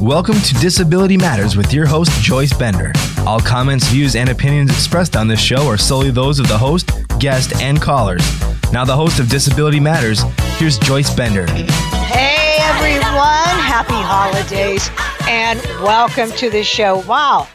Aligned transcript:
Welcome 0.00 0.38
to 0.42 0.54
Disability 0.56 1.16
Matters 1.16 1.56
with 1.56 1.72
your 1.72 1.86
host, 1.86 2.10
Joyce 2.20 2.52
Bender. 2.52 2.92
All 3.20 3.40
comments, 3.40 3.88
views, 3.88 4.14
and 4.14 4.28
opinions 4.28 4.70
expressed 4.70 5.16
on 5.16 5.26
this 5.26 5.40
show 5.40 5.66
are 5.68 5.78
solely 5.78 6.10
those 6.10 6.38
of 6.38 6.48
the 6.48 6.58
host, 6.58 6.90
guest, 7.18 7.56
and 7.62 7.80
callers. 7.80 8.22
Now, 8.74 8.84
the 8.84 8.94
host 8.94 9.20
of 9.20 9.30
Disability 9.30 9.80
Matters, 9.80 10.20
here's 10.58 10.78
Joyce 10.78 11.12
Bender. 11.14 11.46
Hey, 11.46 12.58
everyone. 12.60 13.58
Happy 13.64 13.94
holidays 13.94 14.90
and 15.28 15.58
welcome 15.82 16.30
to 16.32 16.50
the 16.50 16.62
show. 16.62 16.98
Wow, 17.06 17.48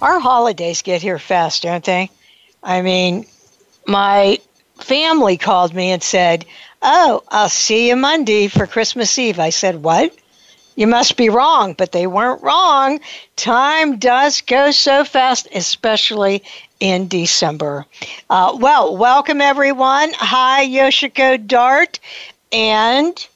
our 0.00 0.18
holidays 0.18 0.80
get 0.80 1.02
here 1.02 1.18
fast, 1.18 1.62
don't 1.62 1.84
they? 1.84 2.10
I 2.62 2.80
mean, 2.80 3.26
my 3.86 4.38
family 4.76 5.36
called 5.36 5.74
me 5.74 5.90
and 5.90 6.02
said, 6.02 6.46
Oh, 6.80 7.22
I'll 7.28 7.50
see 7.50 7.88
you 7.88 7.96
Monday 7.96 8.48
for 8.48 8.66
Christmas 8.66 9.18
Eve. 9.18 9.38
I 9.38 9.50
said, 9.50 9.82
What? 9.82 10.16
You 10.74 10.86
must 10.86 11.16
be 11.16 11.28
wrong, 11.28 11.74
but 11.74 11.92
they 11.92 12.06
weren't 12.06 12.42
wrong. 12.42 13.00
Time 13.36 13.98
does 13.98 14.40
go 14.40 14.70
so 14.70 15.04
fast, 15.04 15.46
especially 15.54 16.42
in 16.80 17.08
December. 17.08 17.86
Uh, 18.30 18.56
well, 18.58 18.96
welcome 18.96 19.40
everyone. 19.40 20.12
Hi, 20.14 20.66
Yoshiko 20.66 21.46
Dart. 21.46 22.00
And 22.52 23.26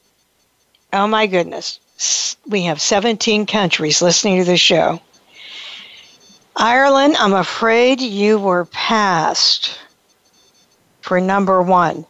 oh 0.93 1.07
my 1.07 1.27
goodness, 1.27 1.79
we 2.47 2.63
have 2.63 2.81
17 2.81 3.47
countries 3.47 4.01
listening 4.01 4.39
to 4.39 4.45
the 4.45 4.57
show. 4.57 5.01
Ireland, 6.57 7.17
I'm 7.19 7.35
afraid 7.35 8.01
you 8.01 8.39
were 8.39 8.65
passed 8.65 9.79
for 11.03 11.21
number 11.21 11.61
one. 11.61 12.07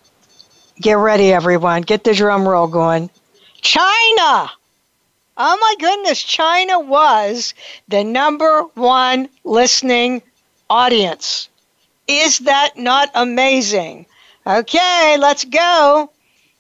Get 0.81 0.99
ready, 0.99 1.33
everyone. 1.33 1.83
Get 1.83 2.05
the 2.05 2.15
drum 2.15 2.47
roll 2.47 2.69
going. 2.69 3.11
China! 3.61 4.51
Oh 5.39 5.59
my 5.61 5.75
goodness, 5.79 6.23
China 6.23 6.81
was 6.81 7.53
the 7.89 8.05
number 8.05 8.63
one 8.75 9.29
listening 9.45 10.23
audience. 10.71 11.51
Is 12.09 12.39
that 12.41 12.79
not 12.79 13.11
amazing? 13.15 14.07
Okay, 14.47 15.17
let's 15.19 15.45
go. 15.45 16.11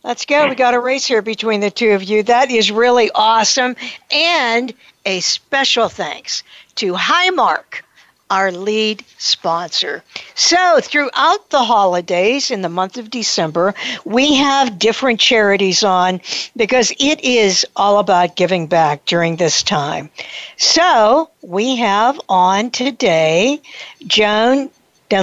Let's 0.05 0.27
go. 0.27 0.49
We 0.49 0.55
got 0.57 0.75
a 0.75 0.81
race 0.81 1.07
here 1.07 1.23
between 1.23 1.61
the 1.61 1.71
two 1.71 1.93
of 1.93 2.05
you. 2.05 2.23
That 2.23 2.51
is 2.51 2.71
really 2.71 3.11
awesome. 3.15 3.77
And 4.11 4.75
a 5.07 5.21
special 5.21 5.89
thanks 5.89 6.43
to 6.77 6.93
Highmark 6.93 7.83
our 8.31 8.51
lead 8.51 9.05
sponsor. 9.19 10.03
So, 10.35 10.81
throughout 10.81 11.51
the 11.51 11.63
holidays 11.63 12.51
in 12.51 12.63
the 12.63 12.69
month 12.69 12.97
of 12.97 13.11
December, 13.11 13.75
we 14.05 14.35
have 14.35 14.79
different 14.79 15.21
charities 15.21 15.85
on 15.85 16.21
because 16.57 16.93
it 16.99 17.21
is 17.23 17.65
all 17.77 17.99
about 17.99 18.37
giving 18.37 18.67
back 18.67 19.05
during 19.05 19.37
this 19.37 19.63
time. 19.63 20.11
So, 20.57 21.31
we 21.43 21.77
have 21.77 22.21
on 22.29 22.71
today 22.71 23.61
Joan 24.07 24.71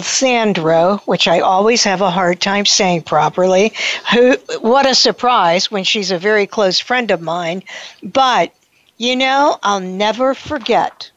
Sandro, 0.02 1.02
which 1.06 1.28
I 1.28 1.42
always 1.42 1.84
have 1.84 2.00
a 2.00 2.10
hard 2.10 2.40
time 2.40 2.66
saying 2.66 3.02
properly. 3.02 3.74
Who 4.14 4.36
what 4.60 4.86
a 4.86 4.96
surprise 4.96 5.70
when 5.70 5.84
she's 5.84 6.12
a 6.12 6.18
very 6.18 6.48
close 6.48 6.80
friend 6.80 7.12
of 7.12 7.22
mine, 7.22 7.64
but 8.02 8.54
you 8.98 9.18
know, 9.18 9.60
I'll 9.62 9.82
never 9.82 10.34
forget. 10.34 11.12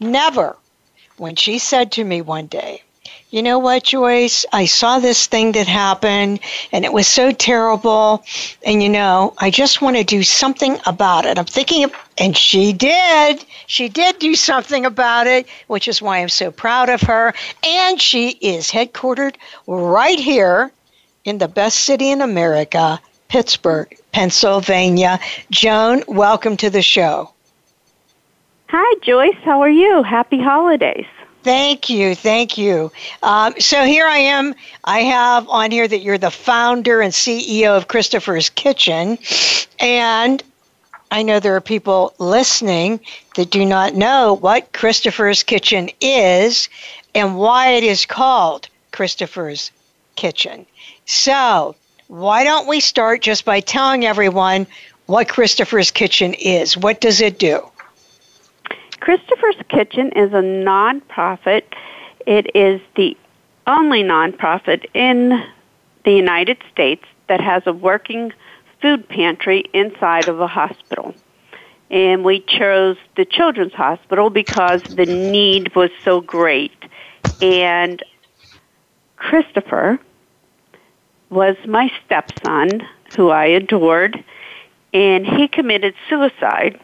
Never 0.00 0.56
when 1.16 1.36
she 1.36 1.58
said 1.58 1.92
to 1.92 2.04
me 2.04 2.20
one 2.20 2.46
day, 2.46 2.82
you 3.32 3.42
know 3.42 3.58
what, 3.58 3.84
Joyce? 3.84 4.44
I 4.52 4.66
saw 4.66 4.98
this 4.98 5.26
thing 5.26 5.52
that 5.52 5.66
happened 5.66 6.40
and 6.70 6.84
it 6.84 6.92
was 6.92 7.08
so 7.08 7.32
terrible. 7.32 8.22
And 8.62 8.82
you 8.82 8.90
know, 8.90 9.32
I 9.38 9.50
just 9.50 9.80
want 9.80 9.96
to 9.96 10.04
do 10.04 10.22
something 10.22 10.78
about 10.84 11.24
it. 11.24 11.38
I'm 11.38 11.46
thinking, 11.46 11.84
of, 11.84 11.94
and 12.18 12.36
she 12.36 12.74
did. 12.74 13.42
She 13.66 13.88
did 13.88 14.18
do 14.18 14.34
something 14.34 14.84
about 14.84 15.26
it, 15.26 15.46
which 15.66 15.88
is 15.88 16.02
why 16.02 16.18
I'm 16.18 16.28
so 16.28 16.50
proud 16.50 16.90
of 16.90 17.00
her. 17.02 17.32
And 17.64 17.98
she 17.98 18.30
is 18.30 18.70
headquartered 18.70 19.36
right 19.66 20.18
here 20.18 20.70
in 21.24 21.38
the 21.38 21.48
best 21.48 21.80
city 21.80 22.10
in 22.10 22.20
America, 22.20 23.00
Pittsburgh, 23.28 23.96
Pennsylvania. 24.12 25.18
Joan, 25.50 26.04
welcome 26.06 26.58
to 26.58 26.68
the 26.68 26.82
show. 26.82 27.32
Hi, 28.74 28.98
Joyce. 29.02 29.36
How 29.44 29.60
are 29.60 29.68
you? 29.68 30.02
Happy 30.02 30.40
holidays. 30.40 31.04
Thank 31.42 31.90
you, 31.90 32.14
thank 32.14 32.56
you. 32.56 32.90
Um, 33.22 33.52
so 33.58 33.84
here 33.84 34.06
I 34.06 34.16
am. 34.16 34.54
I 34.84 35.00
have 35.00 35.46
on 35.50 35.70
here 35.70 35.86
that 35.86 35.98
you're 35.98 36.16
the 36.16 36.30
founder 36.30 37.02
and 37.02 37.12
CEO 37.12 37.76
of 37.76 37.88
Christopher's 37.88 38.48
Kitchen, 38.48 39.18
and 39.78 40.42
I 41.10 41.22
know 41.22 41.38
there 41.38 41.54
are 41.54 41.60
people 41.60 42.14
listening 42.18 43.00
that 43.36 43.50
do 43.50 43.66
not 43.66 43.94
know 43.94 44.38
what 44.40 44.72
Christopher's 44.72 45.42
Kitchen 45.42 45.90
is 46.00 46.70
and 47.14 47.36
why 47.36 47.72
it 47.72 47.84
is 47.84 48.06
called 48.06 48.68
Christopher's 48.90 49.70
Kitchen. 50.16 50.64
So, 51.04 51.76
why 52.08 52.42
don't 52.42 52.66
we 52.66 52.80
start 52.80 53.20
just 53.20 53.44
by 53.44 53.60
telling 53.60 54.06
everyone 54.06 54.66
what 55.04 55.28
Christopher's 55.28 55.90
Kitchen 55.90 56.32
is? 56.32 56.74
What 56.74 57.02
does 57.02 57.20
it 57.20 57.38
do? 57.38 57.68
Christopher's 59.02 59.56
Kitchen 59.68 60.12
is 60.12 60.32
a 60.32 60.42
nonprofit. 60.42 61.64
It 62.24 62.54
is 62.54 62.80
the 62.94 63.16
only 63.66 64.04
nonprofit 64.04 64.84
in 64.94 65.42
the 66.04 66.12
United 66.12 66.58
States 66.70 67.04
that 67.26 67.40
has 67.40 67.64
a 67.66 67.72
working 67.72 68.32
food 68.80 69.08
pantry 69.08 69.64
inside 69.72 70.28
of 70.28 70.38
a 70.38 70.46
hospital. 70.46 71.16
And 71.90 72.22
we 72.24 72.44
chose 72.46 72.96
the 73.16 73.24
Children's 73.24 73.72
Hospital 73.72 74.30
because 74.30 74.84
the 74.84 75.06
need 75.06 75.74
was 75.74 75.90
so 76.04 76.20
great. 76.20 76.84
And 77.40 78.00
Christopher 79.16 79.98
was 81.28 81.56
my 81.66 81.90
stepson, 82.06 82.86
who 83.16 83.30
I 83.30 83.46
adored, 83.46 84.22
and 84.94 85.26
he 85.26 85.48
committed 85.48 85.94
suicide 86.08 86.78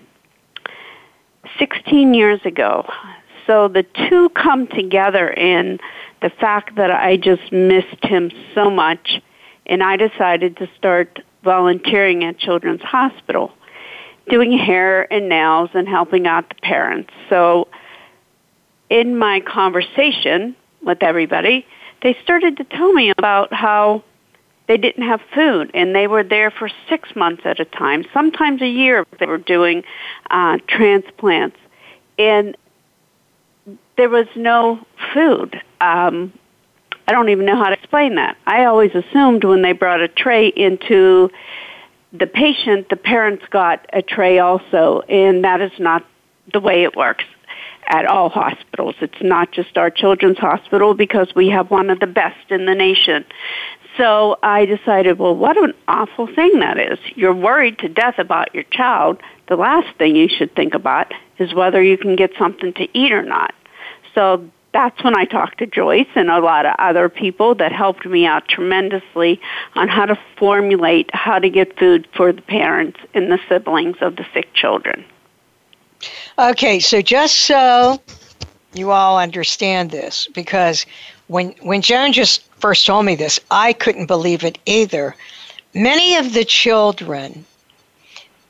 16 1.58 2.14
years 2.14 2.40
ago. 2.44 2.88
So 3.46 3.68
the 3.68 3.84
two 4.08 4.28
come 4.30 4.66
together 4.66 5.28
in 5.30 5.78
the 6.20 6.30
fact 6.30 6.76
that 6.76 6.90
I 6.90 7.16
just 7.16 7.50
missed 7.52 8.04
him 8.04 8.30
so 8.54 8.70
much, 8.70 9.22
and 9.66 9.82
I 9.82 9.96
decided 9.96 10.56
to 10.58 10.68
start 10.76 11.20
volunteering 11.44 12.24
at 12.24 12.38
Children's 12.38 12.82
Hospital, 12.82 13.52
doing 14.28 14.56
hair 14.56 15.10
and 15.12 15.28
nails 15.28 15.70
and 15.72 15.88
helping 15.88 16.26
out 16.26 16.48
the 16.48 16.56
parents. 16.56 17.10
So 17.30 17.68
in 18.90 19.16
my 19.16 19.40
conversation 19.40 20.54
with 20.82 21.02
everybody, 21.02 21.66
they 22.02 22.16
started 22.22 22.56
to 22.58 22.64
tell 22.64 22.92
me 22.92 23.12
about 23.16 23.52
how 23.52 24.02
they 24.68 24.76
didn't 24.76 25.02
have 25.02 25.20
food 25.34 25.70
and 25.74 25.94
they 25.94 26.06
were 26.06 26.22
there 26.22 26.50
for 26.50 26.70
six 26.88 27.08
months 27.16 27.42
at 27.44 27.58
a 27.58 27.64
time 27.64 28.04
sometimes 28.12 28.62
a 28.62 28.68
year 28.68 29.04
they 29.18 29.26
were 29.26 29.38
doing 29.38 29.82
uh, 30.30 30.58
transplants 30.68 31.56
and 32.18 32.56
there 33.96 34.08
was 34.08 34.26
no 34.36 34.78
food 35.12 35.60
um, 35.80 36.32
i 37.08 37.12
don't 37.12 37.30
even 37.30 37.46
know 37.46 37.56
how 37.56 37.70
to 37.70 37.74
explain 37.74 38.14
that 38.14 38.36
i 38.46 38.64
always 38.66 38.94
assumed 38.94 39.42
when 39.42 39.62
they 39.62 39.72
brought 39.72 40.00
a 40.00 40.08
tray 40.08 40.48
into 40.48 41.30
the 42.12 42.26
patient 42.26 42.88
the 42.90 42.96
parents 42.96 43.44
got 43.50 43.86
a 43.92 44.02
tray 44.02 44.38
also 44.38 45.00
and 45.08 45.44
that 45.44 45.60
is 45.60 45.72
not 45.78 46.04
the 46.52 46.60
way 46.60 46.84
it 46.84 46.96
works 46.96 47.24
at 47.88 48.04
all 48.04 48.28
hospitals. 48.28 48.94
It's 49.00 49.22
not 49.22 49.50
just 49.50 49.76
our 49.78 49.90
children's 49.90 50.38
hospital 50.38 50.94
because 50.94 51.34
we 51.34 51.48
have 51.48 51.70
one 51.70 51.90
of 51.90 52.00
the 52.00 52.06
best 52.06 52.50
in 52.50 52.66
the 52.66 52.74
nation. 52.74 53.24
So 53.98 54.38
I 54.42 54.64
decided, 54.64 55.18
well, 55.18 55.36
what 55.36 55.58
an 55.58 55.74
awful 55.88 56.26
thing 56.28 56.60
that 56.60 56.78
is. 56.78 56.98
You're 57.16 57.34
worried 57.34 57.80
to 57.80 57.88
death 57.88 58.18
about 58.18 58.54
your 58.54 58.62
child. 58.64 59.20
The 59.48 59.56
last 59.56 59.94
thing 59.98 60.16
you 60.16 60.28
should 60.28 60.54
think 60.54 60.72
about 60.72 61.12
is 61.38 61.52
whether 61.52 61.82
you 61.82 61.98
can 61.98 62.16
get 62.16 62.30
something 62.38 62.72
to 62.74 62.88
eat 62.96 63.12
or 63.12 63.22
not. 63.22 63.54
So 64.14 64.48
that's 64.72 65.02
when 65.02 65.16
I 65.16 65.24
talked 65.24 65.58
to 65.58 65.66
Joyce 65.66 66.06
and 66.14 66.30
a 66.30 66.38
lot 66.38 66.64
of 66.64 66.76
other 66.78 67.08
people 67.08 67.56
that 67.56 67.72
helped 67.72 68.06
me 68.06 68.24
out 68.24 68.46
tremendously 68.46 69.40
on 69.74 69.88
how 69.88 70.06
to 70.06 70.18
formulate 70.36 71.12
how 71.12 71.40
to 71.40 71.50
get 71.50 71.76
food 71.76 72.06
for 72.14 72.32
the 72.32 72.42
parents 72.42 73.00
and 73.14 73.32
the 73.32 73.40
siblings 73.48 73.96
of 74.00 74.14
the 74.16 74.26
sick 74.32 74.52
children. 74.54 75.04
Okay, 76.38 76.78
so 76.78 77.02
just 77.02 77.34
so 77.34 78.00
you 78.74 78.92
all 78.92 79.18
understand 79.18 79.90
this, 79.90 80.28
because 80.34 80.86
when 81.28 81.54
when 81.62 81.82
Joan 81.82 82.12
just 82.12 82.42
first 82.60 82.86
told 82.86 83.06
me 83.06 83.14
this, 83.14 83.38
I 83.50 83.72
couldn't 83.72 84.06
believe 84.06 84.44
it 84.44 84.58
either. 84.66 85.14
Many 85.74 86.16
of 86.16 86.32
the 86.32 86.44
children 86.44 87.44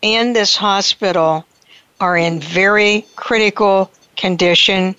in 0.00 0.32
this 0.32 0.56
hospital 0.56 1.44
are 2.00 2.16
in 2.16 2.40
very 2.40 3.04
critical 3.16 3.90
condition, 4.16 4.94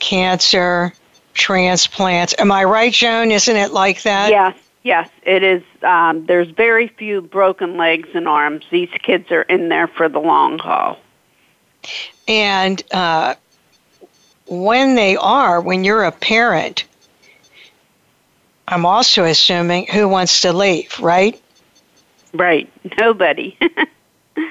cancer, 0.00 0.92
transplants. 1.34 2.34
Am 2.38 2.50
I 2.50 2.64
right, 2.64 2.92
Joan? 2.92 3.30
Isn't 3.30 3.56
it 3.56 3.72
like 3.72 4.02
that? 4.02 4.30
Yes, 4.30 4.56
yes, 4.82 5.08
it 5.22 5.42
is. 5.42 5.62
Um, 5.82 6.26
there's 6.26 6.48
very 6.48 6.88
few 6.88 7.22
broken 7.22 7.76
legs 7.76 8.08
and 8.14 8.28
arms. 8.28 8.64
These 8.70 8.90
kids 9.02 9.30
are 9.30 9.42
in 9.42 9.68
there 9.68 9.86
for 9.86 10.08
the 10.08 10.20
long 10.20 10.58
haul. 10.58 10.98
And 12.26 12.82
uh, 12.92 13.36
when 14.46 14.96
they 14.96 15.16
are, 15.16 15.60
when 15.60 15.84
you're 15.84 16.04
a 16.04 16.12
parent, 16.12 16.84
I'm 18.68 18.86
also 18.86 19.24
assuming 19.24 19.86
who 19.86 20.08
wants 20.08 20.40
to 20.42 20.52
leave, 20.52 20.98
right? 21.00 21.40
Right. 22.32 22.70
Nobody. 22.98 23.58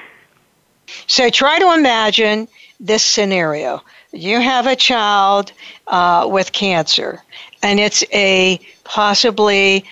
so 1.08 1.30
try 1.30 1.60
to 1.60 1.74
imagine 1.74 2.48
this 2.80 3.04
scenario. 3.04 3.82
You 4.12 4.40
have 4.40 4.68
a 4.68 4.76
child 4.76 5.54
uh, 5.88 6.28
with 6.30 6.52
cancer, 6.52 7.24
and 7.64 7.80
it's 7.80 8.04
a 8.14 8.60
possibly 8.84 9.86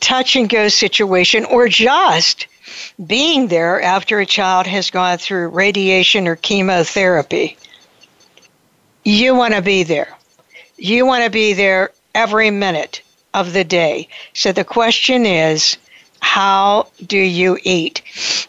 touch 0.00 0.36
and 0.36 0.48
go 0.48 0.68
situation, 0.68 1.44
or 1.44 1.68
just 1.68 2.46
being 3.04 3.48
there 3.48 3.82
after 3.82 4.20
a 4.20 4.26
child 4.26 4.66
has 4.66 4.90
gone 4.90 5.18
through 5.18 5.48
radiation 5.48 6.28
or 6.28 6.36
chemotherapy. 6.36 7.56
You 9.04 9.34
want 9.34 9.54
to 9.54 9.62
be 9.62 9.82
there. 9.82 10.16
You 10.78 11.04
want 11.04 11.24
to 11.24 11.30
be 11.30 11.52
there 11.52 11.90
every 12.14 12.50
minute 12.50 13.01
of 13.34 13.52
the 13.52 13.64
day. 13.64 14.08
So 14.34 14.52
the 14.52 14.64
question 14.64 15.26
is, 15.26 15.76
how 16.20 16.86
do 17.06 17.18
you 17.18 17.58
eat? 17.62 18.02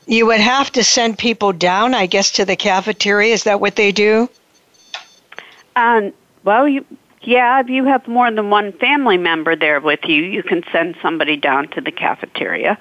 You 0.05 0.27
would 0.27 0.39
have 0.39 0.71
to 0.73 0.83
send 0.83 1.17
people 1.17 1.53
down, 1.53 1.93
I 1.93 2.05
guess, 2.05 2.31
to 2.33 2.45
the 2.45 2.55
cafeteria. 2.55 3.33
Is 3.33 3.43
that 3.43 3.59
what 3.59 3.75
they 3.75 3.91
do? 3.91 4.29
Um, 5.75 6.13
well, 6.43 6.67
you, 6.67 6.85
yeah, 7.23 7.59
if 7.61 7.69
you 7.69 7.85
have 7.85 8.07
more 8.07 8.29
than 8.29 8.49
one 8.49 8.73
family 8.73 9.17
member 9.17 9.55
there 9.55 9.79
with 9.79 10.05
you, 10.05 10.23
you 10.23 10.43
can 10.43 10.63
send 10.71 10.95
somebody 11.01 11.35
down 11.35 11.67
to 11.69 11.81
the 11.81 11.91
cafeteria. 11.91 12.77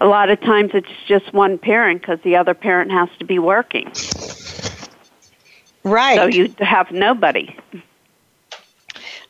A 0.00 0.06
lot 0.06 0.30
of 0.30 0.40
times 0.40 0.70
it's 0.74 0.88
just 1.06 1.32
one 1.32 1.58
parent 1.58 2.02
because 2.02 2.20
the 2.20 2.36
other 2.36 2.54
parent 2.54 2.92
has 2.92 3.08
to 3.18 3.24
be 3.24 3.38
working. 3.38 3.90
Right. 5.82 6.16
So 6.16 6.26
you 6.26 6.54
have 6.60 6.92
nobody. 6.92 7.56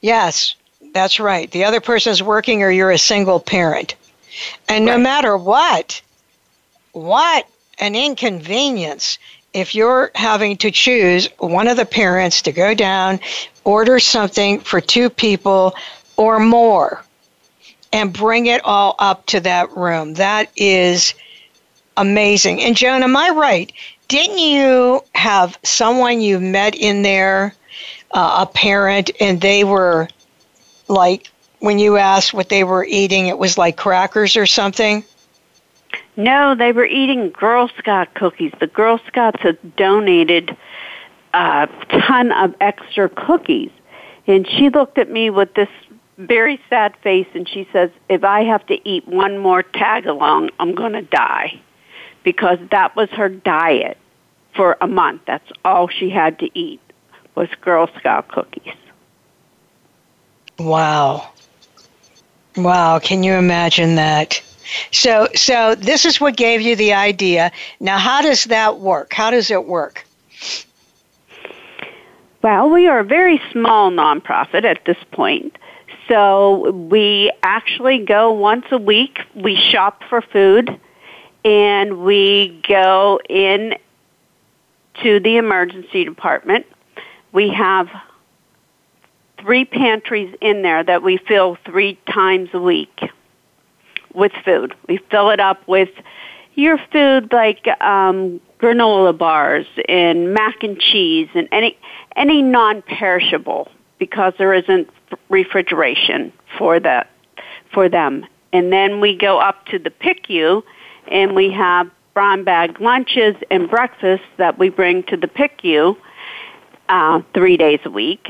Yes, 0.01 0.57
that's 0.97 1.21
right. 1.21 1.51
The 1.51 1.65
other 1.65 1.81
person's 1.81 2.23
working 2.23 2.63
or 2.63 2.71
you're 2.71 2.91
a 2.91 2.97
single 2.99 3.39
parent. 3.39 3.95
And 4.67 4.87
no 4.87 4.97
matter 4.97 5.37
what, 5.37 6.01
what 6.93 7.47
an 7.79 7.95
inconvenience 7.95 9.19
if 9.53 9.75
you're 9.75 10.11
having 10.15 10.57
to 10.57 10.71
choose 10.71 11.29
one 11.37 11.69
of 11.69 11.77
the 11.77 11.85
parents 11.85 12.41
to 12.43 12.53
go 12.53 12.73
down, 12.73 13.21
order 13.65 13.99
something 13.99 14.61
for 14.61 14.81
two 14.81 15.11
people 15.11 15.75
or 16.17 16.39
more, 16.39 17.05
and 17.93 18.11
bring 18.11 18.47
it 18.47 18.63
all 18.65 18.95
up 18.99 19.27
to 19.27 19.41
that 19.41 19.77
room. 19.77 20.15
That 20.15 20.51
is 20.57 21.13
amazing. 21.99 22.63
And 22.63 22.75
Joan, 22.75 23.03
am 23.03 23.17
I 23.17 23.29
right? 23.31 23.71
Didn't 24.09 24.39
you 24.39 25.05
have 25.15 25.59
someone 25.63 26.23
you 26.23 26.41
met 26.41 26.75
in 26.75 27.03
there, 27.03 27.55
uh, 28.13 28.47
a 28.49 28.51
parent, 28.51 29.11
and 29.21 29.43
they 29.43 29.63
were 29.63 30.09
like, 30.89 31.31
when 31.61 31.79
you 31.79 31.97
asked 31.97 32.35
what 32.35 32.49
they 32.49 32.65
were 32.65 32.85
eating, 32.85 33.27
it 33.27 33.39
was 33.39 33.59
like 33.59 33.77
crackers 33.77 34.37
or 34.37 34.47
something? 34.47 35.05
No, 36.17 36.55
they 36.55 36.73
were 36.73 36.87
eating 36.87 37.31
Girl 37.31 37.69
Scout 37.79 38.15
cookies. 38.15 38.53
The 38.59 38.67
Girl 38.67 38.99
Scouts 39.07 39.41
had 39.41 39.77
donated 39.77 40.57
a 41.35 41.69
ton 41.89 42.33
of 42.33 42.55
extra 42.61 43.09
cookies. 43.09 43.71
And 44.27 44.49
she 44.49 44.71
looked 44.71 44.99
at 44.99 45.11
me 45.11 45.31
with 45.31 45.55
this 45.55 45.69
very 46.19 46.61
sad 46.69 46.97
face 47.03 47.29
and 47.35 47.49
she 47.49 47.69
says, 47.73 47.91
If 48.09 48.25
I 48.25 48.45
have 48.45 48.67
to 48.67 48.89
eat 48.89 49.07
one 49.07 49.39
more 49.39 49.63
tag 49.63 50.07
along, 50.07 50.51
I'm 50.59 50.75
going 50.75 50.95
to 50.95 51.03
die. 51.03 51.61
Because 52.25 52.59
that 52.71 52.97
was 52.97 53.09
her 53.11 53.29
diet 53.29 53.99
for 54.55 54.77
a 54.81 54.89
month. 54.89 55.23
That's 55.27 55.49
all 55.65 55.89
she 55.89 56.11
had 56.11 56.39
to 56.41 56.59
eat 56.59 56.81
was 57.35 57.49
Girl 57.61 57.89
Scout 57.99 58.29
cookies. 58.29 58.73
Wow. 60.59 61.31
Wow, 62.57 62.99
can 62.99 63.23
you 63.23 63.35
imagine 63.35 63.97
that? 63.97 64.43
So, 64.91 65.29
so 65.35 65.75
this 65.75 66.05
is 66.05 66.21
what 66.21 66.37
gave 66.37 66.61
you 66.61 66.75
the 66.75 66.95
idea. 66.95 67.53
Now, 67.81 67.99
how 67.99 68.23
does 68.23 68.45
that 68.45 68.79
work? 68.81 69.13
How 69.13 69.31
does 69.31 69.51
it 69.51 69.67
work? 69.67 70.05
Well, 72.43 72.71
we 72.71 72.87
are 72.87 73.01
a 73.01 73.05
very 73.05 73.41
small 73.53 73.91
nonprofit 73.91 74.65
at 74.65 74.85
this 74.85 74.99
point. 75.13 75.57
So 76.09 76.71
we 76.71 77.33
actually 77.43 78.05
go 78.05 78.33
once 78.33 78.67
a 78.71 78.79
week. 78.79 79.21
We 79.35 79.57
shop 79.57 80.03
for 80.09 80.23
food 80.23 80.79
and 81.45 82.05
we 82.05 82.63
go 82.69 83.21
in 83.29 83.75
to 85.03 85.21
the 85.21 85.37
emergency 85.37 86.05
department. 86.05 86.67
We 87.33 87.51
have 87.51 87.89
three 89.47 89.65
pantries 89.65 90.35
in 90.41 90.63
there 90.63 90.83
that 90.83 91.05
we 91.05 91.19
fill 91.19 91.57
three 91.65 91.97
times 92.13 92.49
a 92.53 92.59
week 92.59 93.01
with 94.13 94.33
food. 94.45 94.75
We 94.89 94.99
fill 95.09 95.31
it 95.31 95.39
up 95.39 95.67
with 95.69 95.91
your 96.57 96.79
food 96.91 97.33
like 97.33 97.69
um, 97.81 98.41
granola 98.59 99.17
bars 99.17 99.67
and 99.89 100.35
mac 100.35 100.65
and 100.65 100.81
cheese 100.81 101.29
and 101.35 101.49
any 101.53 101.79
any 102.17 102.43
non-perishable 102.43 103.71
because 104.01 104.33
there 104.37 104.53
isn't 104.53 104.91
refrigeration 105.29 106.33
for 106.59 106.81
that 106.81 107.09
for 107.73 107.89
them. 107.89 108.27
And 108.53 108.73
then 108.73 109.01
we 109.01 109.17
go 109.17 109.39
up 109.39 109.67
to 109.67 109.79
the 109.79 109.91
PICU 109.91 110.63
and 111.09 111.37
we 111.37 111.53
have 111.53 111.89
brown 112.15 112.43
bag 112.43 112.81
lunches 112.81 113.37
and 113.49 113.71
breakfasts 113.71 114.27
that 114.39 114.59
we 114.59 114.71
bring 114.71 115.05
to 115.05 115.17
the 115.17 115.29
PICU 115.29 115.97
uh, 116.89 117.21
three 117.33 117.57
days 117.57 117.81
a 117.85 117.91
week. 117.91 118.29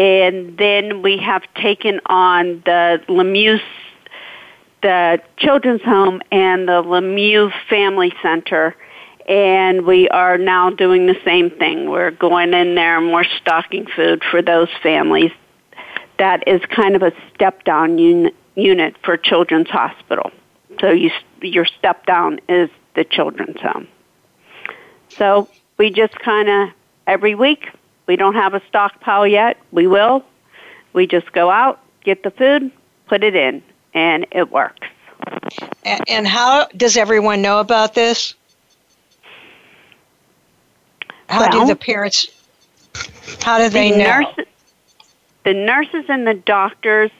And 0.00 0.56
then 0.56 1.02
we 1.02 1.18
have 1.18 1.42
taken 1.56 2.00
on 2.06 2.62
the 2.64 3.02
Lemieux 3.06 3.60
the 4.82 5.20
Children's 5.36 5.82
Home 5.82 6.22
and 6.32 6.66
the 6.66 6.82
Lemieux 6.82 7.52
Family 7.68 8.10
Center, 8.22 8.74
and 9.28 9.84
we 9.84 10.08
are 10.08 10.38
now 10.38 10.70
doing 10.70 11.04
the 11.04 11.18
same 11.22 11.50
thing. 11.50 11.90
We're 11.90 12.12
going 12.12 12.54
in 12.54 12.76
there 12.76 12.96
and 12.96 13.12
we're 13.12 13.28
stocking 13.42 13.84
food 13.94 14.22
for 14.30 14.40
those 14.40 14.70
families. 14.82 15.32
That 16.18 16.48
is 16.48 16.62
kind 16.74 16.96
of 16.96 17.02
a 17.02 17.12
step 17.34 17.64
down 17.64 17.98
un- 17.98 18.32
unit 18.54 18.96
for 19.04 19.18
Children's 19.18 19.68
Hospital. 19.68 20.30
So 20.80 20.92
you, 20.92 21.10
your 21.42 21.66
step 21.66 22.06
down 22.06 22.40
is 22.48 22.70
the 22.94 23.04
Children's 23.04 23.60
Home. 23.60 23.86
So 25.10 25.46
we 25.76 25.90
just 25.90 26.18
kind 26.20 26.48
of 26.48 26.68
every 27.06 27.34
week. 27.34 27.68
We 28.10 28.16
don't 28.16 28.34
have 28.34 28.54
a 28.54 28.62
stockpile 28.66 29.24
yet. 29.24 29.56
We 29.70 29.86
will. 29.86 30.24
We 30.94 31.06
just 31.06 31.30
go 31.30 31.48
out, 31.48 31.78
get 32.02 32.24
the 32.24 32.32
food, 32.32 32.72
put 33.06 33.22
it 33.22 33.36
in, 33.36 33.62
and 33.94 34.26
it 34.32 34.50
works. 34.50 34.88
And 36.08 36.26
how 36.26 36.66
does 36.76 36.96
everyone 36.96 37.40
know 37.40 37.60
about 37.60 37.94
this? 37.94 38.34
How 41.28 41.42
well, 41.42 41.52
do 41.52 41.66
the 41.68 41.76
parents? 41.76 42.26
How 43.42 43.58
do 43.58 43.68
they 43.68 43.92
the 43.92 43.98
know? 43.98 44.20
Nurses, 44.22 44.46
the 45.44 45.54
nurses 45.54 46.04
and 46.08 46.26
the 46.26 46.34
doctors, 46.34 47.12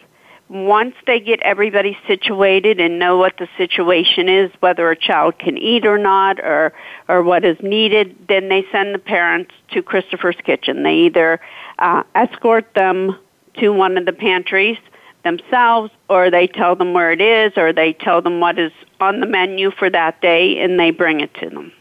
once 0.50 0.96
they 1.06 1.20
get 1.20 1.40
everybody 1.42 1.96
situated 2.08 2.80
and 2.80 2.98
know 2.98 3.16
what 3.16 3.36
the 3.38 3.48
situation 3.56 4.28
is, 4.28 4.50
whether 4.58 4.90
a 4.90 4.96
child 4.96 5.38
can 5.38 5.56
eat 5.56 5.86
or 5.86 5.96
not, 5.96 6.40
or 6.40 6.72
or 7.08 7.22
what 7.22 7.44
is 7.44 7.56
needed, 7.62 8.16
then 8.28 8.48
they 8.48 8.66
send 8.72 8.92
the 8.92 8.98
parents 8.98 9.54
to 9.70 9.80
Christopher's 9.80 10.36
Kitchen. 10.44 10.82
They 10.82 10.96
either 10.96 11.40
uh, 11.78 12.02
escort 12.16 12.74
them 12.74 13.16
to 13.54 13.72
one 13.72 13.96
of 13.96 14.06
the 14.06 14.12
pantries 14.12 14.78
themselves 15.22 15.92
or 16.08 16.30
they 16.30 16.46
tell 16.46 16.74
them 16.74 16.94
where 16.94 17.12
it 17.12 17.20
is 17.20 17.52
or 17.56 17.72
they 17.72 17.92
tell 17.92 18.20
them 18.20 18.40
what 18.40 18.58
is 18.58 18.72
on 19.00 19.20
the 19.20 19.26
menu 19.26 19.70
for 19.70 19.88
that 19.90 20.20
day 20.20 20.58
and 20.58 20.80
they 20.80 20.90
bring 20.90 21.20
it 21.20 21.32
to 21.34 21.48
them. 21.50 21.72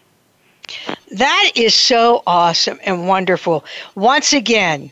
That 1.18 1.52
is 1.56 1.74
so 1.74 2.22
awesome 2.28 2.80
and 2.86 3.08
wonderful. 3.08 3.66
Once 3.96 4.34
again, 4.34 4.92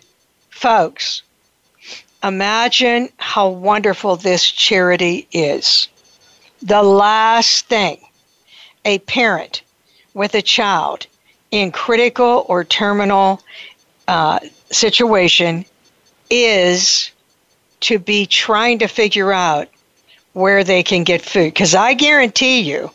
folks, 0.50 1.22
imagine 2.24 3.10
how 3.18 3.50
wonderful 3.50 4.16
this 4.16 4.44
charity 4.50 5.28
is. 5.32 5.88
The 6.62 6.82
last 6.84 7.68
thing 7.68 8.00
a 8.86 9.00
parent 9.00 9.62
with 10.14 10.34
a 10.34 10.42
child 10.42 11.08
in 11.52 11.72
critical 11.72 12.46
or 12.48 12.64
terminal 12.64 13.42
uh, 14.08 14.40
situation 14.72 15.66
is 16.30 17.12
to 17.82 18.00
be 18.00 18.26
trying 18.26 18.80
to 18.80 18.88
figure 18.88 19.32
out 19.32 19.68
where 20.34 20.64
they 20.64 20.84
can 20.84 21.04
get 21.04 21.22
food. 21.22 21.54
Because 21.54 21.76
I 21.76 21.94
guarantee 21.94 22.62
you, 22.62 22.90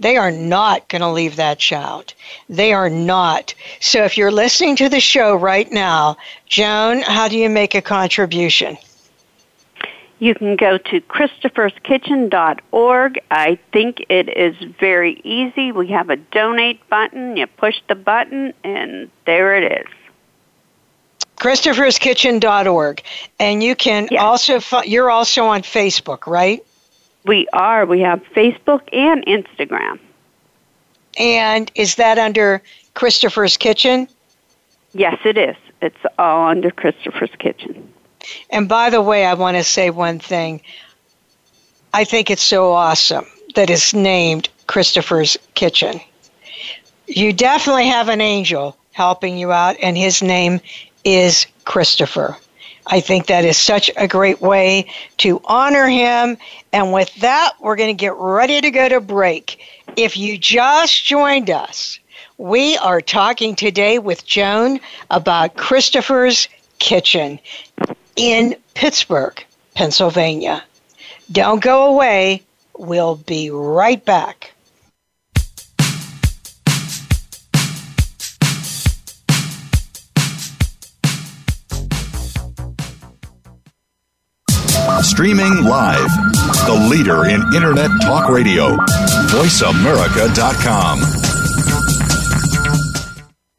they 0.00 0.16
are 0.16 0.32
not 0.32 0.88
going 0.88 1.02
to 1.02 1.10
leave 1.10 1.36
that 1.36 1.58
child. 1.58 2.14
They 2.48 2.72
are 2.72 2.90
not. 2.90 3.54
So 3.80 4.02
if 4.04 4.16
you're 4.16 4.32
listening 4.32 4.76
to 4.76 4.88
the 4.88 4.98
show 4.98 5.36
right 5.36 5.70
now, 5.70 6.16
Joan, 6.46 7.02
how 7.02 7.28
do 7.28 7.36
you 7.38 7.50
make 7.50 7.74
a 7.74 7.82
contribution? 7.82 8.78
You 10.18 10.34
can 10.34 10.56
go 10.56 10.78
to 10.78 11.00
christopherskitchen.org. 11.02 13.20
I 13.30 13.58
think 13.72 14.06
it 14.08 14.36
is 14.36 14.56
very 14.78 15.20
easy. 15.24 15.70
We 15.72 15.88
have 15.88 16.08
a 16.10 16.16
donate 16.16 16.88
button. 16.90 17.36
You 17.36 17.46
push 17.46 17.80
the 17.88 17.94
button, 17.94 18.52
and 18.64 19.08
there 19.24 19.56
it 19.56 19.80
is. 19.80 19.86
Christopher'sKitchen.org. 21.36 23.02
And 23.38 23.62
you 23.62 23.74
can 23.74 24.08
yes. 24.10 24.22
also, 24.22 24.60
you're 24.82 25.10
also 25.10 25.46
on 25.46 25.62
Facebook, 25.62 26.26
right? 26.26 26.62
We 27.24 27.46
are. 27.52 27.86
We 27.86 28.00
have 28.00 28.22
Facebook 28.34 28.82
and 28.92 29.24
Instagram. 29.26 29.98
And 31.18 31.70
is 31.74 31.96
that 31.96 32.18
under 32.18 32.62
Christopher's 32.94 33.56
Kitchen? 33.56 34.08
Yes, 34.92 35.18
it 35.24 35.36
is. 35.36 35.56
It's 35.82 35.98
all 36.18 36.48
under 36.48 36.70
Christopher's 36.70 37.34
Kitchen. 37.38 37.92
And 38.50 38.68
by 38.68 38.90
the 38.90 39.02
way, 39.02 39.24
I 39.24 39.34
want 39.34 39.56
to 39.56 39.64
say 39.64 39.90
one 39.90 40.18
thing. 40.18 40.60
I 41.92 42.04
think 42.04 42.30
it's 42.30 42.42
so 42.42 42.72
awesome 42.72 43.26
that 43.54 43.70
it's 43.70 43.92
named 43.94 44.48
Christopher's 44.66 45.36
Kitchen. 45.54 46.00
You 47.06 47.32
definitely 47.32 47.88
have 47.88 48.08
an 48.08 48.20
angel 48.20 48.76
helping 48.92 49.36
you 49.38 49.52
out, 49.52 49.76
and 49.82 49.96
his 49.96 50.22
name 50.22 50.60
is 51.04 51.46
Christopher. 51.64 52.36
I 52.92 52.98
think 53.00 53.26
that 53.26 53.44
is 53.44 53.56
such 53.56 53.88
a 53.96 54.08
great 54.08 54.40
way 54.40 54.90
to 55.18 55.40
honor 55.44 55.86
him. 55.86 56.36
And 56.72 56.92
with 56.92 57.14
that, 57.16 57.52
we're 57.60 57.76
going 57.76 57.96
to 57.96 58.00
get 58.00 58.14
ready 58.16 58.60
to 58.60 58.70
go 58.72 58.88
to 58.88 59.00
break. 59.00 59.60
If 59.96 60.16
you 60.16 60.36
just 60.36 61.04
joined 61.04 61.50
us, 61.50 62.00
we 62.36 62.76
are 62.78 63.00
talking 63.00 63.54
today 63.54 64.00
with 64.00 64.26
Joan 64.26 64.80
about 65.08 65.56
Christopher's 65.56 66.48
Kitchen 66.80 67.38
in 68.16 68.56
Pittsburgh, 68.74 69.44
Pennsylvania. 69.74 70.64
Don't 71.30 71.62
go 71.62 71.94
away. 71.94 72.42
We'll 72.76 73.16
be 73.16 73.50
right 73.50 74.04
back. 74.04 74.52
Streaming 85.02 85.64
live. 85.64 86.10
The 86.66 86.88
leader 86.90 87.24
in 87.26 87.42
Internet 87.54 87.90
talk 88.02 88.28
radio. 88.28 88.76
VoiceAmerica.com. 89.30 91.00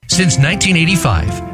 Since 0.07 0.37
1985, 0.37 1.50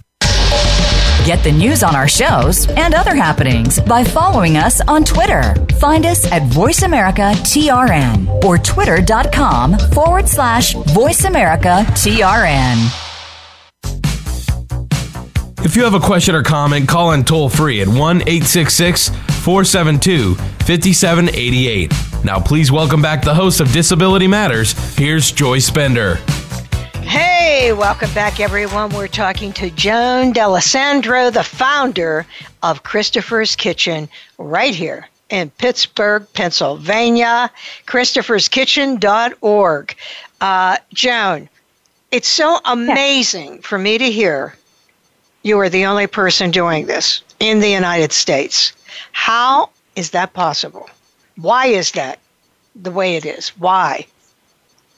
Get 1.25 1.43
the 1.43 1.51
news 1.51 1.81
on 1.81 1.95
our 1.95 2.07
shows 2.07 2.69
and 2.69 2.93
other 2.93 3.15
happenings 3.15 3.79
by 3.79 4.03
following 4.03 4.57
us 4.57 4.79
on 4.81 5.03
Twitter. 5.03 5.55
Find 5.79 6.05
us 6.05 6.31
at 6.31 6.43
VoiceAmericaTRN 6.43 8.43
or 8.43 8.59
twitter.com 8.59 9.79
forward 9.79 10.29
slash 10.29 10.75
VoiceAmericaTRN. 10.75 13.01
If 15.65 15.75
you 15.75 15.83
have 15.83 15.95
a 15.95 15.99
question 15.99 16.35
or 16.35 16.43
comment, 16.43 16.87
call 16.87 17.13
in 17.13 17.23
toll 17.23 17.49
free 17.49 17.81
at 17.81 17.87
1 17.87 17.97
866 17.97 19.09
472 19.09 20.35
5788. 20.35 22.14
Now, 22.25 22.39
please 22.39 22.71
welcome 22.71 23.03
back 23.03 23.23
the 23.23 23.35
host 23.35 23.59
of 23.59 23.71
Disability 23.71 24.27
Matters. 24.27 24.73
Here's 24.97 25.31
Joyce 25.31 25.69
Bender. 25.69 26.15
Hey, 27.03 27.71
welcome 27.71 28.11
back, 28.15 28.39
everyone. 28.39 28.89
We're 28.89 29.07
talking 29.07 29.53
to 29.53 29.69
Joan 29.69 30.33
D'Alessandro, 30.33 31.29
the 31.29 31.43
founder 31.43 32.25
of 32.63 32.81
Christopher's 32.81 33.55
Kitchen, 33.55 34.09
right 34.39 34.73
here 34.73 35.07
in 35.29 35.51
Pittsburgh, 35.51 36.25
Pennsylvania. 36.33 37.51
Christopher'sKitchen.org. 37.85 39.95
Uh, 40.41 40.77
Joan, 40.95 41.47
it's 42.09 42.27
so 42.27 42.59
amazing 42.65 43.61
for 43.61 43.77
me 43.77 43.99
to 43.99 44.11
hear 44.11 44.55
you 45.43 45.59
are 45.59 45.69
the 45.69 45.85
only 45.85 46.07
person 46.07 46.49
doing 46.49 46.87
this 46.87 47.21
in 47.39 47.59
the 47.59 47.69
United 47.69 48.11
States. 48.11 48.73
How 49.11 49.69
is 49.95 50.09
that 50.09 50.33
possible? 50.33 50.89
Why 51.37 51.67
is 51.67 51.91
that 51.91 52.19
the 52.75 52.91
way 52.91 53.15
it 53.15 53.25
is? 53.25 53.49
Why? 53.49 54.07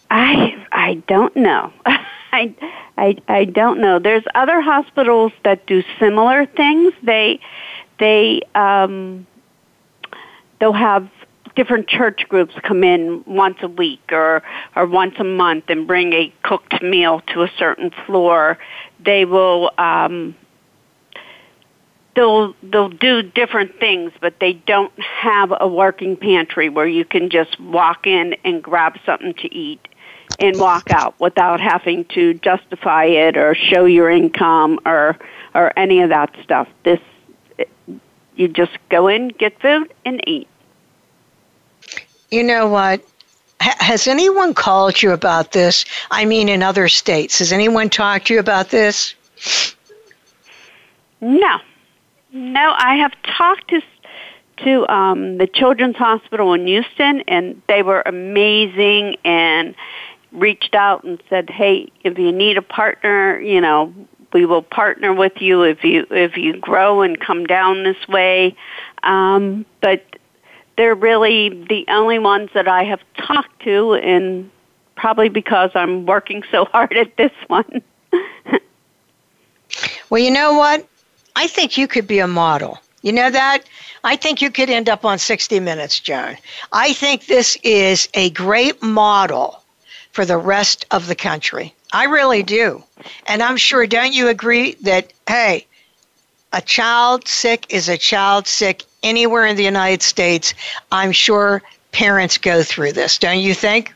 I 0.09 0.65
I 0.71 0.95
don't 1.07 1.35
know. 1.35 1.71
I, 1.85 2.53
I 2.97 3.17
I 3.27 3.45
don't 3.45 3.79
know. 3.79 3.99
There's 3.99 4.23
other 4.35 4.61
hospitals 4.61 5.31
that 5.43 5.65
do 5.65 5.83
similar 5.99 6.45
things. 6.45 6.93
They 7.03 7.39
they 7.99 8.41
um, 8.55 9.25
they'll 10.59 10.73
have 10.73 11.09
different 11.55 11.87
church 11.87 12.27
groups 12.29 12.53
come 12.61 12.83
in 12.83 13.23
once 13.25 13.57
a 13.61 13.67
week 13.67 14.11
or 14.11 14.43
or 14.75 14.85
once 14.85 15.15
a 15.19 15.23
month 15.23 15.65
and 15.69 15.87
bring 15.87 16.13
a 16.13 16.31
cooked 16.43 16.81
meal 16.81 17.21
to 17.33 17.43
a 17.43 17.51
certain 17.57 17.91
floor. 18.05 18.57
They 19.03 19.25
will 19.25 19.71
um, 19.77 20.35
they'll 22.17 22.55
they'll 22.63 22.89
do 22.89 23.21
different 23.21 23.79
things, 23.79 24.11
but 24.19 24.39
they 24.39 24.53
don't 24.53 24.91
have 24.99 25.53
a 25.57 25.67
working 25.67 26.17
pantry 26.17 26.67
where 26.67 26.87
you 26.87 27.05
can 27.05 27.29
just 27.29 27.59
walk 27.59 28.07
in 28.07 28.35
and 28.43 28.61
grab 28.61 28.97
something 29.05 29.35
to 29.35 29.53
eat 29.53 29.87
and 30.39 30.59
walk 30.59 30.89
out 30.89 31.17
without 31.19 31.59
having 31.59 32.05
to 32.05 32.33
justify 32.33 33.05
it 33.05 33.37
or 33.37 33.53
show 33.53 33.85
your 33.85 34.09
income 34.09 34.79
or 34.83 35.15
or 35.53 35.71
any 35.77 36.01
of 36.01 36.09
that 36.09 36.35
stuff. 36.43 36.67
This 36.83 36.99
you 38.35 38.47
just 38.47 38.77
go 38.89 39.07
in, 39.07 39.29
get 39.29 39.59
food, 39.61 39.93
and 40.03 40.27
eat. 40.27 40.47
You 42.31 42.43
know 42.43 42.67
what? 42.67 43.01
has 43.59 44.05
anyone 44.05 44.53
called 44.53 45.01
you 45.01 45.11
about 45.11 45.51
this? 45.51 45.83
I 46.11 46.25
mean, 46.25 46.47
in 46.47 46.61
other 46.61 46.87
states, 46.87 47.39
has 47.39 47.51
anyone 47.51 47.89
talked 47.89 48.27
to 48.27 48.35
you 48.35 48.39
about 48.39 48.69
this? 48.69 49.15
No, 51.21 51.59
no, 52.37 52.73
I 52.77 52.95
have 52.97 53.11
talked 53.23 53.69
to 53.69 53.81
to 54.57 54.91
um, 54.91 55.37
the 55.37 55.47
Children's 55.47 55.97
Hospital 55.97 56.53
in 56.53 56.65
Houston, 56.65 57.21
and 57.27 57.61
they 57.67 57.83
were 57.83 58.01
amazing 58.05 59.17
and 59.23 59.75
reached 60.31 60.75
out 60.75 61.03
and 61.03 61.21
said, 61.29 61.49
"Hey, 61.49 61.91
if 62.03 62.17
you 62.17 62.31
need 62.31 62.57
a 62.57 62.61
partner, 62.61 63.39
you 63.39 63.61
know, 63.61 63.93
we 64.33 64.45
will 64.45 64.61
partner 64.61 65.13
with 65.13 65.41
you 65.41 65.63
if 65.63 65.83
you 65.83 66.05
if 66.11 66.37
you 66.37 66.57
grow 66.57 67.01
and 67.01 67.19
come 67.19 67.45
down 67.45 67.83
this 67.83 68.07
way." 68.07 68.55
Um, 69.03 69.65
but 69.81 70.03
they're 70.77 70.95
really 70.95 71.49
the 71.49 71.85
only 71.87 72.19
ones 72.19 72.49
that 72.53 72.67
I 72.67 72.83
have 72.83 73.01
talked 73.17 73.63
to, 73.63 73.93
and 73.93 74.49
probably 74.95 75.29
because 75.29 75.71
I'm 75.75 76.05
working 76.05 76.43
so 76.51 76.65
hard 76.71 76.95
at 76.97 77.15
this 77.17 77.31
one. 77.47 77.81
well, 80.09 80.21
you 80.21 80.31
know 80.31 80.53
what? 80.53 80.87
I 81.37 81.45
think 81.45 81.77
you 81.77 81.87
could 81.87 82.07
be 82.07 82.17
a 82.17 82.27
model. 82.27 82.79
You 83.03 83.11
know 83.11 83.29
that? 83.29 83.59
I 84.03 84.15
think 84.15 84.41
you 84.41 84.49
could 84.49 84.71
end 84.71 84.89
up 84.89 85.05
on 85.05 85.19
60 85.19 85.59
Minutes, 85.59 85.99
Joan. 85.99 86.35
I 86.73 86.93
think 86.93 87.27
this 87.27 87.55
is 87.61 88.09
a 88.15 88.31
great 88.31 88.81
model 88.81 89.61
for 90.13 90.25
the 90.25 90.39
rest 90.39 90.87
of 90.89 91.05
the 91.05 91.13
country. 91.13 91.75
I 91.93 92.05
really 92.05 92.41
do. 92.41 92.83
And 93.27 93.43
I'm 93.43 93.55
sure, 93.55 93.85
don't 93.85 94.15
you 94.15 94.29
agree 94.29 94.77
that, 94.81 95.13
hey, 95.27 95.67
a 96.53 96.61
child 96.61 97.27
sick 97.27 97.67
is 97.69 97.87
a 97.87 97.99
child 97.99 98.47
sick 98.47 98.83
anywhere 99.03 99.45
in 99.45 99.57
the 99.57 99.63
United 99.63 100.01
States? 100.01 100.55
I'm 100.91 101.11
sure 101.11 101.61
parents 101.91 102.39
go 102.39 102.63
through 102.63 102.93
this, 102.93 103.19
don't 103.19 103.41
you 103.41 103.53
think? 103.53 103.93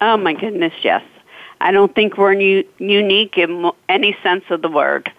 Oh, 0.00 0.16
my 0.16 0.32
goodness, 0.32 0.72
yes. 0.82 1.04
I 1.60 1.70
don't 1.70 1.94
think 1.94 2.18
we're 2.18 2.32
u- 2.32 2.68
unique 2.78 3.38
in 3.38 3.70
any 3.88 4.16
sense 4.20 4.44
of 4.50 4.62
the 4.62 4.68
word. 4.68 5.12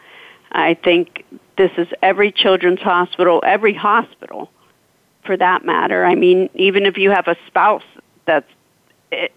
I 0.51 0.73
think 0.73 1.25
this 1.57 1.71
is 1.77 1.87
every 2.01 2.31
children's 2.31 2.79
hospital, 2.79 3.41
every 3.45 3.73
hospital 3.73 4.51
for 5.23 5.37
that 5.37 5.63
matter. 5.63 6.03
I 6.03 6.15
mean, 6.15 6.49
even 6.55 6.85
if 6.85 6.97
you 6.97 7.11
have 7.11 7.27
a 7.27 7.37
spouse 7.47 7.83
that's 8.25 8.49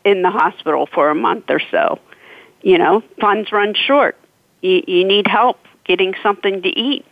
in 0.05 0.23
the 0.23 0.31
hospital 0.31 0.87
for 0.87 1.11
a 1.11 1.15
month 1.15 1.51
or 1.51 1.61
so, 1.71 1.99
you 2.63 2.79
know, 2.79 3.03
funds 3.21 3.53
run 3.53 3.75
short. 3.75 4.17
You, 4.63 4.83
you 4.87 5.05
need 5.05 5.27
help 5.27 5.59
getting 5.85 6.15
something 6.23 6.63
to 6.63 6.69
eat. 6.69 7.05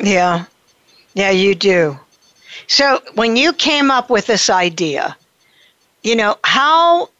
Yeah. 0.00 0.46
Yeah, 1.14 1.30
you 1.30 1.54
do. 1.54 1.98
So 2.66 3.00
when 3.14 3.36
you 3.36 3.52
came 3.52 3.90
up 3.90 4.08
with 4.08 4.26
this 4.26 4.48
idea, 4.48 5.16
you 6.02 6.16
know, 6.16 6.36
how, 6.42 7.10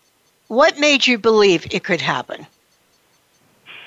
what 0.48 0.78
made 0.78 1.06
you 1.06 1.18
believe 1.18 1.66
it 1.70 1.84
could 1.84 2.00
happen? 2.00 2.46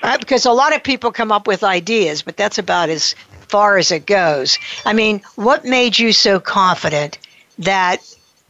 Uh, 0.06 0.16
because 0.18 0.46
a 0.46 0.52
lot 0.52 0.72
of 0.72 0.84
people 0.84 1.10
come 1.10 1.32
up 1.32 1.48
with 1.48 1.64
ideas, 1.64 2.22
but 2.22 2.36
that's 2.36 2.58
about 2.58 2.88
as 2.88 3.16
far 3.48 3.76
as 3.76 3.90
it 3.90 4.06
goes. 4.06 4.56
I 4.84 4.92
mean, 4.92 5.20
what 5.34 5.64
made 5.64 5.98
you 5.98 6.12
so 6.12 6.38
confident 6.38 7.18
that 7.58 7.98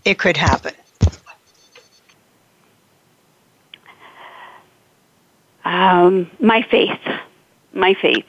it 0.04 0.18
could 0.18 0.36
happen? 0.36 0.74
Um, 5.64 6.30
my 6.40 6.60
faith, 6.70 7.00
my 7.72 7.94
faith. 7.94 8.26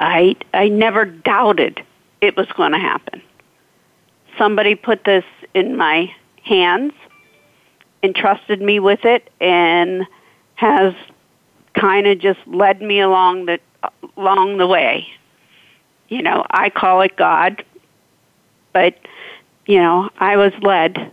I 0.00 0.34
I 0.54 0.68
never 0.68 1.04
doubted 1.04 1.84
it 2.22 2.36
was 2.38 2.46
going 2.56 2.72
to 2.72 2.78
happen. 2.78 3.20
Somebody 4.38 4.76
put 4.76 5.04
this 5.04 5.24
in 5.52 5.76
my 5.76 6.10
hands, 6.42 6.94
entrusted 8.02 8.62
me 8.62 8.80
with 8.80 9.04
it, 9.04 9.30
and 9.40 10.06
has 10.54 10.94
kind 11.74 12.06
of 12.06 12.18
just 12.18 12.40
led 12.46 12.82
me 12.82 13.00
along 13.00 13.46
the 13.46 13.60
along 14.16 14.58
the 14.58 14.66
way. 14.66 15.06
You 16.08 16.22
know, 16.22 16.44
I 16.50 16.70
call 16.70 17.00
it 17.00 17.16
God, 17.16 17.64
but 18.72 18.94
you 19.66 19.78
know, 19.78 20.10
I 20.18 20.36
was 20.36 20.52
led 20.62 21.10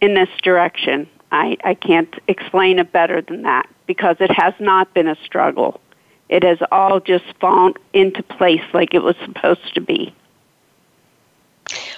in 0.00 0.14
this 0.14 0.28
direction. 0.42 1.08
I, 1.32 1.56
I 1.64 1.74
can't 1.74 2.14
explain 2.28 2.78
it 2.78 2.92
better 2.92 3.20
than 3.20 3.42
that 3.42 3.68
because 3.86 4.16
it 4.20 4.30
has 4.30 4.54
not 4.60 4.92
been 4.94 5.08
a 5.08 5.16
struggle. 5.24 5.80
It 6.28 6.42
has 6.44 6.58
all 6.70 7.00
just 7.00 7.24
fallen 7.40 7.74
into 7.92 8.22
place 8.22 8.62
like 8.72 8.94
it 8.94 9.02
was 9.02 9.16
supposed 9.24 9.74
to 9.74 9.80
be. 9.80 10.14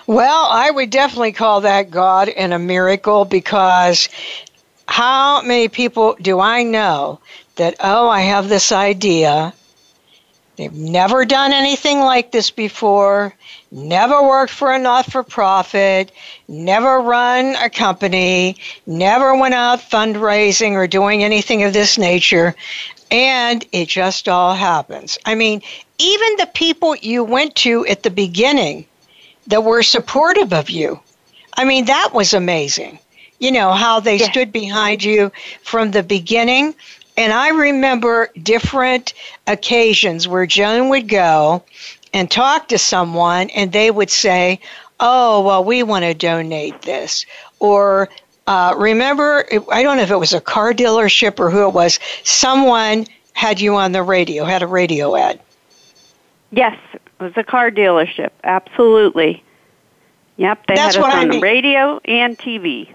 Well, 0.07 0.47
I 0.51 0.71
would 0.71 0.91
definitely 0.91 1.33
call 1.33 1.63
that 1.63 1.91
God 1.91 2.31
and 2.31 2.55
a 2.55 2.59
miracle 2.59 3.25
because 3.25 4.09
how 4.87 5.43
many 5.43 5.69
people 5.69 6.17
do 6.21 6.41
I 6.41 6.63
know 6.63 7.21
that, 7.59 7.77
oh, 7.81 8.09
I 8.09 8.23
have 8.23 8.49
this 8.49 8.73
idea? 8.73 9.53
They've 10.57 10.73
never 10.73 11.25
done 11.25 11.53
anything 11.53 12.01
like 12.01 12.33
this 12.33 12.51
before, 12.51 13.33
never 13.71 14.27
worked 14.27 14.53
for 14.53 14.73
a 14.73 14.79
not 14.79 15.07
for 15.07 15.23
profit, 15.23 16.11
never 16.49 16.99
run 16.99 17.55
a 17.55 17.71
company, 17.71 18.57
never 18.85 19.37
went 19.37 19.55
out 19.55 19.79
fundraising 19.79 20.73
or 20.73 20.89
doing 20.89 21.23
anything 21.23 21.63
of 21.63 21.73
this 21.73 21.97
nature, 21.97 22.57
and 23.09 23.65
it 23.71 23.87
just 23.87 24.29
all 24.29 24.53
happens. 24.53 25.17
I 25.25 25.37
mean, 25.37 25.63
even 25.99 26.37
the 26.39 26.51
people 26.53 26.97
you 26.97 27.23
went 27.23 27.55
to 27.57 27.87
at 27.87 28.03
the 28.03 28.11
beginning 28.11 28.85
that 29.47 29.63
were 29.63 29.85
supportive 29.85 30.53
of 30.53 30.71
you, 30.71 30.99
I 31.57 31.65
mean, 31.65 31.85
that 31.85 32.11
was 32.13 32.35
amazing. 32.35 32.99
You 33.39 33.53
know, 33.53 33.73
how 33.73 34.01
they 34.01 34.17
yeah. 34.17 34.29
stood 34.29 34.53
behind 34.53 35.05
you 35.05 35.31
from 35.63 35.93
the 35.93 36.03
beginning. 36.03 36.75
And 37.19 37.33
I 37.33 37.49
remember 37.49 38.29
different 38.41 39.13
occasions 39.49 40.29
where 40.29 40.47
Joan 40.47 40.89
would 40.91 41.09
go 41.09 41.65
and 42.13 42.31
talk 42.31 42.69
to 42.69 42.79
someone, 42.79 43.51
and 43.51 43.73
they 43.73 43.91
would 43.91 44.09
say, 44.09 44.61
Oh, 45.01 45.43
well, 45.43 45.65
we 45.65 45.83
want 45.83 46.05
to 46.05 46.15
donate 46.15 46.83
this. 46.83 47.27
Or 47.59 48.09
uh, 48.47 48.75
remember, 48.79 49.45
I 49.73 49.83
don't 49.83 49.97
know 49.97 50.05
if 50.05 50.13
it 50.13 50.17
was 50.17 50.33
a 50.33 50.41
car 50.41 50.73
dealership 50.73 51.41
or 51.41 51.51
who 51.51 51.67
it 51.67 51.75
was, 51.75 51.99
someone 52.23 53.07
had 53.33 53.61
you 53.61 53.75
on 53.75 53.91
the 53.91 54.03
radio, 54.05 54.45
had 54.45 54.63
a 54.63 54.69
radio 54.69 55.17
ad. 55.17 55.41
Yes, 56.53 56.79
it 56.95 57.03
was 57.19 57.33
a 57.35 57.43
car 57.43 57.73
dealership. 57.73 58.31
Absolutely. 58.45 59.43
Yep, 60.37 60.67
they 60.69 60.75
that's 60.77 60.95
had 60.95 61.05
us 61.05 61.13
on 61.15 61.19
I 61.19 61.25
mean. 61.25 61.41
the 61.41 61.41
radio 61.41 62.01
and 62.05 62.39
TV. 62.39 62.89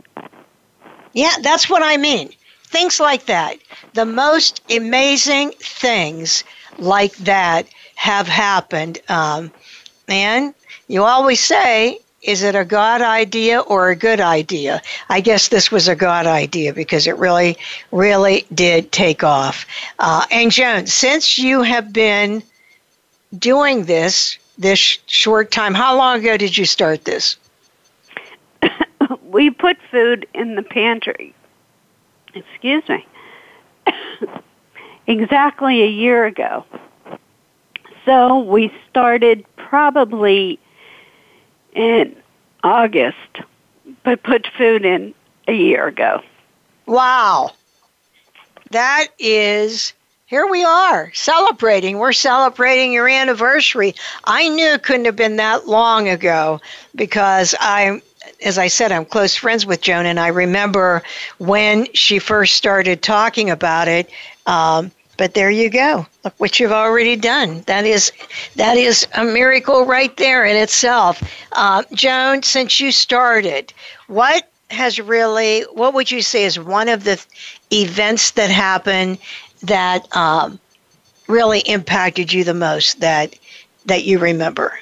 Yeah, 1.11 1.35
that's 1.41 1.69
what 1.69 1.83
I 1.83 1.97
mean. 1.97 2.31
Things 2.73 2.99
like 2.99 3.27
that. 3.27 3.57
The 3.93 4.05
most 4.05 4.63
amazing 4.67 5.51
things 5.59 6.43
like 6.79 7.15
that 7.17 7.67
have 7.93 8.27
happened. 8.27 8.99
Um, 9.09 9.51
and 10.07 10.55
you 10.87 11.03
always 11.03 11.39
say 11.39 11.99
is 12.23 12.41
it 12.41 12.55
a 12.55 12.65
God 12.65 13.01
idea 13.03 13.59
or 13.59 13.89
a 13.89 13.95
good 13.95 14.19
idea? 14.19 14.81
I 15.07 15.21
guess 15.21 15.49
this 15.49 15.69
was 15.71 15.87
a 15.87 15.95
God 15.95 16.25
idea 16.25 16.73
because 16.73 17.05
it 17.05 17.15
really, 17.17 17.57
really 17.91 18.47
did 18.51 18.91
take 18.91 19.23
off. 19.23 19.67
Uh, 19.99 20.25
and 20.31 20.49
Joan, 20.49 20.87
since 20.87 21.37
you 21.37 21.61
have 21.61 21.93
been 21.93 22.41
doing 23.37 23.85
this 23.85 24.39
this 24.57 24.79
short 25.05 25.51
time, 25.51 25.75
how 25.75 25.95
long 25.95 26.21
ago 26.21 26.37
did 26.37 26.57
you 26.57 26.65
start 26.65 27.05
this? 27.05 27.37
we 29.21 29.51
put 29.51 29.77
food 29.91 30.25
in 30.33 30.55
the 30.55 30.63
pantry. 30.63 31.35
Excuse 32.33 32.83
me. 32.89 33.05
exactly 35.07 35.83
a 35.83 35.87
year 35.87 36.25
ago. 36.25 36.65
So 38.05 38.39
we 38.39 38.71
started 38.89 39.45
probably 39.55 40.59
in 41.73 42.15
August, 42.63 43.17
but 44.03 44.23
put 44.23 44.47
food 44.57 44.85
in 44.85 45.13
a 45.47 45.53
year 45.53 45.87
ago. 45.87 46.21
Wow. 46.85 47.51
That 48.71 49.07
is, 49.19 49.93
here 50.25 50.47
we 50.47 50.63
are 50.63 51.11
celebrating. 51.13 51.97
We're 51.97 52.11
celebrating 52.11 52.91
your 52.91 53.07
anniversary. 53.07 53.95
I 54.25 54.49
knew 54.49 54.73
it 54.73 54.83
couldn't 54.83 55.05
have 55.05 55.15
been 55.15 55.37
that 55.37 55.67
long 55.67 56.09
ago 56.09 56.59
because 56.95 57.55
I, 57.59 58.01
as 58.43 58.57
I 58.57 58.67
said, 58.67 58.91
I'm 58.91 59.05
close 59.05 59.35
friends 59.35 59.65
with 59.65 59.81
Joan, 59.81 60.05
and 60.05 60.19
I 60.19 60.27
remember 60.27 61.03
when 61.37 61.87
she 61.93 62.19
first 62.19 62.55
started 62.55 63.01
talking 63.01 63.49
about 63.49 63.87
it. 63.87 64.09
Um, 64.45 64.91
but 65.17 65.33
there 65.35 65.51
you 65.51 65.69
go. 65.69 66.07
Look 66.23 66.33
what 66.37 66.59
you've 66.59 66.71
already 66.71 67.15
done. 67.15 67.61
That 67.67 67.85
is 67.85 68.11
that 68.55 68.77
is 68.77 69.07
a 69.13 69.23
miracle 69.23 69.85
right 69.85 70.15
there 70.17 70.43
in 70.45 70.57
itself. 70.57 71.21
Uh, 71.51 71.83
Joan, 71.93 72.41
since 72.43 72.79
you 72.79 72.91
started, 72.91 73.73
what 74.07 74.49
has 74.69 74.99
really 74.99 75.61
what 75.73 75.93
would 75.93 76.09
you 76.09 76.21
say 76.21 76.45
is 76.45 76.59
one 76.59 76.89
of 76.89 77.03
the 77.03 77.23
events 77.71 78.31
that 78.31 78.49
happened 78.49 79.19
that 79.61 80.13
um, 80.15 80.59
really 81.27 81.59
impacted 81.59 82.33
you 82.33 82.43
the 82.43 82.53
most 82.53 82.99
that 82.99 83.35
that 83.85 84.03
you 84.03 84.17
remember? 84.17 84.79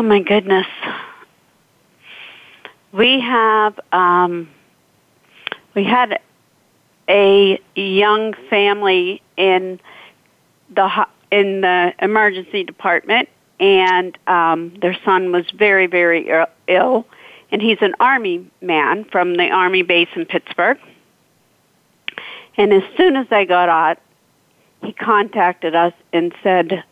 Oh 0.00 0.02
my 0.02 0.20
goodness. 0.20 0.66
We 2.90 3.20
have 3.20 3.78
um, 3.92 4.48
we 5.74 5.84
had 5.84 6.20
a 7.06 7.60
young 7.74 8.32
family 8.48 9.20
in 9.36 9.78
the 10.74 11.06
in 11.30 11.60
the 11.60 11.92
emergency 12.00 12.64
department, 12.64 13.28
and 13.60 14.16
um, 14.26 14.72
their 14.80 14.96
son 15.04 15.32
was 15.32 15.44
very 15.50 15.86
very 15.86 16.30
ill, 16.66 17.06
and 17.52 17.60
he's 17.60 17.82
an 17.82 17.94
army 18.00 18.50
man 18.62 19.04
from 19.04 19.36
the 19.36 19.50
army 19.50 19.82
base 19.82 20.08
in 20.16 20.24
Pittsburgh. 20.24 20.78
And 22.56 22.72
as 22.72 22.84
soon 22.96 23.16
as 23.16 23.26
they 23.28 23.44
got 23.44 23.68
out, 23.68 23.98
he 24.82 24.94
contacted 24.94 25.74
us 25.74 25.92
and 26.14 26.32
said, 26.42 26.84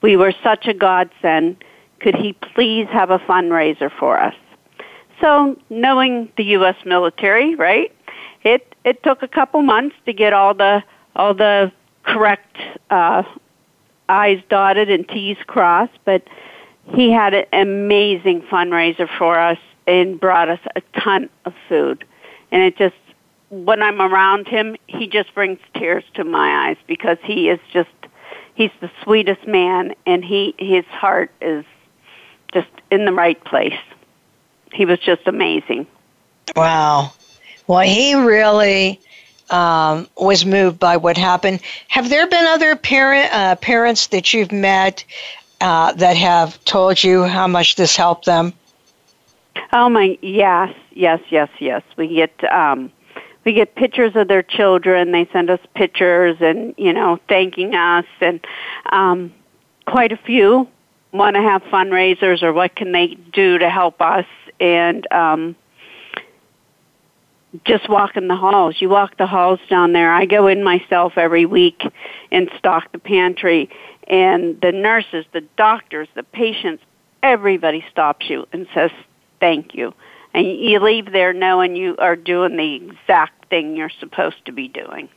"We 0.00 0.16
were 0.16 0.32
such 0.42 0.66
a 0.66 0.72
godsend. 0.72 1.62
Could 2.04 2.14
he 2.14 2.34
please 2.54 2.86
have 2.92 3.10
a 3.10 3.18
fundraiser 3.18 3.90
for 3.98 4.20
us?" 4.20 4.36
So, 5.20 5.56
knowing 5.70 6.30
the 6.36 6.44
U.S. 6.58 6.76
military, 6.84 7.54
right? 7.56 7.90
it 8.44 8.74
it 8.84 9.02
took 9.02 9.22
a 9.22 9.28
couple 9.28 9.62
months 9.62 9.96
to 10.06 10.12
get 10.12 10.32
all 10.32 10.54
the 10.54 10.82
all 11.16 11.34
the 11.34 11.72
correct 12.04 12.56
uh, 12.90 13.22
I's 14.08 14.42
dotted 14.48 14.90
and 14.90 15.08
T's 15.08 15.38
crossed, 15.46 15.98
but 16.04 16.22
he 16.94 17.10
had 17.10 17.32
an 17.32 17.46
amazing 17.52 18.42
fundraiser 18.42 19.08
for 19.18 19.38
us 19.38 19.58
and 19.86 20.20
brought 20.20 20.48
us 20.50 20.60
a 20.76 20.82
ton 21.00 21.30
of 21.46 21.54
food. 21.68 22.04
And 22.50 22.62
it 22.62 22.76
just, 22.76 22.94
when 23.48 23.82
I'm 23.82 24.02
around 24.02 24.48
him, 24.48 24.76
he 24.86 25.06
just 25.06 25.34
brings 25.34 25.58
tears 25.74 26.04
to 26.14 26.24
my 26.24 26.68
eyes 26.68 26.76
because 26.86 27.16
he 27.22 27.48
is 27.48 27.60
just, 27.72 27.88
he's 28.54 28.70
the 28.82 28.90
sweetest 29.02 29.46
man 29.46 29.94
and 30.04 30.22
he, 30.22 30.54
his 30.58 30.84
heart 30.86 31.30
is 31.40 31.64
in 32.90 33.04
the 33.04 33.12
right 33.12 33.42
place. 33.44 33.78
He 34.72 34.84
was 34.84 34.98
just 34.98 35.26
amazing. 35.26 35.86
Wow. 36.56 37.12
Well, 37.66 37.80
he 37.80 38.14
really 38.14 39.00
um, 39.50 40.08
was 40.16 40.44
moved 40.44 40.78
by 40.78 40.96
what 40.96 41.16
happened. 41.16 41.60
Have 41.88 42.08
there 42.08 42.26
been 42.26 42.44
other 42.46 42.76
parent 42.76 43.32
uh, 43.32 43.56
parents 43.56 44.08
that 44.08 44.32
you've 44.34 44.52
met 44.52 45.04
uh, 45.60 45.92
that 45.92 46.16
have 46.16 46.62
told 46.64 47.02
you 47.02 47.24
how 47.24 47.46
much 47.46 47.76
this 47.76 47.96
helped 47.96 48.26
them? 48.26 48.52
Oh 49.72 49.88
my, 49.88 50.18
yes, 50.20 50.74
yes, 50.92 51.20
yes, 51.30 51.48
yes. 51.58 51.82
We 51.96 52.14
get 52.14 52.52
um, 52.52 52.90
we 53.44 53.52
get 53.52 53.74
pictures 53.74 54.16
of 54.16 54.28
their 54.28 54.42
children. 54.42 55.12
They 55.12 55.26
send 55.32 55.50
us 55.50 55.60
pictures 55.74 56.36
and 56.40 56.74
you 56.76 56.92
know 56.92 57.18
thanking 57.28 57.74
us, 57.74 58.06
and 58.20 58.44
um, 58.90 59.32
quite 59.86 60.12
a 60.12 60.16
few 60.16 60.68
want 61.14 61.36
to 61.36 61.42
have 61.42 61.62
fundraisers 61.64 62.42
or 62.42 62.52
what 62.52 62.74
can 62.74 62.90
they 62.92 63.16
do 63.32 63.56
to 63.58 63.70
help 63.70 64.00
us 64.02 64.26
and 64.58 65.10
um, 65.12 65.54
just 67.64 67.88
walk 67.88 68.16
in 68.16 68.26
the 68.26 68.34
halls. 68.34 68.80
You 68.80 68.88
walk 68.88 69.16
the 69.16 69.26
halls 69.26 69.60
down 69.70 69.92
there. 69.92 70.12
I 70.12 70.26
go 70.26 70.48
in 70.48 70.64
myself 70.64 71.16
every 71.16 71.46
week 71.46 71.82
and 72.32 72.50
stock 72.58 72.90
the 72.90 72.98
pantry, 72.98 73.70
and 74.08 74.60
the 74.60 74.72
nurses, 74.72 75.24
the 75.32 75.42
doctors, 75.56 76.08
the 76.14 76.24
patients, 76.24 76.82
everybody 77.22 77.84
stops 77.90 78.28
you 78.28 78.46
and 78.52 78.66
says 78.74 78.90
thank 79.38 79.74
you. 79.74 79.94
And 80.34 80.44
you 80.44 80.80
leave 80.80 81.12
there 81.12 81.32
knowing 81.32 81.76
you 81.76 81.94
are 81.98 82.16
doing 82.16 82.56
the 82.56 82.74
exact 82.74 83.48
thing 83.50 83.76
you're 83.76 83.88
supposed 84.00 84.44
to 84.46 84.52
be 84.52 84.66
doing. 84.66 85.08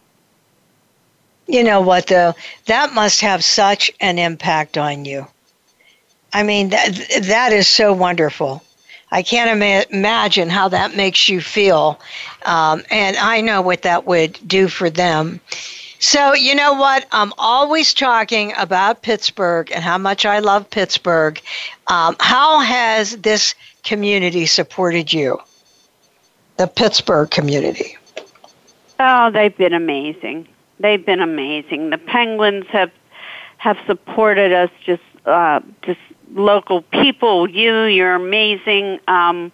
You 1.48 1.64
know 1.64 1.82
what, 1.82 2.06
though? 2.06 2.36
That 2.68 2.94
must 2.94 3.22
have 3.22 3.44
such 3.44 3.90
an 4.00 4.20
impact 4.20 4.78
on 4.78 5.06
you. 5.06 5.26
I 6.34 6.44
mean, 6.44 6.70
that, 6.70 7.20
that 7.24 7.54
is 7.54 7.68
so 7.68 7.94
wonderful. 7.94 8.64
I 9.12 9.24
can't 9.24 9.50
ima- 9.50 9.86
imagine 9.90 10.50
how 10.50 10.68
that 10.70 10.96
makes 10.96 11.30
you 11.30 11.40
feel. 11.40 12.00
Um, 12.46 12.84
and 12.92 13.16
I 13.18 13.42
know 13.42 13.62
what 13.62 13.84
that 13.84 14.06
would 14.06 14.38
do 14.46 14.68
for 14.68 14.90
them. 14.90 15.40
So, 16.00 16.34
you 16.34 16.54
know 16.54 16.74
what? 16.74 17.06
I'm 17.12 17.34
always 17.38 17.94
talking 17.94 18.54
about 18.58 19.02
Pittsburgh 19.02 19.72
and 19.72 19.84
how 19.84 19.98
much 19.98 20.26
I 20.26 20.40
love 20.40 20.70
Pittsburgh. 20.70 21.42
Um, 21.88 22.16
how 22.20 22.60
has 22.60 23.18
this 23.18 23.56
community 23.84 24.46
supported 24.46 25.12
you? 25.12 25.40
The 26.58 26.68
Pittsburgh 26.68 27.32
community. 27.32 27.98
Oh, 29.00 29.32
they've 29.32 29.56
been 29.56 29.74
amazing. 29.74 30.48
They've 30.80 31.04
been 31.04 31.22
amazing. 31.22 31.90
The 31.90 31.98
Penguins 31.98 32.66
have 32.68 32.92
have 33.58 33.78
supported 33.88 34.54
us 34.54 34.70
just 34.86 35.02
uh, 35.26 35.62
just 35.82 36.00
local 36.34 36.82
people. 36.82 37.50
You, 37.50 37.84
you're 37.84 38.16
amazing. 38.16 39.00
Um, 39.08 39.52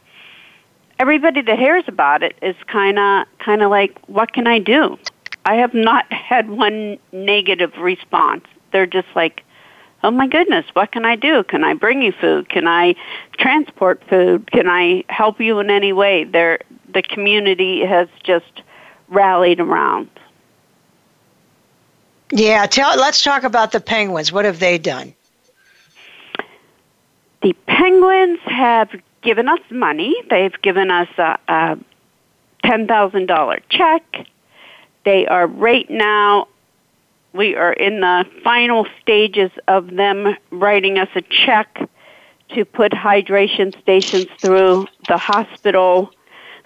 everybody 0.99 1.41
that 1.41 1.59
hears 1.59 1.83
about 1.87 2.23
it 2.23 2.35
is 2.41 2.55
kind 2.67 2.99
of 2.99 3.27
kind 3.39 3.61
of 3.61 3.69
like, 3.69 3.97
what 4.07 4.33
can 4.33 4.47
I 4.47 4.59
do? 4.59 4.97
I 5.45 5.55
have 5.55 5.73
not 5.73 6.11
had 6.13 6.49
one 6.49 6.97
negative 7.11 7.75
response. 7.77 8.45
They're 8.71 8.87
just 8.87 9.07
like, 9.15 9.43
oh 10.03 10.11
my 10.11 10.27
goodness, 10.27 10.65
what 10.73 10.91
can 10.91 11.05
I 11.05 11.15
do? 11.15 11.43
Can 11.43 11.63
I 11.63 11.73
bring 11.73 12.01
you 12.01 12.11
food? 12.11 12.49
Can 12.49 12.67
I 12.67 12.95
transport 13.37 14.03
food? 14.09 14.51
Can 14.51 14.67
I 14.67 15.03
help 15.09 15.39
you 15.39 15.59
in 15.59 15.69
any 15.69 15.93
way? 15.93 16.25
They're, 16.25 16.59
the 16.93 17.01
community 17.01 17.85
has 17.85 18.07
just 18.23 18.61
rallied 19.07 19.59
around. 19.59 20.09
Yeah, 22.31 22.65
tell, 22.65 22.97
let's 22.97 23.21
talk 23.21 23.43
about 23.43 23.71
the 23.71 23.79
Penguins. 23.79 24.31
What 24.31 24.45
have 24.45 24.59
they 24.59 24.77
done? 24.77 25.13
The 27.43 27.53
Penguins 27.67 28.39
have 28.45 28.89
given 29.21 29.49
us 29.49 29.59
money. 29.69 30.15
They've 30.29 30.59
given 30.61 30.89
us 30.89 31.09
a, 31.17 31.37
a 31.49 31.77
$10,000 32.63 33.59
check. 33.69 34.27
They 35.03 35.27
are 35.27 35.45
right 35.45 35.89
now, 35.89 36.47
we 37.33 37.55
are 37.55 37.73
in 37.73 37.99
the 37.99 38.25
final 38.45 38.87
stages 39.01 39.51
of 39.67 39.93
them 39.93 40.37
writing 40.51 40.97
us 40.97 41.09
a 41.15 41.21
check 41.21 41.89
to 42.55 42.63
put 42.63 42.93
hydration 42.93 43.77
stations 43.81 44.27
through 44.39 44.87
the 45.09 45.17
hospital. 45.17 46.11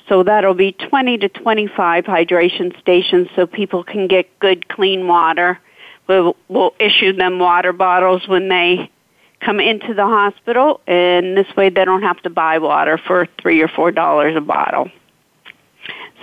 So 0.08 0.22
that'll 0.22 0.54
be 0.54 0.74
20 0.74 1.18
to 1.18 1.30
25 1.30 2.06
hydration 2.06 2.80
stations 2.80 3.30
so 3.36 3.48
people 3.48 3.84
can 3.84 4.08
get 4.08 4.38
good, 4.38 4.68
clean 4.68 5.08
water. 5.08 5.60
We'll, 6.06 6.36
we'll 6.50 6.76
issue 6.80 7.14
them 7.14 7.40
water 7.40 7.74
bottles 7.74 8.28
when 8.28 8.50
they 8.50 8.92
come 9.40 9.60
into 9.60 9.94
the 9.94 10.06
hospital, 10.06 10.82
and 10.88 11.38
this 11.38 11.56
way 11.56 11.70
they 11.70 11.86
don't 11.86 12.02
have 12.02 12.22
to 12.22 12.30
buy 12.30 12.58
water 12.58 12.98
for 12.98 13.28
three 13.42 13.62
or 13.62 13.68
four 13.68 13.92
dollars 13.92 14.36
a 14.36 14.42
bottle. 14.42 14.90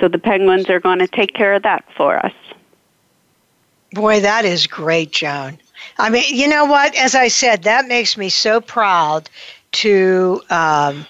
So 0.00 0.09
the 0.09 0.18
Penguins 0.18 0.68
are 0.68 0.81
going 0.81 0.98
to 0.98 1.07
take 1.07 1.35
care 1.35 1.55
of 1.55 1.62
that 1.62 1.85
for 1.96 2.16
us. 2.24 2.33
Boy, 3.92 4.20
that 4.20 4.44
is 4.44 4.66
great, 4.66 5.12
Joan. 5.12 5.59
I 5.98 6.11
mean, 6.11 6.24
you 6.29 6.48
know 6.48 6.64
what? 6.64 6.96
As 6.96 7.14
I 7.14 7.29
said, 7.29 7.62
that 7.62 7.87
makes 7.87 8.16
me 8.16 8.29
so 8.29 8.61
proud 8.61 9.31
to, 9.72 10.42
um, 10.50 11.07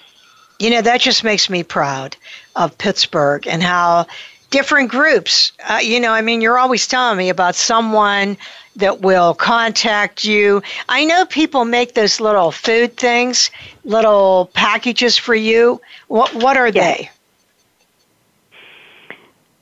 you 0.59 0.69
know, 0.69 0.81
that 0.81 1.01
just 1.01 1.23
makes 1.23 1.49
me 1.49 1.63
proud 1.63 2.15
of 2.55 2.77
Pittsburgh 2.77 3.47
and 3.47 3.63
how 3.63 4.05
different 4.49 4.89
groups, 4.89 5.51
uh, 5.69 5.79
you 5.81 5.99
know, 5.99 6.11
I 6.11 6.21
mean, 6.21 6.41
you're 6.41 6.57
always 6.57 6.87
telling 6.87 7.17
me 7.17 7.29
about 7.29 7.55
someone 7.55 8.37
that 8.75 9.01
will 9.01 9.33
contact 9.33 10.25
you. 10.25 10.61
I 10.89 11.05
know 11.05 11.25
people 11.25 11.65
make 11.65 11.93
those 11.93 12.19
little 12.19 12.51
food 12.51 12.97
things, 12.97 13.51
little 13.83 14.49
packages 14.53 15.17
for 15.17 15.35
you. 15.35 15.81
What 16.07 16.33
what 16.35 16.57
are 16.57 16.67
yes. 16.67 16.97
they? 16.97 17.09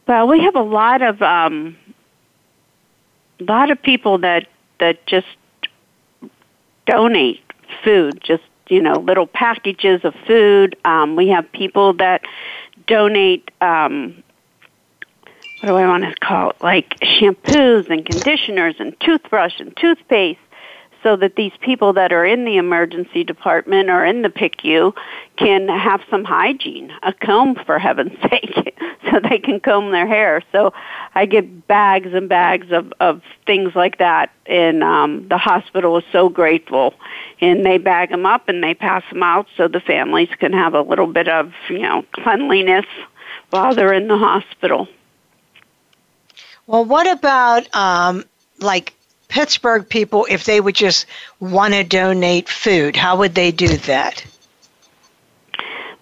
Well, 0.07 0.27
we 0.27 0.41
have 0.41 0.55
a 0.55 0.61
lot 0.61 1.01
of 1.01 1.21
um, 1.21 1.77
a 3.39 3.43
lot 3.43 3.71
of 3.71 3.81
people 3.81 4.17
that 4.19 4.47
that 4.79 5.05
just 5.05 5.27
donate 6.85 7.41
food, 7.83 8.19
just 8.23 8.43
you 8.67 8.81
know, 8.81 8.93
little 8.93 9.27
packages 9.27 10.03
of 10.03 10.15
food. 10.25 10.75
Um, 10.85 11.15
we 11.15 11.27
have 11.29 11.51
people 11.51 11.93
that 11.93 12.23
donate 12.87 13.51
um, 13.61 14.22
what 15.63 15.69
do 15.69 15.75
I 15.77 15.87
want 15.87 16.03
to 16.03 16.13
call 16.15 16.49
it, 16.49 16.57
like 16.61 16.99
shampoos 16.99 17.89
and 17.89 18.05
conditioners 18.05 18.75
and 18.79 18.99
toothbrush 18.99 19.61
and 19.61 19.75
toothpaste 19.77 20.41
so 21.03 21.15
that 21.15 21.37
these 21.37 21.53
people 21.61 21.93
that 21.93 22.11
are 22.11 22.25
in 22.25 22.43
the 22.43 22.57
emergency 22.57 23.23
department 23.23 23.89
or 23.89 24.03
in 24.03 24.23
the 24.23 24.29
PICU 24.29 24.93
can 25.37 25.69
have 25.69 26.01
some 26.09 26.25
hygiene, 26.25 26.91
a 27.01 27.13
comb 27.13 27.55
for 27.65 27.79
heaven's 27.79 28.19
sake, 28.29 28.77
so 29.09 29.21
they 29.21 29.39
can 29.39 29.61
comb 29.61 29.91
their 29.91 30.05
hair. 30.05 30.41
So 30.51 30.73
I 31.15 31.25
get 31.25 31.65
bags 31.65 32.13
and 32.13 32.27
bags 32.27 32.67
of, 32.71 32.91
of 32.99 33.21
things 33.45 33.73
like 33.73 33.99
that, 33.99 34.31
and 34.45 34.83
um, 34.83 35.29
the 35.29 35.37
hospital 35.37 35.97
is 35.97 36.03
so 36.11 36.27
grateful. 36.27 36.93
And 37.39 37.65
they 37.65 37.77
bag 37.77 38.09
them 38.09 38.25
up 38.25 38.49
and 38.49 38.61
they 38.61 38.73
pass 38.73 39.03
them 39.09 39.23
out 39.23 39.47
so 39.55 39.69
the 39.69 39.79
families 39.79 40.29
can 40.39 40.51
have 40.51 40.73
a 40.73 40.81
little 40.81 41.07
bit 41.07 41.29
of, 41.29 41.53
you 41.69 41.79
know, 41.79 42.03
cleanliness 42.11 42.85
while 43.49 43.73
they're 43.73 43.93
in 43.93 44.09
the 44.09 44.17
hospital. 44.17 44.89
Well, 46.67 46.85
what 46.85 47.11
about 47.11 47.73
um, 47.75 48.23
like 48.59 48.93
Pittsburgh 49.27 49.87
people 49.87 50.25
if 50.29 50.45
they 50.45 50.61
would 50.61 50.75
just 50.75 51.05
want 51.39 51.73
to 51.73 51.83
donate 51.83 52.47
food? 52.47 52.95
How 52.95 53.17
would 53.17 53.35
they 53.35 53.51
do 53.51 53.67
that? 53.67 54.23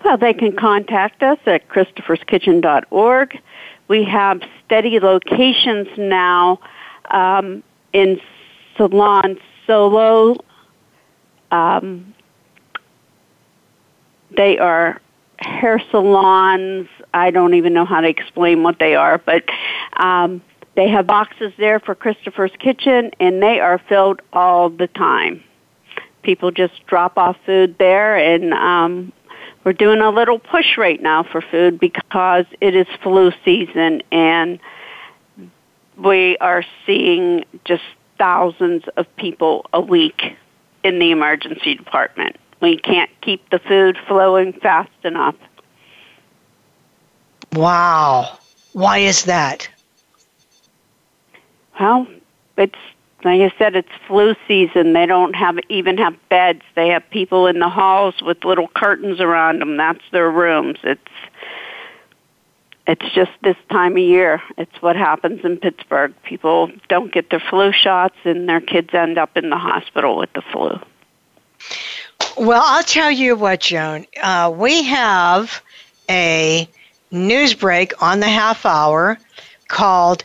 Well, 0.03 0.17
they 0.17 0.33
can 0.33 0.55
contact 0.55 1.21
us 1.23 1.39
at 1.45 1.67
christopherskitchen.org. 1.69 3.39
We 3.87 4.03
have 4.05 4.41
steady 4.65 4.99
locations 4.99 5.87
now 5.97 6.59
um, 7.09 7.63
in 7.93 8.19
Salon 8.77 9.37
Solo. 9.67 10.37
Um, 11.51 12.13
they 14.31 14.57
are 14.57 15.01
hair 15.39 15.81
salons. 15.91 16.87
I 17.13 17.31
don't 17.31 17.53
even 17.55 17.73
know 17.73 17.85
how 17.85 18.01
to 18.01 18.07
explain 18.07 18.63
what 18.63 18.79
they 18.79 18.95
are, 18.95 19.17
but 19.17 19.43
um, 19.97 20.41
they 20.75 20.87
have 20.89 21.05
boxes 21.05 21.51
there 21.57 21.79
for 21.79 21.95
Christopher's 21.95 22.51
Kitchen, 22.59 23.11
and 23.19 23.41
they 23.41 23.59
are 23.59 23.77
filled 23.77 24.21
all 24.31 24.69
the 24.69 24.87
time. 24.87 25.43
People 26.23 26.51
just 26.51 26.85
drop 26.87 27.17
off 27.17 27.37
food 27.45 27.77
there, 27.77 28.15
and 28.15 28.53
um, 28.53 29.11
we're 29.63 29.73
doing 29.73 29.99
a 30.01 30.09
little 30.09 30.39
push 30.39 30.77
right 30.77 31.01
now 31.01 31.23
for 31.23 31.41
food 31.41 31.79
because 31.79 32.45
it 32.61 32.75
is 32.75 32.87
flu 33.03 33.31
season, 33.43 34.01
and 34.11 34.59
we 35.97 36.37
are 36.37 36.63
seeing 36.85 37.43
just 37.65 37.83
thousands 38.17 38.83
of 38.97 39.13
people 39.17 39.65
a 39.73 39.81
week 39.81 40.37
in 40.83 40.99
the 40.99 41.11
emergency 41.11 41.75
department. 41.75 42.37
We 42.61 42.77
can't 42.77 43.09
keep 43.21 43.49
the 43.49 43.59
food 43.59 43.97
flowing 44.07 44.53
fast 44.53 44.91
enough. 45.03 45.35
Wow. 47.53 48.37
Why 48.73 48.99
is 48.99 49.23
that? 49.23 49.67
Well, 51.81 52.05
it's 52.57 52.77
like 53.23 53.41
I 53.41 53.51
said, 53.57 53.75
it's 53.75 53.89
flu 54.07 54.35
season. 54.47 54.93
They 54.93 55.07
don't 55.07 55.35
have 55.35 55.57
even 55.67 55.97
have 55.97 56.15
beds. 56.29 56.61
They 56.75 56.89
have 56.89 57.07
people 57.09 57.47
in 57.47 57.57
the 57.57 57.69
halls 57.69 58.21
with 58.21 58.45
little 58.45 58.67
curtains 58.67 59.19
around 59.19 59.59
them. 59.61 59.77
That's 59.77 60.03
their 60.11 60.29
rooms. 60.29 60.77
It's 60.83 61.01
it's 62.85 63.13
just 63.15 63.31
this 63.41 63.57
time 63.71 63.93
of 63.93 63.97
year. 63.97 64.43
It's 64.59 64.79
what 64.81 64.95
happens 64.95 65.43
in 65.43 65.57
Pittsburgh. 65.57 66.13
People 66.21 66.71
don't 66.87 67.11
get 67.11 67.31
their 67.31 67.39
flu 67.39 67.71
shots, 67.71 68.15
and 68.25 68.47
their 68.47 68.61
kids 68.61 68.93
end 68.93 69.17
up 69.17 69.35
in 69.35 69.49
the 69.49 69.57
hospital 69.57 70.17
with 70.17 70.31
the 70.33 70.43
flu. 70.43 70.79
Well, 72.37 72.61
I'll 72.63 72.83
tell 72.83 73.09
you 73.09 73.35
what, 73.35 73.61
Joan. 73.61 74.05
Uh, 74.21 74.53
we 74.55 74.83
have 74.83 75.63
a 76.07 76.69
news 77.09 77.55
break 77.55 78.03
on 78.03 78.19
the 78.19 78.29
half 78.29 78.67
hour 78.67 79.17
called 79.67 80.23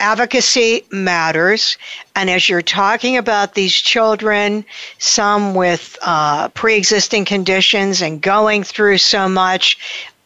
Advocacy 0.00 0.84
Matters. 0.90 1.76
And 2.14 2.30
as 2.30 2.48
you're 2.48 2.62
talking 2.62 3.16
about 3.16 3.54
these 3.54 3.74
children, 3.74 4.64
some 4.98 5.54
with 5.54 5.98
uh, 6.02 6.48
pre 6.48 6.76
existing 6.76 7.24
conditions 7.24 8.00
and 8.00 8.20
going 8.20 8.62
through 8.62 8.98
so 8.98 9.28
much, 9.28 9.78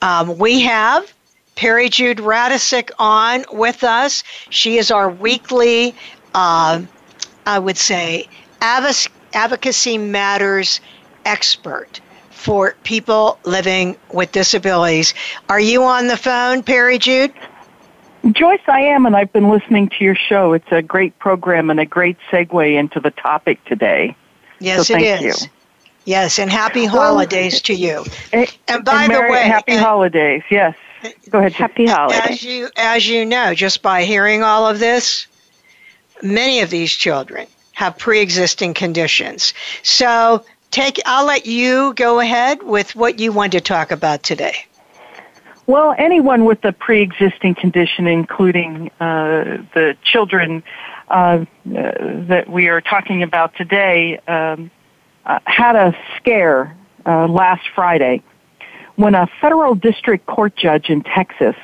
um, 0.02 0.36
we 0.38 0.60
have 0.60 1.12
Peri 1.56 1.88
Jude 1.88 2.18
Radecic 2.18 2.90
on 2.98 3.44
with 3.52 3.84
us. 3.84 4.22
She 4.50 4.78
is 4.78 4.90
our 4.90 5.08
weekly, 5.08 5.94
uh, 6.34 6.82
I 7.46 7.58
would 7.58 7.78
say, 7.78 8.28
Advocacy 8.60 9.98
Matters 9.98 10.80
expert 11.24 12.00
for 12.30 12.74
people 12.82 13.38
living 13.44 13.96
with 14.12 14.32
disabilities. 14.32 15.14
Are 15.48 15.60
you 15.60 15.84
on 15.84 16.08
the 16.08 16.16
phone, 16.16 16.62
Perry 16.62 16.98
Jude? 16.98 17.32
Joyce, 18.30 18.60
I 18.68 18.80
am, 18.82 19.04
and 19.04 19.16
I've 19.16 19.32
been 19.32 19.48
listening 19.48 19.88
to 19.88 20.04
your 20.04 20.14
show. 20.14 20.52
It's 20.52 20.70
a 20.70 20.80
great 20.80 21.18
program 21.18 21.70
and 21.70 21.80
a 21.80 21.86
great 21.86 22.16
segue 22.30 22.78
into 22.78 23.00
the 23.00 23.10
topic 23.10 23.64
today. 23.64 24.14
Yes, 24.60 24.88
so 24.88 24.96
it 24.96 25.02
is. 25.02 25.42
You. 25.42 25.50
Yes, 26.04 26.38
and 26.38 26.50
happy 26.50 26.84
holidays 26.84 27.54
well, 27.54 27.60
to 27.62 27.74
you. 27.74 28.04
And, 28.32 28.56
and 28.68 28.84
by 28.84 29.04
and 29.04 29.14
the 29.14 29.20
way, 29.20 29.42
happy 29.42 29.72
and, 29.72 29.80
holidays. 29.80 30.42
Yes. 30.50 30.76
Go 31.30 31.40
ahead. 31.40 31.52
Happy 31.52 31.86
holidays. 31.86 32.22
As 32.24 32.44
you 32.44 32.68
as 32.76 33.08
you 33.08 33.24
know, 33.24 33.54
just 33.54 33.82
by 33.82 34.04
hearing 34.04 34.42
all 34.42 34.68
of 34.68 34.78
this, 34.78 35.26
many 36.22 36.60
of 36.60 36.70
these 36.70 36.92
children 36.92 37.46
have 37.72 37.98
pre-existing 37.98 38.74
conditions. 38.74 39.52
So 39.82 40.44
take 40.70 41.00
I'll 41.06 41.26
let 41.26 41.46
you 41.46 41.92
go 41.94 42.20
ahead 42.20 42.62
with 42.62 42.94
what 42.94 43.18
you 43.18 43.32
want 43.32 43.52
to 43.52 43.60
talk 43.60 43.90
about 43.90 44.22
today. 44.22 44.64
Well, 45.72 45.94
anyone 45.96 46.44
with 46.44 46.62
a 46.66 46.72
pre-existing 46.74 47.54
condition, 47.54 48.06
including 48.06 48.90
uh, 49.00 49.64
the 49.72 49.96
children 50.04 50.62
uh, 51.08 51.14
uh, 51.14 51.46
that 51.64 52.44
we 52.46 52.68
are 52.68 52.82
talking 52.82 53.22
about 53.22 53.56
today, 53.56 54.18
um, 54.28 54.70
uh, 55.24 55.38
had 55.46 55.74
a 55.74 55.96
scare 56.18 56.76
uh, 57.06 57.26
last 57.26 57.62
Friday 57.74 58.22
when 58.96 59.14
a 59.14 59.26
federal 59.40 59.74
district 59.74 60.26
court 60.26 60.54
judge 60.56 60.90
in 60.90 61.02
Texas 61.04 61.56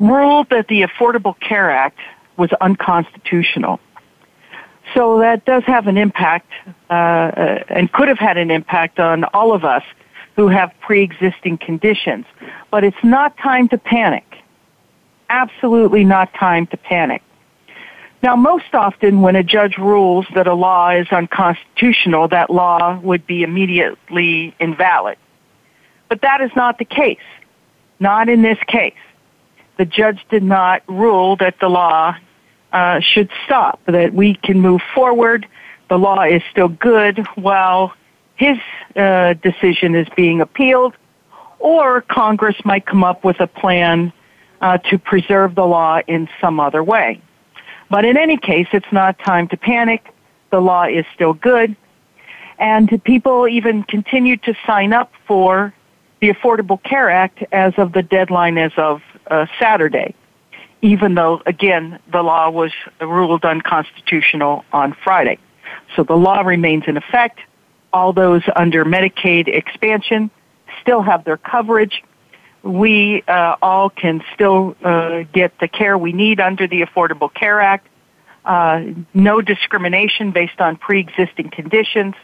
ruled 0.00 0.48
that 0.50 0.66
the 0.66 0.82
Affordable 0.82 1.38
Care 1.38 1.70
Act 1.70 2.00
was 2.36 2.50
unconstitutional. 2.60 3.78
So 4.94 5.20
that 5.20 5.44
does 5.44 5.62
have 5.68 5.86
an 5.86 5.96
impact, 5.96 6.50
uh, 6.90 6.94
and 7.68 7.92
could 7.92 8.08
have 8.08 8.18
had 8.18 8.36
an 8.36 8.50
impact 8.50 8.98
on 8.98 9.22
all 9.22 9.54
of 9.54 9.64
us 9.64 9.84
who 10.36 10.48
have 10.48 10.72
pre-existing 10.80 11.58
conditions. 11.58 12.24
But 12.70 12.84
it's 12.84 13.02
not 13.02 13.36
time 13.38 13.68
to 13.68 13.78
panic. 13.78 14.24
Absolutely 15.28 16.04
not 16.04 16.32
time 16.34 16.66
to 16.68 16.76
panic. 16.76 17.22
Now, 18.22 18.36
most 18.36 18.72
often 18.72 19.20
when 19.20 19.34
a 19.34 19.42
judge 19.42 19.78
rules 19.78 20.26
that 20.34 20.46
a 20.46 20.54
law 20.54 20.90
is 20.90 21.08
unconstitutional, 21.10 22.28
that 22.28 22.50
law 22.50 22.98
would 23.00 23.26
be 23.26 23.42
immediately 23.42 24.54
invalid. 24.60 25.18
But 26.08 26.20
that 26.22 26.40
is 26.40 26.50
not 26.54 26.78
the 26.78 26.84
case. 26.84 27.18
Not 27.98 28.28
in 28.28 28.42
this 28.42 28.58
case. 28.68 28.94
The 29.76 29.84
judge 29.84 30.24
did 30.30 30.42
not 30.42 30.82
rule 30.86 31.36
that 31.36 31.58
the 31.60 31.68
law 31.68 32.14
uh, 32.72 33.00
should 33.00 33.30
stop, 33.44 33.80
that 33.86 34.14
we 34.14 34.34
can 34.34 34.60
move 34.60 34.82
forward. 34.94 35.46
The 35.88 35.98
law 35.98 36.22
is 36.22 36.42
still 36.50 36.68
good 36.68 37.26
while 37.34 37.92
his 38.42 38.58
uh, 38.96 39.34
decision 39.34 39.94
is 39.94 40.08
being 40.16 40.40
appealed, 40.40 40.94
or 41.58 42.00
Congress 42.02 42.56
might 42.64 42.86
come 42.86 43.04
up 43.04 43.24
with 43.24 43.40
a 43.40 43.46
plan 43.46 44.12
uh, 44.60 44.78
to 44.78 44.98
preserve 44.98 45.54
the 45.54 45.64
law 45.66 46.00
in 46.06 46.28
some 46.40 46.58
other 46.58 46.82
way. 46.82 47.20
But 47.88 48.04
in 48.04 48.16
any 48.16 48.36
case, 48.36 48.68
it's 48.72 48.92
not 48.92 49.18
time 49.18 49.48
to 49.48 49.56
panic. 49.56 50.08
The 50.50 50.60
law 50.60 50.84
is 50.84 51.04
still 51.14 51.34
good. 51.34 51.76
And 52.58 53.02
people 53.04 53.48
even 53.48 53.82
continue 53.82 54.36
to 54.38 54.54
sign 54.66 54.92
up 54.92 55.12
for 55.26 55.74
the 56.20 56.28
Affordable 56.30 56.82
Care 56.82 57.10
Act 57.10 57.44
as 57.52 57.74
of 57.76 57.92
the 57.92 58.02
deadline 58.02 58.58
as 58.58 58.72
of 58.76 59.02
uh, 59.28 59.46
Saturday 59.58 60.14
even 60.82 61.14
though, 61.14 61.40
again, 61.46 61.98
the 62.10 62.22
law 62.22 62.50
was 62.50 62.72
ruled 63.00 63.44
unconstitutional 63.44 64.64
on 64.72 64.94
Friday. 65.04 65.38
So 65.94 66.02
the 66.02 66.16
law 66.16 66.40
remains 66.40 66.84
in 66.88 66.96
effect. 66.96 67.38
All 67.92 68.12
those 68.12 68.42
under 68.56 68.84
Medicaid 68.84 69.48
expansion 69.48 70.30
still 70.80 71.02
have 71.02 71.24
their 71.24 71.36
coverage. 71.36 72.02
We 72.62 73.22
uh, 73.26 73.56
all 73.60 73.90
can 73.90 74.22
still 74.34 74.76
uh, 74.82 75.24
get 75.32 75.58
the 75.58 75.68
care 75.68 75.98
we 75.98 76.12
need 76.12 76.40
under 76.40 76.66
the 76.66 76.82
Affordable 76.82 77.32
Care 77.32 77.60
Act. 77.60 77.88
Uh, 78.44 78.82
no 79.14 79.40
discrimination 79.40 80.32
based 80.32 80.60
on 80.60 80.76
pre-existing 80.76 81.50
conditions. 81.50 82.14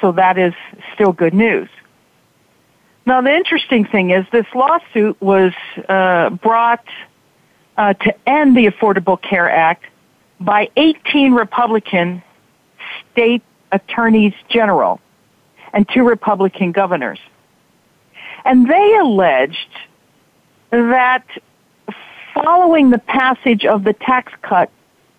So 0.00 0.12
that 0.12 0.38
is 0.38 0.54
still 0.94 1.12
good 1.12 1.34
news. 1.34 1.68
Now 3.04 3.20
the 3.20 3.34
interesting 3.34 3.84
thing 3.84 4.10
is 4.10 4.24
this 4.30 4.46
lawsuit 4.54 5.20
was 5.20 5.52
uh, 5.88 6.30
brought 6.30 6.84
uh, 7.76 7.94
to 7.94 8.14
end 8.28 8.56
the 8.56 8.66
Affordable 8.66 9.20
Care 9.20 9.50
Act 9.50 9.84
by 10.40 10.68
18 10.76 11.32
Republican 11.32 12.22
state 13.12 13.42
attorneys 13.72 14.34
general 14.48 15.00
and 15.72 15.88
two 15.88 16.04
Republican 16.04 16.72
governors. 16.72 17.18
And 18.44 18.68
they 18.68 18.96
alleged 18.96 19.56
that 20.70 21.24
following 22.34 22.90
the 22.90 22.98
passage 22.98 23.64
of 23.64 23.84
the 23.84 23.92
Tax 23.92 24.32
Cut 24.42 24.70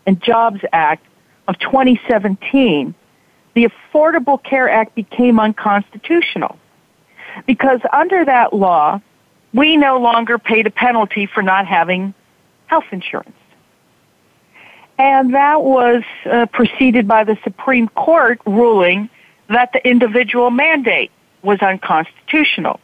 and 0.06 0.22
Jobs 0.22 0.62
Act 0.72 1.06
of 1.48 1.60
2017, 1.60 2.94
the 3.54 3.70
Affordable 3.70 4.42
Care 4.44 4.70
Act 4.70 4.96
became 4.96 5.40
unconstitutional. 5.40 6.58
Because 7.46 7.80
under 7.92 8.26
that 8.26 8.54
law, 8.54 9.02
we 9.54 9.78
no 9.78 10.00
longer 10.00 10.38
paid 10.38 10.68
a 10.68 10.72
penalty 10.72 11.26
for 11.26 11.42
not 11.42 11.66
having 11.68 12.14
health 12.68 12.86
insurance. 12.92 13.36
And 14.98 15.34
that 15.34 15.64
was 15.64 16.04
uh, 16.26 16.46
preceded 16.48 17.08
by 17.08 17.24
the 17.24 17.38
Supreme 17.44 17.88
Court 17.90 18.40
ruling 18.46 19.10
that 19.50 19.74
the 19.74 19.86
individual 19.88 20.52
mandate 20.52 21.12
was 21.42 21.60
unconstitutional. 21.60 22.80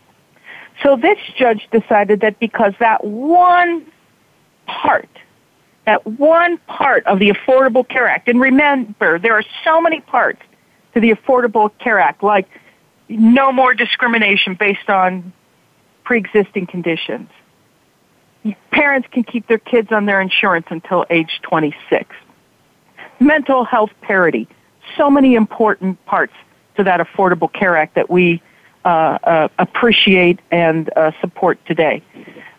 So 0.83 0.95
this 0.95 1.17
judge 1.37 1.67
decided 1.71 2.21
that 2.21 2.39
because 2.39 2.73
that 2.79 3.03
one 3.03 3.85
part, 4.65 5.09
that 5.85 6.05
one 6.05 6.57
part 6.67 7.05
of 7.05 7.19
the 7.19 7.29
Affordable 7.29 7.87
Care 7.87 8.07
Act, 8.07 8.27
and 8.27 8.39
remember, 8.39 9.19
there 9.19 9.33
are 9.33 9.43
so 9.63 9.81
many 9.81 9.99
parts 10.01 10.41
to 10.93 10.99
the 10.99 11.11
Affordable 11.11 11.71
Care 11.79 11.99
Act, 11.99 12.23
like 12.23 12.47
no 13.09 13.51
more 13.51 13.73
discrimination 13.73 14.55
based 14.55 14.89
on 14.89 15.33
pre-existing 16.03 16.65
conditions, 16.65 17.29
parents 18.71 19.07
can 19.11 19.23
keep 19.23 19.47
their 19.47 19.57
kids 19.57 19.91
on 19.91 20.05
their 20.05 20.21
insurance 20.21 20.67
until 20.69 21.05
age 21.09 21.39
26. 21.43 22.15
Mental 23.19 23.65
health 23.65 23.91
parity. 24.01 24.47
So 24.97 25.09
many 25.09 25.35
important 25.35 26.03
parts 26.05 26.33
to 26.77 26.83
that 26.83 26.99
Affordable 26.99 27.51
Care 27.51 27.75
Act 27.75 27.95
that 27.95 28.09
we 28.09 28.41
uh, 28.85 28.87
uh, 29.23 29.47
appreciate 29.59 30.39
and 30.51 30.89
uh, 30.95 31.11
support 31.19 31.59
today. 31.65 32.01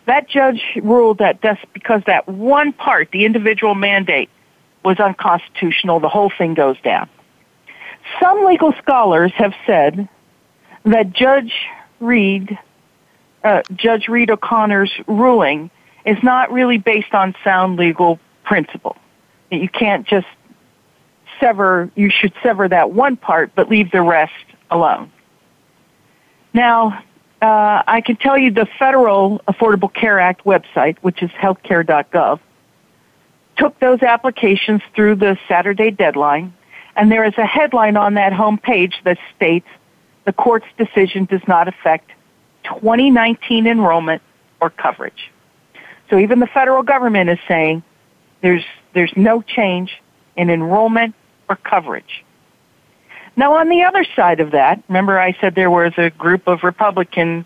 That 0.05 0.29
judge 0.29 0.61
ruled 0.81 1.17
that 1.17 1.41
just 1.41 1.61
because 1.73 2.01
that 2.05 2.27
one 2.27 2.73
part, 2.73 3.09
the 3.11 3.25
individual 3.25 3.75
mandate, 3.75 4.29
was 4.83 4.99
unconstitutional, 4.99 5.99
the 5.99 6.09
whole 6.09 6.31
thing 6.35 6.53
goes 6.53 6.79
down. 6.81 7.09
Some 8.19 8.45
legal 8.45 8.73
scholars 8.81 9.31
have 9.35 9.53
said 9.65 10.07
that 10.85 11.13
Judge 11.13 11.53
Reed 11.99 12.57
uh, 13.43 13.61
Judge 13.75 14.07
Reed 14.07 14.29
O'Connor's 14.29 14.91
ruling 15.07 15.69
is 16.05 16.17
not 16.23 16.51
really 16.51 16.77
based 16.77 17.13
on 17.13 17.35
sound 17.43 17.77
legal 17.77 18.19
principle. 18.43 18.97
You 19.49 19.69
can't 19.69 20.07
just 20.07 20.27
sever, 21.39 21.89
you 21.95 22.09
should 22.09 22.33
sever 22.43 22.67
that 22.67 22.91
one 22.91 23.17
part, 23.17 23.51
but 23.55 23.69
leave 23.69 23.91
the 23.91 24.01
rest 24.01 24.33
alone. 24.69 25.11
Now, 26.53 27.03
uh, 27.41 27.83
I 27.87 28.01
can 28.01 28.17
tell 28.17 28.37
you 28.37 28.51
the 28.51 28.67
federal 28.77 29.39
Affordable 29.47 29.91
Care 29.91 30.19
Act 30.19 30.45
website, 30.45 30.97
which 30.99 31.23
is 31.23 31.31
healthcare.gov, 31.31 32.39
took 33.57 33.79
those 33.79 34.01
applications 34.01 34.81
through 34.95 35.15
the 35.15 35.37
Saturday 35.47 35.91
deadline, 35.91 36.53
and 36.95 37.11
there 37.11 37.23
is 37.23 37.33
a 37.37 37.45
headline 37.45 37.97
on 37.97 38.13
that 38.15 38.33
home 38.33 38.57
page 38.57 38.95
that 39.05 39.17
states 39.35 39.67
the 40.25 40.33
court's 40.33 40.67
decision 40.77 41.25
does 41.25 41.41
not 41.47 41.67
affect 41.67 42.11
2019 42.63 43.67
enrollment 43.67 44.21
or 44.59 44.69
coverage. 44.69 45.31
So 46.09 46.17
even 46.17 46.39
the 46.39 46.47
federal 46.47 46.83
government 46.83 47.29
is 47.29 47.39
saying 47.47 47.83
there's, 48.41 48.63
there's 48.93 49.13
no 49.15 49.41
change 49.41 50.01
in 50.35 50.49
enrollment 50.49 51.15
or 51.49 51.55
coverage. 51.55 52.23
Now 53.35 53.55
on 53.55 53.69
the 53.69 53.83
other 53.83 54.05
side 54.15 54.39
of 54.39 54.51
that, 54.51 54.83
remember 54.87 55.19
I 55.19 55.37
said 55.39 55.55
there 55.55 55.71
was 55.71 55.93
a 55.97 56.09
group 56.09 56.47
of 56.47 56.63
Republican 56.63 57.45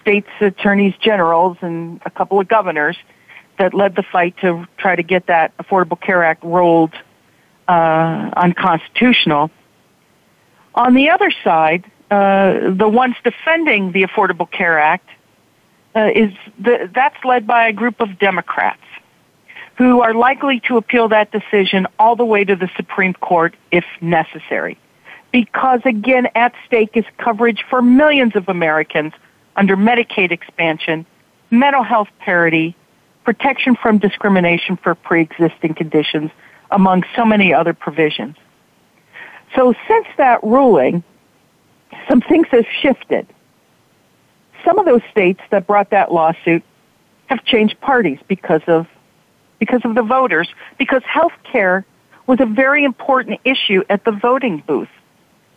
states 0.00 0.28
attorneys 0.40 0.94
generals 1.00 1.56
and 1.60 2.00
a 2.04 2.10
couple 2.10 2.40
of 2.40 2.48
governors 2.48 2.96
that 3.58 3.72
led 3.74 3.94
the 3.96 4.02
fight 4.02 4.36
to 4.40 4.66
try 4.76 4.96
to 4.96 5.02
get 5.02 5.26
that 5.26 5.56
Affordable 5.58 6.00
Care 6.00 6.22
Act 6.22 6.42
rolled 6.44 6.92
uh, 7.68 8.30
unconstitutional. 8.36 9.50
On 10.74 10.94
the 10.94 11.10
other 11.10 11.32
side, 11.42 11.90
uh, 12.14 12.70
the 12.70 12.88
ones 12.88 13.16
defending 13.24 13.90
the 13.90 14.02
Affordable 14.02 14.48
Care 14.48 14.78
Act 14.78 15.08
uh, 15.96 16.10
is 16.14 16.32
the, 16.60 16.88
that's 16.94 17.16
led 17.24 17.44
by 17.44 17.66
a 17.66 17.72
group 17.72 18.00
of 18.00 18.18
Democrats 18.18 18.82
who 19.76 20.00
are 20.00 20.14
likely 20.14 20.60
to 20.68 20.76
appeal 20.76 21.08
that 21.08 21.32
decision 21.32 21.88
all 21.98 22.14
the 22.14 22.24
way 22.24 22.44
to 22.44 22.54
the 22.54 22.70
Supreme 22.76 23.14
Court 23.14 23.56
if 23.72 23.84
necessary. 24.00 24.78
Because 25.32 25.80
again, 25.84 26.28
at 26.36 26.54
stake 26.66 26.90
is 26.94 27.04
coverage 27.18 27.64
for 27.68 27.82
millions 27.82 28.36
of 28.36 28.48
Americans 28.48 29.12
under 29.56 29.76
Medicaid 29.76 30.30
expansion, 30.30 31.04
mental 31.50 31.82
health 31.82 32.08
parity, 32.20 32.76
protection 33.24 33.74
from 33.74 33.98
discrimination 33.98 34.76
for 34.76 34.94
pre-existing 34.94 35.74
conditions, 35.74 36.30
among 36.70 37.02
so 37.16 37.24
many 37.24 37.52
other 37.52 37.74
provisions. 37.74 38.36
So 39.56 39.74
since 39.88 40.06
that 40.16 40.44
ruling, 40.44 41.02
some 42.08 42.20
things 42.20 42.46
have 42.50 42.66
shifted. 42.80 43.26
Some 44.64 44.78
of 44.78 44.86
those 44.86 45.02
states 45.10 45.40
that 45.50 45.66
brought 45.66 45.90
that 45.90 46.12
lawsuit 46.12 46.62
have 47.26 47.44
changed 47.44 47.80
parties 47.80 48.18
because 48.28 48.62
of 48.66 48.86
because 49.58 49.82
of 49.84 49.94
the 49.94 50.02
voters, 50.02 50.48
because 50.78 51.02
health 51.04 51.32
care 51.50 51.86
was 52.26 52.40
a 52.40 52.46
very 52.46 52.84
important 52.84 53.40
issue 53.44 53.82
at 53.88 54.04
the 54.04 54.12
voting 54.12 54.62
booth 54.66 54.88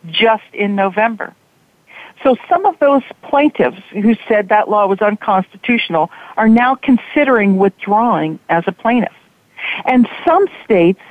just 0.10 0.43
in 0.54 0.76
November. 0.76 1.34
So 2.23 2.36
some 2.50 2.65
of 2.65 2.78
those 2.80 3.04
plaintiffs 3.23 3.82
who 3.91 4.15
said 4.28 4.50
that 4.50 4.69
law 4.69 4.88
was 4.88 5.02
unconstitutional 5.02 6.10
are 6.36 6.47
now 6.47 6.76
considering 6.76 7.58
withdrawing 7.58 8.39
as 8.50 8.63
a 8.67 8.71
plaintiff. 8.71 9.13
And 9.86 10.08
some 10.26 10.47
states 10.63 11.02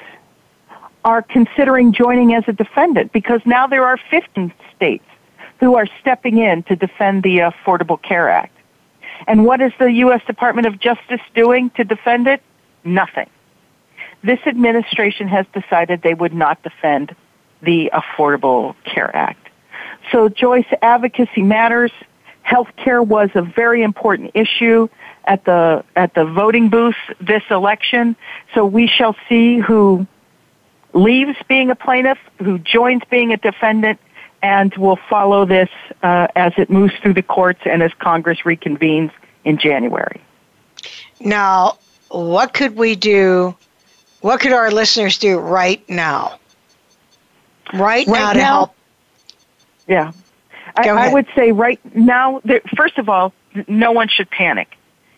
are 1.05 1.23
considering 1.23 1.93
joining 1.93 2.35
as 2.35 2.45
a 2.49 2.53
defendant 2.53 3.13
because 3.13 3.41
now 3.45 3.67
there 3.67 3.85
are 3.85 3.99
15 4.11 4.53
states 4.75 5.05
who 5.61 5.77
are 5.77 5.87
stepping 6.01 6.39
in 6.39 6.63
to 6.65 6.77
defend 6.77 7.23
the 7.23 7.39
Affordable 7.39 8.01
Care 8.01 8.29
Act. 8.29 8.53
And 9.27 9.45
what 9.45 9.61
is 9.61 9.73
the 9.79 9.91
U.S. 9.93 10.23
Department 10.27 10.67
of 10.67 10.79
Justice 10.79 11.21
doing 11.35 11.71
to 11.71 11.85
defend 11.85 12.27
it? 12.27 12.43
Nothing. 12.85 13.29
This 14.23 14.41
administration 14.47 15.29
has 15.29 15.47
decided 15.53 16.03
they 16.03 16.15
would 16.15 16.35
not 16.35 16.63
defend 16.63 17.15
the 17.63 17.91
Affordable 17.93 18.75
Care 18.85 19.15
Act. 19.15 19.49
So 20.13 20.29
Joyce, 20.29 20.67
advocacy 20.83 21.43
matters. 21.43 21.91
Healthcare 22.47 23.05
was 23.05 23.31
a 23.35 23.43
very 23.43 23.83
important 23.83 24.33
issue 24.35 24.89
at 25.25 25.45
the 25.45 25.85
at 25.97 26.15
the 26.15 26.25
voting 26.25 26.69
booth 26.69 26.95
this 27.21 27.43
election. 27.51 28.15
So 28.55 28.65
we 28.65 28.87
shall 28.87 29.17
see 29.29 29.59
who 29.59 30.07
leaves 30.93 31.37
being 31.49 31.71
a 31.71 31.75
plaintiff, 31.75 32.19
who 32.39 32.59
joins 32.59 33.03
being 33.11 33.33
a 33.33 33.37
defendant, 33.37 33.99
and 34.43 34.75
we'll 34.77 34.99
follow 35.09 35.45
this 35.45 35.69
uh, 36.03 36.29
as 36.37 36.53
it 36.57 36.71
moves 36.71 36.95
through 37.03 37.15
the 37.15 37.23
courts 37.23 37.61
and 37.65 37.83
as 37.83 37.93
Congress 37.99 38.41
reconvenes 38.45 39.11
in 39.45 39.59
January. 39.59 40.21
Now, 41.21 41.79
what 42.09 42.53
could 42.53 42.77
we 42.77 42.97
do? 42.97 43.57
What 44.21 44.41
could 44.41 44.53
our 44.53 44.71
listeners 44.71 45.19
do 45.19 45.39
right 45.39 45.87
now? 45.89 46.39
Right, 47.73 48.07
right 48.07 48.09
now 48.09 48.33
to 48.33 48.41
help. 48.41 48.75
Yeah. 49.89 50.13
I, 50.77 50.89
I, 50.89 51.13
would 51.13 51.27
say 51.35 51.53
right 51.53 51.81
now, 51.95 52.43
first 52.77 52.99
of 52.99 53.09
all, 53.09 53.33
no 53.67 53.93
one 53.93 54.09
should 54.09 54.31
panic. 54.31 54.77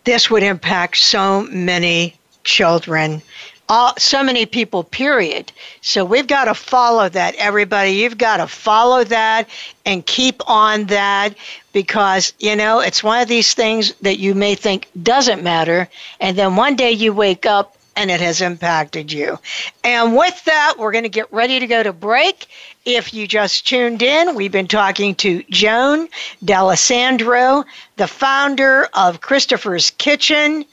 this 0.05 0.31
would 0.31 0.43
impact 0.43 0.99
so 0.99 1.43
many 1.43 2.15
children 2.45 3.23
all, 3.69 3.95
so 3.99 4.23
many 4.23 4.47
people, 4.47 4.85
period. 4.85 5.53
So 5.81 6.05
we've 6.05 6.27
got 6.27 6.45
to 6.45 6.55
follow 6.55 7.09
that, 7.09 7.35
everybody. 7.37 7.91
You've 7.91 8.19
got 8.19 8.39
to 8.39 8.47
follow 8.47 9.05
that 9.05 9.49
and 9.85 10.07
keep 10.07 10.49
on 10.49 10.85
that 10.85 11.35
because, 11.73 12.33
you 12.39 12.57
know, 12.57 12.81
it's 12.81 13.03
one 13.03 13.21
of 13.21 13.29
these 13.29 13.55
things 13.55 13.93
that 14.03 14.19
you 14.19 14.35
may 14.35 14.55
think 14.55 14.89
doesn't 15.03 15.43
matter. 15.43 15.89
And 16.21 16.37
then 16.37 16.57
one 16.57 16.77
day 16.77 16.93
you 16.93 17.13
wake 17.13 17.47
up 17.47 17.76
and 17.97 18.11
it 18.11 18.21
has 18.21 18.41
impacted 18.41 19.11
you. 19.13 19.39
And 19.83 20.17
with 20.17 20.45
that, 20.45 20.75
we're 20.79 20.93
going 20.93 21.05
to 21.05 21.11
get 21.11 21.33
ready 21.33 21.59
to 21.59 21.67
go 21.67 21.83
to 21.83 21.93
break. 21.93 22.47
If 22.85 23.13
you 23.13 23.27
just 23.27 23.67
tuned 23.67 24.03
in, 24.03 24.37
we've 24.37 24.53
been 24.53 24.69
talking 24.69 25.15
to 25.17 25.43
Joan 25.51 26.09
D'Alessandro, 26.45 27.65
the 27.97 28.07
founder 28.07 28.89
of 28.95 29.21
Christopher's 29.21 29.91
Kitchen 29.91 30.65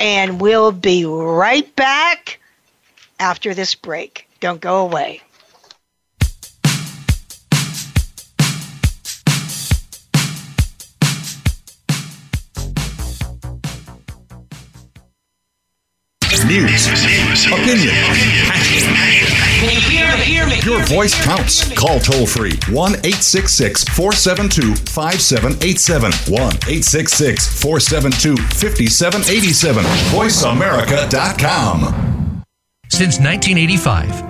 and 0.00 0.40
we'll 0.40 0.72
be 0.72 1.04
right 1.04 1.76
back 1.76 2.40
after 3.20 3.52
this 3.54 3.74
break. 3.74 4.26
Don't 4.40 4.60
go 4.60 4.78
away. 4.78 5.20
News, 16.50 16.90
opinion, 17.46 17.94
Your 20.64 20.82
voice 20.86 21.14
counts. 21.22 21.72
Call 21.78 22.00
toll 22.00 22.26
free 22.26 22.58
1 22.68 22.94
866 23.06 23.84
472 23.84 24.74
5787. 24.90 26.10
1 26.10 26.42
866 26.42 27.62
472 27.62 28.36
5787. 28.36 29.84
VoiceAmerica.com. 30.10 32.42
Since 32.88 33.20
1985, 33.20 34.29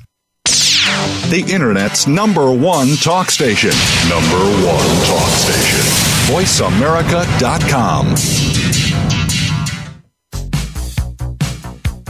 The 1.28 1.44
Internet's 1.52 2.06
number 2.06 2.52
one 2.52 2.94
talk 2.96 3.30
station. 3.30 3.70
Number 4.08 4.38
one 4.64 4.86
talk 5.06 5.28
station. 5.34 5.80
VoiceAmerica.com. 6.32 8.14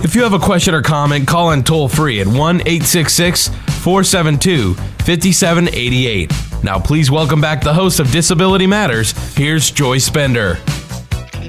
If 0.04 0.14
you 0.14 0.22
have 0.22 0.34
a 0.34 0.38
question 0.38 0.74
or 0.74 0.82
comment, 0.82 1.26
call 1.26 1.52
in 1.52 1.64
toll 1.64 1.88
free 1.88 2.20
at 2.20 2.26
1 2.26 2.36
866 2.36 3.48
472 3.48 4.74
5788. 4.74 6.30
Now, 6.62 6.78
please 6.78 7.10
welcome 7.10 7.40
back 7.40 7.62
the 7.62 7.72
host 7.72 8.00
of 8.00 8.10
Disability 8.10 8.66
Matters. 8.66 9.12
Here's 9.34 9.70
Joyce 9.70 10.10
Bender. 10.10 10.58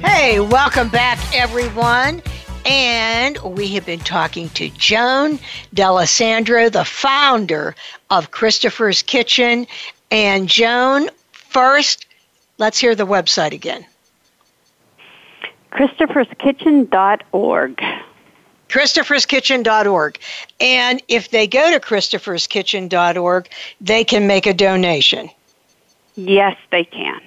Hey, 0.04 0.38
welcome 0.38 0.88
back, 0.88 1.18
everyone. 1.34 2.22
And 2.64 3.36
we 3.38 3.66
have 3.74 3.84
been 3.84 3.98
talking 3.98 4.48
to 4.50 4.68
Joan 4.70 5.40
D'Alessandro, 5.74 6.68
the 6.68 6.84
founder 6.84 7.74
of 8.10 8.30
Christopher's 8.30 9.02
Kitchen. 9.02 9.66
And 10.12 10.48
Joan, 10.48 11.10
first, 11.32 12.06
let's 12.58 12.78
hear 12.78 12.94
the 12.94 13.06
website 13.06 13.52
again. 13.52 13.84
Christopher'sKitchen.org. 15.72 17.82
Christopher'sKitchen.org. 18.68 20.18
And 20.60 21.02
if 21.08 21.30
they 21.30 21.46
go 21.46 21.72
to 21.72 21.80
Christopher'sKitchen.org, 21.80 23.48
they 23.80 24.04
can 24.04 24.26
make 24.28 24.46
a 24.46 24.54
donation. 24.54 25.30
Yes, 26.14 26.56
they 26.70 26.84
can. 26.84 27.20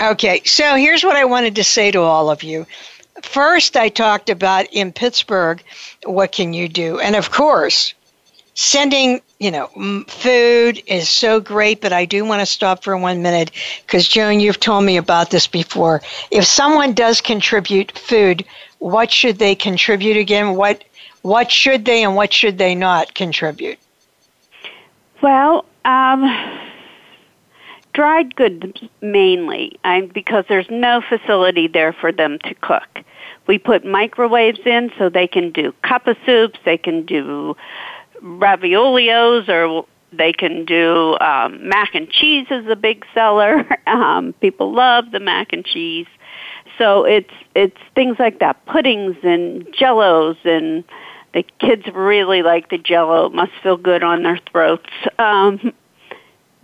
Okay, 0.00 0.42
so 0.44 0.74
here's 0.76 1.04
what 1.04 1.16
I 1.16 1.24
wanted 1.24 1.54
to 1.56 1.64
say 1.64 1.90
to 1.90 2.00
all 2.00 2.30
of 2.30 2.42
you. 2.42 2.66
First, 3.22 3.76
I 3.76 3.88
talked 3.88 4.28
about 4.28 4.66
in 4.72 4.92
Pittsburgh, 4.92 5.62
what 6.04 6.32
can 6.32 6.52
you 6.52 6.68
do? 6.68 6.98
And 6.98 7.14
of 7.14 7.30
course, 7.30 7.94
sending, 8.54 9.20
you 9.38 9.50
know, 9.50 9.68
food 10.08 10.82
is 10.86 11.08
so 11.08 11.40
great, 11.40 11.80
but 11.80 11.92
I 11.92 12.04
do 12.04 12.24
want 12.24 12.40
to 12.40 12.46
stop 12.46 12.82
for 12.82 12.96
one 12.96 13.22
minute 13.22 13.52
because, 13.86 14.08
Joan, 14.08 14.40
you've 14.40 14.60
told 14.60 14.84
me 14.84 14.96
about 14.96 15.30
this 15.30 15.46
before. 15.46 16.02
If 16.30 16.44
someone 16.44 16.92
does 16.92 17.20
contribute 17.20 17.96
food, 17.96 18.44
what 18.78 19.10
should 19.10 19.38
they 19.38 19.54
contribute 19.54 20.16
again? 20.16 20.56
What 20.56 20.84
what 21.22 21.50
should 21.50 21.86
they 21.86 22.04
and 22.04 22.14
what 22.14 22.34
should 22.34 22.58
they 22.58 22.74
not 22.74 23.14
contribute? 23.14 23.78
Well, 25.22 25.64
um, 25.86 26.24
dried 27.94 28.34
goods 28.36 28.82
mainly, 29.00 29.78
I, 29.84 30.02
because 30.02 30.44
there's 30.48 30.68
no 30.68 31.00
facility 31.08 31.68
there 31.68 31.92
for 31.92 32.12
them 32.12 32.38
to 32.44 32.54
cook. 32.54 32.88
We 33.46 33.58
put 33.58 33.84
microwaves 33.84 34.60
in 34.66 34.90
so 34.98 35.08
they 35.08 35.26
can 35.26 35.52
do 35.52 35.72
cup 35.82 36.06
of 36.06 36.16
soups, 36.26 36.58
they 36.64 36.76
can 36.76 37.06
do 37.06 37.56
raviolios, 38.22 39.48
or 39.48 39.86
they 40.12 40.32
can 40.32 40.64
do 40.64 41.16
um, 41.20 41.68
mac 41.68 41.94
and 41.94 42.08
cheese 42.10 42.46
is 42.50 42.66
a 42.68 42.76
big 42.76 43.06
seller. 43.14 43.64
Um, 43.86 44.32
people 44.40 44.72
love 44.72 45.10
the 45.12 45.20
mac 45.20 45.52
and 45.52 45.64
cheese, 45.64 46.06
so 46.78 47.04
it's 47.04 47.32
it's 47.54 47.76
things 47.94 48.16
like 48.18 48.40
that, 48.40 48.64
puddings 48.64 49.16
and 49.22 49.66
jellos, 49.78 50.36
and 50.44 50.82
the 51.34 51.44
kids 51.60 51.82
really 51.94 52.42
like 52.42 52.70
the 52.70 52.78
jello. 52.78 53.26
It 53.26 53.34
must 53.34 53.52
feel 53.62 53.76
good 53.76 54.02
on 54.02 54.22
their 54.22 54.40
throats. 54.50 54.88
Um, 55.18 55.74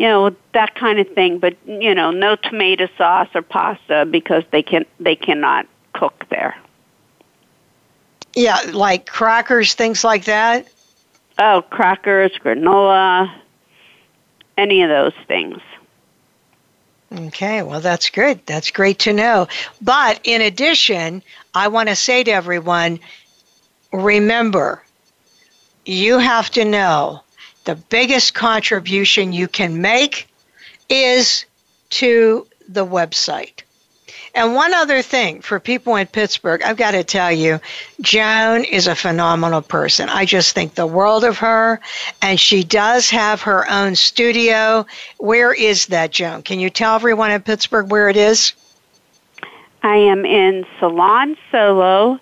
you 0.01 0.07
know 0.07 0.35
that 0.55 0.75
kind 0.75 0.99
of 0.99 1.07
thing. 1.11 1.39
But 1.39 1.57
you 1.67 1.95
know 1.95 2.11
no 2.11 2.35
tomato 2.35 2.89
sauce 2.97 3.29
or 3.35 3.43
pasta 3.43 4.07
because 4.11 4.45
they 4.51 4.63
can 4.63 4.87
they 4.99 5.15
cannot 5.15 5.67
cook 5.93 6.25
there. 6.31 6.57
Yeah 8.35 8.59
like 8.73 9.07
crackers 9.07 9.75
things 9.75 10.03
like 10.03 10.25
that? 10.25 10.67
Oh 11.39 11.63
crackers 11.69 12.33
granola 12.43 13.31
any 14.57 14.83
of 14.83 14.89
those 14.89 15.13
things. 15.29 15.61
Okay 17.13 17.63
well 17.63 17.81
that's 17.81 18.09
good. 18.09 18.41
That's 18.47 18.71
great 18.71 19.01
to 19.01 19.13
know. 19.13 19.49
But 19.83 20.19
in 20.25 20.41
addition 20.41 21.23
i 21.55 21.69
want 21.69 21.91
to 21.91 21.97
say 21.97 22.25
to 22.25 22.31
everyone 22.31 23.01
remember 23.93 24.83
you 25.85 26.17
have 26.19 26.49
to 26.53 26.65
know 26.65 27.23
the 27.65 27.77
biggest 27.77 28.35
contribution 28.35 29.33
you 29.33 29.49
can 29.49 29.81
make 29.81 30.29
is 30.89 31.45
to 31.91 32.47
the 32.69 32.87
website. 32.87 33.63
And 34.35 34.55
one 34.55 34.73
other 34.75 35.03
thing 35.03 35.41
for 35.41 35.59
people 35.59 35.97
in 35.97 36.07
Pittsburgh, 36.07 36.63
I've 36.63 36.77
got 36.77 36.93
to 36.93 37.03
tell 37.03 37.33
you, 37.33 37.61
Joan 38.01 38.63
is 38.63 38.87
a 38.87 38.95
phenomenal 38.95 39.61
person. 39.61 40.09
I 40.09 40.25
just 40.25 40.55
think 40.55 40.75
the 40.75 40.87
world 40.87 41.25
of 41.25 41.39
her, 41.39 41.81
and 42.23 42.39
she 42.39 42.63
does 42.63 43.11
have 43.11 43.43
her 43.43 43.69
own 43.69 43.97
studio. 43.97 44.87
Where 45.19 45.53
is 45.53 45.87
that, 45.87 46.13
Joan? 46.13 46.43
Can 46.43 46.61
you 46.61 46.71
tell 46.71 46.95
everyone 46.95 47.33
in 47.33 47.43
Pittsburgh 47.43 47.91
where 47.91 48.09
it 48.09 48.17
is? 48.17 48.53
I 49.83 49.97
am 49.97 50.25
in 50.25 50.65
Salon 50.79 51.37
Solo. 51.51 52.21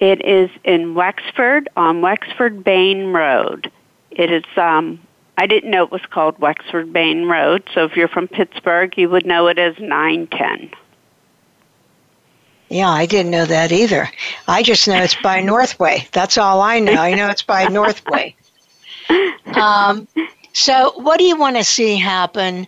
It 0.00 0.24
is 0.24 0.50
in 0.64 0.94
Wexford 0.94 1.68
on 1.76 2.00
Wexford 2.00 2.64
Bayne 2.64 3.12
Road. 3.12 3.70
It 4.16 4.30
is 4.30 4.44
um 4.56 5.00
I 5.36 5.46
didn't 5.46 5.70
know 5.70 5.82
it 5.82 5.90
was 5.90 6.04
called 6.10 6.38
Wexford 6.38 6.92
Bayne 6.92 7.26
Road, 7.26 7.64
so 7.74 7.84
if 7.84 7.96
you're 7.96 8.08
from 8.08 8.28
Pittsburgh, 8.28 8.96
you 8.96 9.08
would 9.08 9.26
know 9.26 9.48
it 9.48 9.58
as 9.58 9.76
910. 9.80 10.70
Yeah, 12.68 12.88
I 12.88 13.06
didn't 13.06 13.32
know 13.32 13.44
that 13.44 13.72
either. 13.72 14.08
I 14.46 14.62
just 14.62 14.86
know 14.86 15.02
it's 15.02 15.16
by 15.16 15.40
Northway. 15.52 16.06
That's 16.12 16.38
all 16.38 16.60
I 16.60 16.78
know. 16.78 16.94
I 16.94 17.14
know 17.14 17.28
it's 17.30 17.42
by 17.42 17.66
Northway. 17.68 18.34
Um, 19.54 20.08
so, 20.54 20.92
what 20.96 21.18
do 21.18 21.24
you 21.24 21.36
want 21.36 21.56
to 21.56 21.62
see 21.62 21.96
happen? 21.96 22.66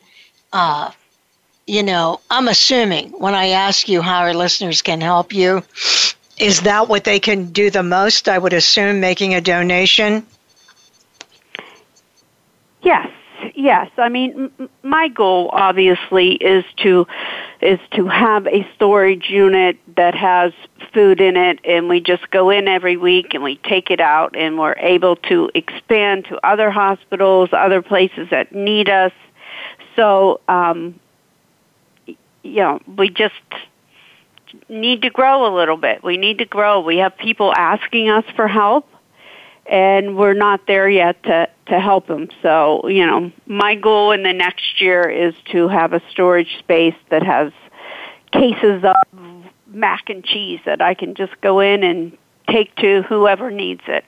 Uh, 0.53 0.91
you 1.67 1.83
know, 1.83 2.21
I'm 2.31 2.47
assuming 2.47 3.09
when 3.13 3.35
I 3.35 3.49
ask 3.49 3.89
you 3.89 4.03
how 4.03 4.19
our 4.21 4.35
listeners 4.35 4.83
can 4.83 5.01
help 5.01 5.33
you, 5.33 5.63
is 6.39 6.61
that 6.61 6.89
what 6.89 7.05
they 7.05 7.19
can 7.19 7.47
do 7.47 7.71
the 7.71 7.83
most? 7.83 8.29
I 8.29 8.39
would 8.39 8.53
assume 8.53 9.01
making 9.01 9.35
a 9.35 9.41
donation. 9.41 10.27
Yes, 12.87 13.09
yes. 13.57 13.91
I 13.99 14.09
mean, 14.09 14.53
m- 14.61 14.71
my 14.85 15.09
goal 15.09 15.51
obviously 15.53 16.35
is 16.35 16.65
to 16.85 17.05
is 17.61 17.81
to 17.97 18.07
have 18.07 18.47
a 18.47 18.65
storage 18.77 19.29
unit 19.29 19.77
that 19.97 20.15
has 20.15 20.53
food 20.95 21.21
in 21.21 21.37
it, 21.37 21.59
and 21.65 21.89
we 21.89 21.99
just 21.99 22.31
go 22.31 22.49
in 22.51 22.69
every 22.69 22.97
week 22.97 23.35
and 23.35 23.43
we 23.43 23.57
take 23.57 23.91
it 23.91 24.01
out, 24.01 24.37
and 24.37 24.57
we're 24.57 24.77
able 24.79 25.17
to 25.17 25.51
expand 25.57 26.27
to 26.27 26.39
other 26.47 26.71
hospitals, 26.71 27.49
other 27.53 27.83
places 27.83 28.29
that 28.31 28.55
need 28.55 28.89
us. 28.89 29.13
So, 29.97 30.41
um, 30.47 31.01
you 32.07 32.17
know, 32.45 32.79
we 32.97 33.09
just 33.11 33.35
need 34.69 35.03
to 35.03 35.11
grow 35.11 35.53
a 35.53 35.53
little 35.53 35.77
bit. 35.77 36.05
We 36.05 36.19
need 36.19 36.39
to 36.39 36.45
grow. 36.45 36.79
We 36.83 36.99
have 36.99 37.19
people 37.19 37.53
asking 37.57 38.11
us 38.11 38.25
for 38.37 38.47
help 38.47 38.87
and 39.69 40.17
we're 40.17 40.35
not 40.35 40.67
there 40.67 40.89
yet 40.89 41.23
to 41.25 41.49
to 41.67 41.81
help 41.81 42.07
them. 42.07 42.29
So, 42.43 42.89
you 42.89 43.05
know, 43.05 43.33
my 43.47 43.75
goal 43.75 44.13
in 44.13 44.23
the 44.23 44.33
next 44.33 44.81
year 44.81 45.09
is 45.09 45.35
to 45.47 45.69
have 45.69 45.93
a 45.93 46.01
storage 46.11 46.59
space 46.59 46.95
that 47.09 47.23
has 47.23 47.53
cases 48.33 48.85
of 48.85 48.97
mac 49.67 50.09
and 50.09 50.25
cheese 50.25 50.61
that 50.65 50.81
I 50.81 50.95
can 50.95 51.15
just 51.15 51.41
go 51.41 51.61
in 51.61 51.83
and 51.83 52.17
take 52.49 52.75
to 52.77 53.03
whoever 53.03 53.51
needs 53.51 53.83
it. 53.89 54.05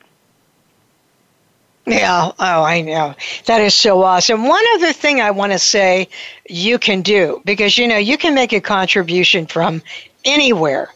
Yeah, 1.87 2.33
oh, 2.39 2.63
I 2.63 2.83
know. 2.83 3.15
That 3.47 3.63
is 3.63 3.75
so 3.75 4.03
awesome. 4.03 4.47
One 4.47 4.65
other 4.75 4.93
thing 4.93 5.21
I 5.21 5.31
want 5.31 5.53
to 5.53 5.59
say 5.59 6.09
you 6.49 6.79
can 6.79 7.01
do, 7.01 7.41
because, 7.47 7.79
you 7.79 7.89
know, 7.89 7.97
you 7.97 8.19
can 8.19 8.35
make 8.35 8.53
a 8.53 8.61
contribution 8.61 9.47
from 9.47 9.83
anywhere 10.25 10.91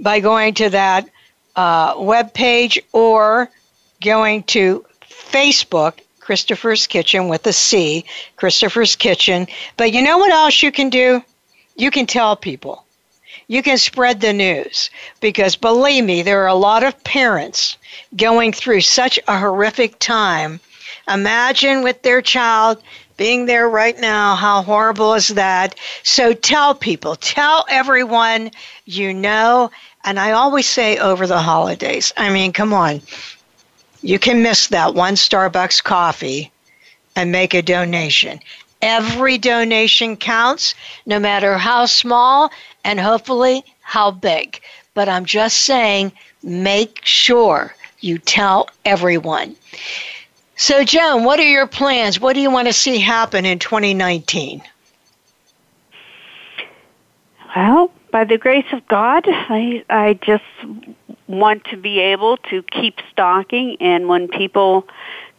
by 0.00 0.20
going 0.20 0.54
to 0.54 0.70
that 0.70 1.08
uh, 1.56 1.94
web 1.98 2.32
page 2.32 2.80
or 2.92 3.50
going 4.02 4.42
to 4.44 4.84
Facebook, 5.08 6.00
Christopher's 6.20 6.86
Kitchen 6.86 7.28
with 7.28 7.46
a 7.46 7.52
C, 7.52 8.04
Christopher's 8.36 8.96
Kitchen. 8.96 9.46
But 9.76 9.92
you 9.92 10.02
know 10.02 10.18
what 10.18 10.30
else 10.30 10.62
you 10.62 10.70
can 10.70 10.90
do? 10.90 11.22
You 11.76 11.90
can 11.90 12.06
tell 12.06 12.36
people. 12.36 12.84
you 13.48 13.62
can 13.62 13.78
spread 13.78 14.20
the 14.20 14.32
news 14.32 14.90
because 15.20 15.56
believe 15.56 16.04
me, 16.04 16.22
there 16.22 16.42
are 16.42 16.48
a 16.48 16.54
lot 16.54 16.84
of 16.84 17.02
parents 17.02 17.76
going 18.16 18.52
through 18.52 18.82
such 18.82 19.18
a 19.26 19.38
horrific 19.38 19.98
time. 19.98 20.60
Imagine 21.08 21.82
with 21.82 22.02
their 22.02 22.20
child 22.20 22.82
being 23.16 23.46
there 23.46 23.68
right 23.68 23.98
now. 23.98 24.34
How 24.36 24.62
horrible 24.62 25.14
is 25.14 25.28
that? 25.28 25.74
So 26.02 26.34
tell 26.34 26.74
people, 26.74 27.16
tell 27.16 27.64
everyone 27.70 28.50
you 28.84 29.14
know. 29.14 29.70
And 30.04 30.20
I 30.20 30.32
always 30.32 30.66
say 30.66 30.98
over 30.98 31.26
the 31.26 31.40
holidays. 31.40 32.12
I 32.16 32.30
mean, 32.30 32.52
come 32.52 32.72
on. 32.74 33.00
You 34.02 34.18
can 34.18 34.42
miss 34.42 34.68
that 34.68 34.94
one 34.94 35.14
Starbucks 35.14 35.82
coffee 35.82 36.50
and 37.16 37.32
make 37.32 37.54
a 37.54 37.62
donation. 37.62 38.40
Every 38.80 39.38
donation 39.38 40.16
counts, 40.16 40.74
no 41.04 41.18
matter 41.18 41.58
how 41.58 41.86
small 41.86 42.52
and 42.84 43.00
hopefully 43.00 43.64
how 43.80 44.12
big. 44.12 44.60
But 44.94 45.08
I'm 45.08 45.24
just 45.24 45.58
saying, 45.58 46.12
make 46.42 47.00
sure 47.04 47.74
you 48.00 48.18
tell 48.18 48.70
everyone. 48.84 49.56
So, 50.56 50.84
Joan, 50.84 51.24
what 51.24 51.40
are 51.40 51.48
your 51.48 51.66
plans? 51.66 52.20
What 52.20 52.34
do 52.34 52.40
you 52.40 52.50
want 52.50 52.68
to 52.68 52.72
see 52.72 52.98
happen 52.98 53.44
in 53.44 53.58
2019? 53.58 54.62
Well, 57.56 57.90
by 58.10 58.24
the 58.24 58.38
grace 58.38 58.66
of 58.72 58.86
God, 58.86 59.24
I, 59.26 59.84
I 59.88 60.14
just 60.14 60.44
want 61.28 61.64
to 61.64 61.76
be 61.76 62.00
able 62.00 62.38
to 62.50 62.62
keep 62.62 62.98
stocking, 63.12 63.76
and 63.80 64.08
when 64.08 64.28
people 64.28 64.88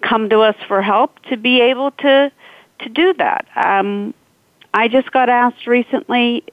come 0.01 0.29
to 0.29 0.39
us 0.41 0.55
for 0.67 0.81
help, 0.81 1.19
to 1.23 1.37
be 1.37 1.61
able 1.61 1.91
to 1.91 2.31
to 2.79 2.89
do 2.89 3.13
that. 3.15 3.45
Um, 3.55 4.13
I 4.73 4.87
just 4.87 5.11
got 5.11 5.27
asked 5.27 5.67
recently 5.67 6.43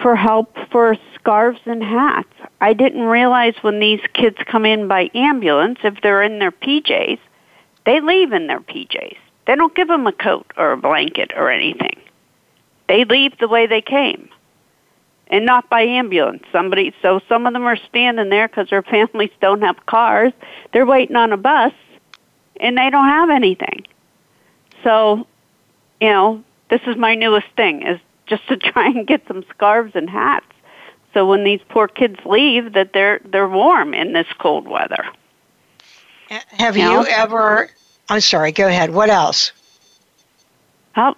for 0.00 0.16
help 0.16 0.56
for 0.70 0.96
scarves 1.14 1.60
and 1.66 1.82
hats. 1.82 2.32
I 2.60 2.72
didn't 2.72 3.02
realize 3.02 3.54
when 3.60 3.80
these 3.80 4.00
kids 4.14 4.36
come 4.46 4.64
in 4.64 4.88
by 4.88 5.10
ambulance, 5.14 5.80
if 5.84 6.00
they're 6.02 6.22
in 6.22 6.38
their 6.38 6.52
PJs, 6.52 7.18
they 7.84 8.00
leave 8.00 8.32
in 8.32 8.46
their 8.46 8.60
PJs. 8.60 9.16
They 9.46 9.56
don't 9.56 9.74
give 9.74 9.88
them 9.88 10.06
a 10.06 10.12
coat 10.12 10.46
or 10.56 10.72
a 10.72 10.76
blanket 10.76 11.32
or 11.36 11.50
anything. 11.50 12.00
They 12.88 13.04
leave 13.04 13.38
the 13.38 13.48
way 13.48 13.66
they 13.66 13.82
came. 13.82 14.28
And 15.28 15.46
not 15.46 15.68
by 15.70 15.82
ambulance. 15.82 16.44
Somebody, 16.52 16.94
so 17.00 17.20
some 17.28 17.46
of 17.46 17.54
them 17.54 17.64
are 17.64 17.76
standing 17.76 18.28
there 18.28 18.46
because 18.46 18.70
their 18.70 18.82
families 18.94 19.30
don't 19.40 19.62
have 19.62 19.86
cars. 19.86 20.32
They're 20.72 20.86
waiting 20.86 21.16
on 21.16 21.32
a 21.32 21.36
bus, 21.36 21.72
and 22.60 22.76
they 22.76 22.90
don't 22.90 23.08
have 23.08 23.30
anything. 23.30 23.86
So 24.82 25.26
you 26.00 26.10
know, 26.10 26.44
this 26.68 26.82
is 26.86 26.96
my 26.96 27.14
newest 27.14 27.46
thing 27.56 27.86
is 27.86 28.00
just 28.26 28.46
to 28.48 28.56
try 28.72 28.88
and 28.88 29.06
get 29.06 29.26
some 29.26 29.44
scarves 29.50 29.94
and 29.94 30.08
hats. 30.08 30.46
So 31.12 31.26
when 31.26 31.44
these 31.44 31.60
poor 31.68 31.88
kids 31.88 32.18
leave 32.24 32.72
that 32.72 32.92
they're 32.92 33.20
they're 33.24 33.48
warm 33.48 33.94
in 33.94 34.12
this 34.12 34.26
cold 34.38 34.66
weather. 34.66 35.06
Have 36.28 36.76
you, 36.76 36.90
you 36.90 37.06
ever 37.06 37.70
I'm 38.08 38.20
sorry, 38.20 38.52
go 38.52 38.66
ahead. 38.66 38.90
What 38.90 39.10
else? 39.10 39.52
Well, 40.96 41.16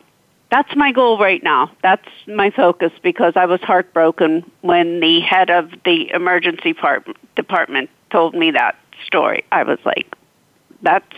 that's 0.50 0.74
my 0.76 0.92
goal 0.92 1.18
right 1.18 1.42
now. 1.42 1.70
That's 1.82 2.08
my 2.26 2.50
focus 2.50 2.92
because 3.02 3.34
I 3.36 3.46
was 3.46 3.60
heartbroken 3.60 4.50
when 4.60 5.00
the 5.00 5.20
head 5.20 5.50
of 5.50 5.72
the 5.84 6.10
emergency 6.12 6.72
part, 6.72 7.06
department 7.34 7.90
told 8.10 8.34
me 8.34 8.52
that 8.52 8.76
story. 9.04 9.44
I 9.52 9.64
was 9.64 9.78
like, 9.84 10.14
that's 10.82 11.16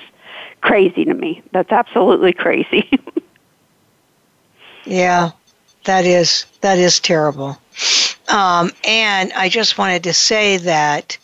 crazy 0.61 1.05
to 1.05 1.15
me. 1.15 1.43
That's 1.53 1.71
absolutely 1.73 2.33
crazy. 2.33 2.89
Yeah, 4.89 5.33
that 5.85 6.07
is 6.07 6.47
that 6.63 6.79
is 6.79 6.99
terrible. 6.99 7.59
Um, 8.29 8.73
and 8.85 9.33
I 9.35 9.51
just 9.51 9.77
wanted 9.77 10.05
to 10.05 10.15
say 10.15 10.57
that 10.59 11.19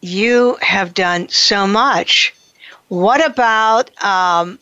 you 0.00 0.56
have 0.60 0.92
done 0.92 1.28
so 1.28 1.68
much. 1.68 2.34
What 2.88 3.24
about 3.24 3.90
um, 4.02 4.58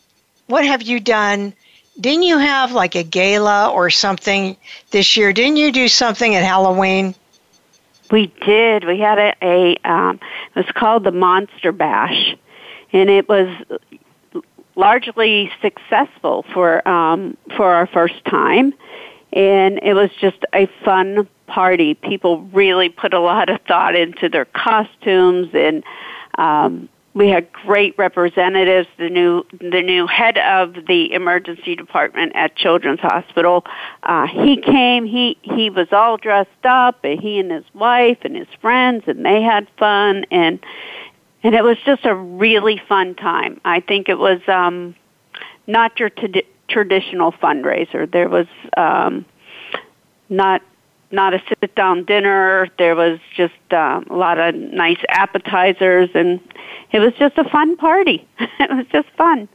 what 0.47 0.65
have 0.65 0.83
you 0.83 0.99
done? 0.99 1.53
Didn't 1.99 2.23
you 2.23 2.37
have 2.37 2.71
like 2.71 2.95
a 2.95 3.03
gala 3.03 3.69
or 3.69 3.89
something 3.89 4.55
this 4.91 5.17
year? 5.17 5.33
Didn't 5.33 5.57
you 5.57 5.71
do 5.71 5.87
something 5.87 6.35
at 6.35 6.43
Halloween? 6.43 7.13
We 8.11 8.27
did. 8.45 8.85
We 8.85 8.99
had 8.99 9.19
a, 9.19 9.35
a 9.41 9.77
um, 9.83 10.19
it 10.55 10.65
was 10.65 10.71
called 10.73 11.03
the 11.03 11.11
Monster 11.11 11.71
Bash, 11.71 12.35
and 12.91 13.09
it 13.09 13.27
was 13.29 13.49
largely 14.75 15.51
successful 15.61 16.45
for 16.53 16.87
um, 16.87 17.37
for 17.55 17.71
our 17.71 17.85
first 17.85 18.23
time, 18.25 18.73
and 19.33 19.79
it 19.83 19.93
was 19.93 20.09
just 20.19 20.43
a 20.53 20.67
fun 20.83 21.27
party. 21.47 21.93
People 21.93 22.41
really 22.53 22.89
put 22.89 23.13
a 23.13 23.19
lot 23.19 23.49
of 23.49 23.61
thought 23.67 23.95
into 23.95 24.29
their 24.29 24.45
costumes, 24.45 25.49
and 25.53 25.83
um, 26.37 26.89
we 27.19 27.27
had 27.27 27.51
great 27.51 27.95
representatives. 27.97 28.87
The 28.97 29.09
new 29.09 29.43
the 29.59 29.81
new 29.81 30.07
head 30.07 30.37
of 30.37 30.73
the 30.87 31.13
emergency 31.13 31.75
department 31.75 32.31
at 32.33 32.55
Children's 32.55 33.01
Hospital, 33.01 33.65
uh, 34.03 34.25
he 34.25 34.59
came. 34.61 35.05
He 35.05 35.37
he 35.41 35.69
was 35.69 35.89
all 35.91 36.15
dressed 36.15 36.49
up, 36.63 37.03
and 37.03 37.19
he 37.19 37.37
and 37.39 37.51
his 37.51 37.65
wife 37.73 38.19
and 38.21 38.37
his 38.37 38.47
friends, 38.61 39.03
and 39.05 39.25
they 39.25 39.41
had 39.41 39.67
fun 39.77 40.25
and 40.31 40.59
and 41.43 41.55
it 41.55 41.63
was 41.63 41.77
just 41.85 42.05
a 42.05 42.15
really 42.15 42.81
fun 42.87 43.15
time. 43.15 43.59
I 43.65 43.81
think 43.81 44.09
it 44.09 44.17
was 44.17 44.39
um, 44.47 44.95
not 45.67 45.99
your 45.99 46.09
t- 46.09 46.43
traditional 46.67 47.33
fundraiser. 47.33 48.09
There 48.09 48.29
was 48.29 48.47
um, 48.75 49.25
not 50.29 50.61
not 51.11 51.33
a 51.33 51.41
sit 51.47 51.75
down 51.75 52.05
dinner. 52.05 52.69
There 52.77 52.95
was 52.95 53.19
just 53.35 53.53
um, 53.71 54.07
a 54.09 54.15
lot 54.15 54.39
of 54.39 54.55
nice 54.55 54.99
appetizers, 55.09 56.09
and 56.13 56.39
it 56.91 56.99
was 56.99 57.13
just 57.13 57.37
a 57.37 57.43
fun 57.49 57.77
party. 57.77 58.27
it 58.39 58.69
was 58.69 58.85
just 58.91 59.09
fun. 59.17 59.47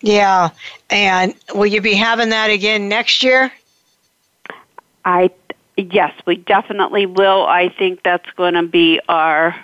Yeah, 0.00 0.50
and 0.90 1.34
will 1.54 1.66
you 1.66 1.80
be 1.80 1.94
having 1.94 2.30
that 2.30 2.50
again 2.50 2.88
next 2.88 3.22
year? 3.22 3.52
I 5.04 5.30
yes, 5.76 6.12
we 6.26 6.36
definitely 6.36 7.06
will. 7.06 7.46
I 7.46 7.68
think 7.68 8.02
that's 8.02 8.30
going 8.32 8.54
to 8.54 8.62
be 8.62 9.00
our 9.08 9.54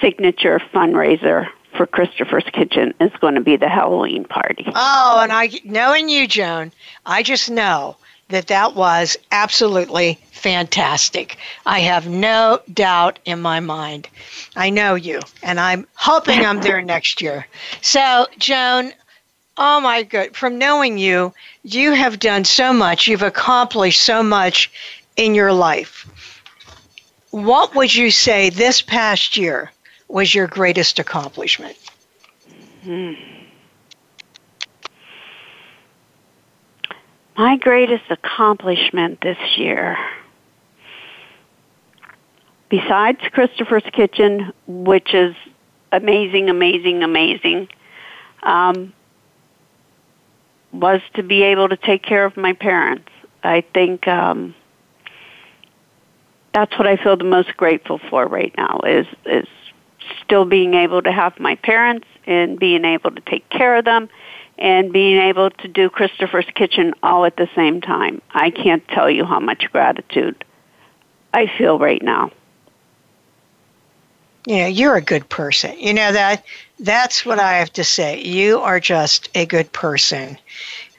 signature 0.00 0.60
fundraiser 0.72 1.48
for 1.76 1.86
Christopher's 1.86 2.44
Kitchen 2.52 2.92
is 3.00 3.12
going 3.20 3.34
to 3.34 3.40
be 3.40 3.56
the 3.56 3.68
Halloween 3.68 4.24
party. 4.24 4.66
Oh, 4.66 5.20
and 5.22 5.32
I 5.32 5.50
knowing 5.64 6.08
you, 6.08 6.26
Joan, 6.26 6.72
I 7.06 7.22
just 7.22 7.50
know 7.50 7.96
that 8.32 8.48
that 8.48 8.74
was 8.74 9.16
absolutely 9.30 10.18
fantastic. 10.32 11.36
I 11.64 11.80
have 11.80 12.08
no 12.08 12.60
doubt 12.72 13.18
in 13.24 13.40
my 13.40 13.60
mind. 13.60 14.08
I 14.56 14.70
know 14.70 14.94
you, 14.94 15.20
and 15.42 15.60
I'm 15.60 15.86
hoping 15.94 16.44
I'm 16.44 16.60
there 16.60 16.82
next 16.94 17.22
year. 17.22 17.46
So, 17.80 18.26
Joan, 18.38 18.92
oh 19.56 19.80
my 19.80 20.02
god, 20.02 20.34
from 20.34 20.58
knowing 20.58 20.98
you, 20.98 21.32
you 21.62 21.92
have 21.92 22.18
done 22.18 22.44
so 22.44 22.72
much. 22.72 23.06
You've 23.06 23.22
accomplished 23.22 24.02
so 24.02 24.22
much 24.22 24.70
in 25.16 25.34
your 25.34 25.52
life. 25.52 26.08
What 27.30 27.74
would 27.74 27.94
you 27.94 28.10
say 28.10 28.50
this 28.50 28.82
past 28.82 29.36
year 29.36 29.70
was 30.08 30.34
your 30.34 30.46
greatest 30.46 30.98
accomplishment? 30.98 31.76
Hmm. 32.84 33.12
My 37.42 37.56
greatest 37.56 38.04
accomplishment 38.08 39.20
this 39.20 39.36
year, 39.56 39.98
besides 42.68 43.18
Christopher's 43.32 43.82
Kitchen, 43.92 44.52
which 44.68 45.12
is 45.12 45.34
amazing, 45.90 46.50
amazing, 46.50 47.02
amazing, 47.02 47.66
um, 48.44 48.92
was 50.72 51.00
to 51.14 51.24
be 51.24 51.42
able 51.42 51.68
to 51.68 51.76
take 51.76 52.04
care 52.04 52.24
of 52.24 52.36
my 52.36 52.52
parents. 52.52 53.10
I 53.42 53.64
think 53.74 54.06
um, 54.06 54.54
that's 56.54 56.78
what 56.78 56.86
I 56.86 56.96
feel 56.96 57.16
the 57.16 57.24
most 57.24 57.56
grateful 57.56 57.98
for 58.08 58.24
right 58.24 58.54
now 58.56 58.82
is 58.86 59.08
is 59.26 59.48
still 60.24 60.44
being 60.44 60.74
able 60.74 61.02
to 61.02 61.12
have 61.12 61.38
my 61.38 61.54
parents 61.56 62.06
and 62.26 62.58
being 62.58 62.84
able 62.84 63.10
to 63.10 63.20
take 63.22 63.48
care 63.50 63.76
of 63.76 63.84
them 63.84 64.08
and 64.58 64.92
being 64.92 65.18
able 65.18 65.50
to 65.50 65.68
do 65.68 65.90
Christopher's 65.90 66.46
Kitchen 66.54 66.94
all 67.02 67.24
at 67.24 67.36
the 67.36 67.48
same 67.54 67.80
time. 67.80 68.22
I 68.32 68.50
can't 68.50 68.86
tell 68.88 69.10
you 69.10 69.24
how 69.24 69.40
much 69.40 69.66
gratitude 69.72 70.44
I 71.34 71.46
feel 71.58 71.78
right 71.78 72.02
now. 72.02 72.30
Yeah, 74.46 74.66
you're 74.66 74.96
a 74.96 75.02
good 75.02 75.28
person. 75.28 75.78
You 75.78 75.94
know 75.94 76.12
that 76.12 76.44
that's 76.80 77.24
what 77.24 77.38
I 77.38 77.54
have 77.54 77.72
to 77.74 77.84
say. 77.84 78.20
You 78.22 78.58
are 78.58 78.80
just 78.80 79.28
a 79.34 79.46
good 79.46 79.72
person. 79.72 80.36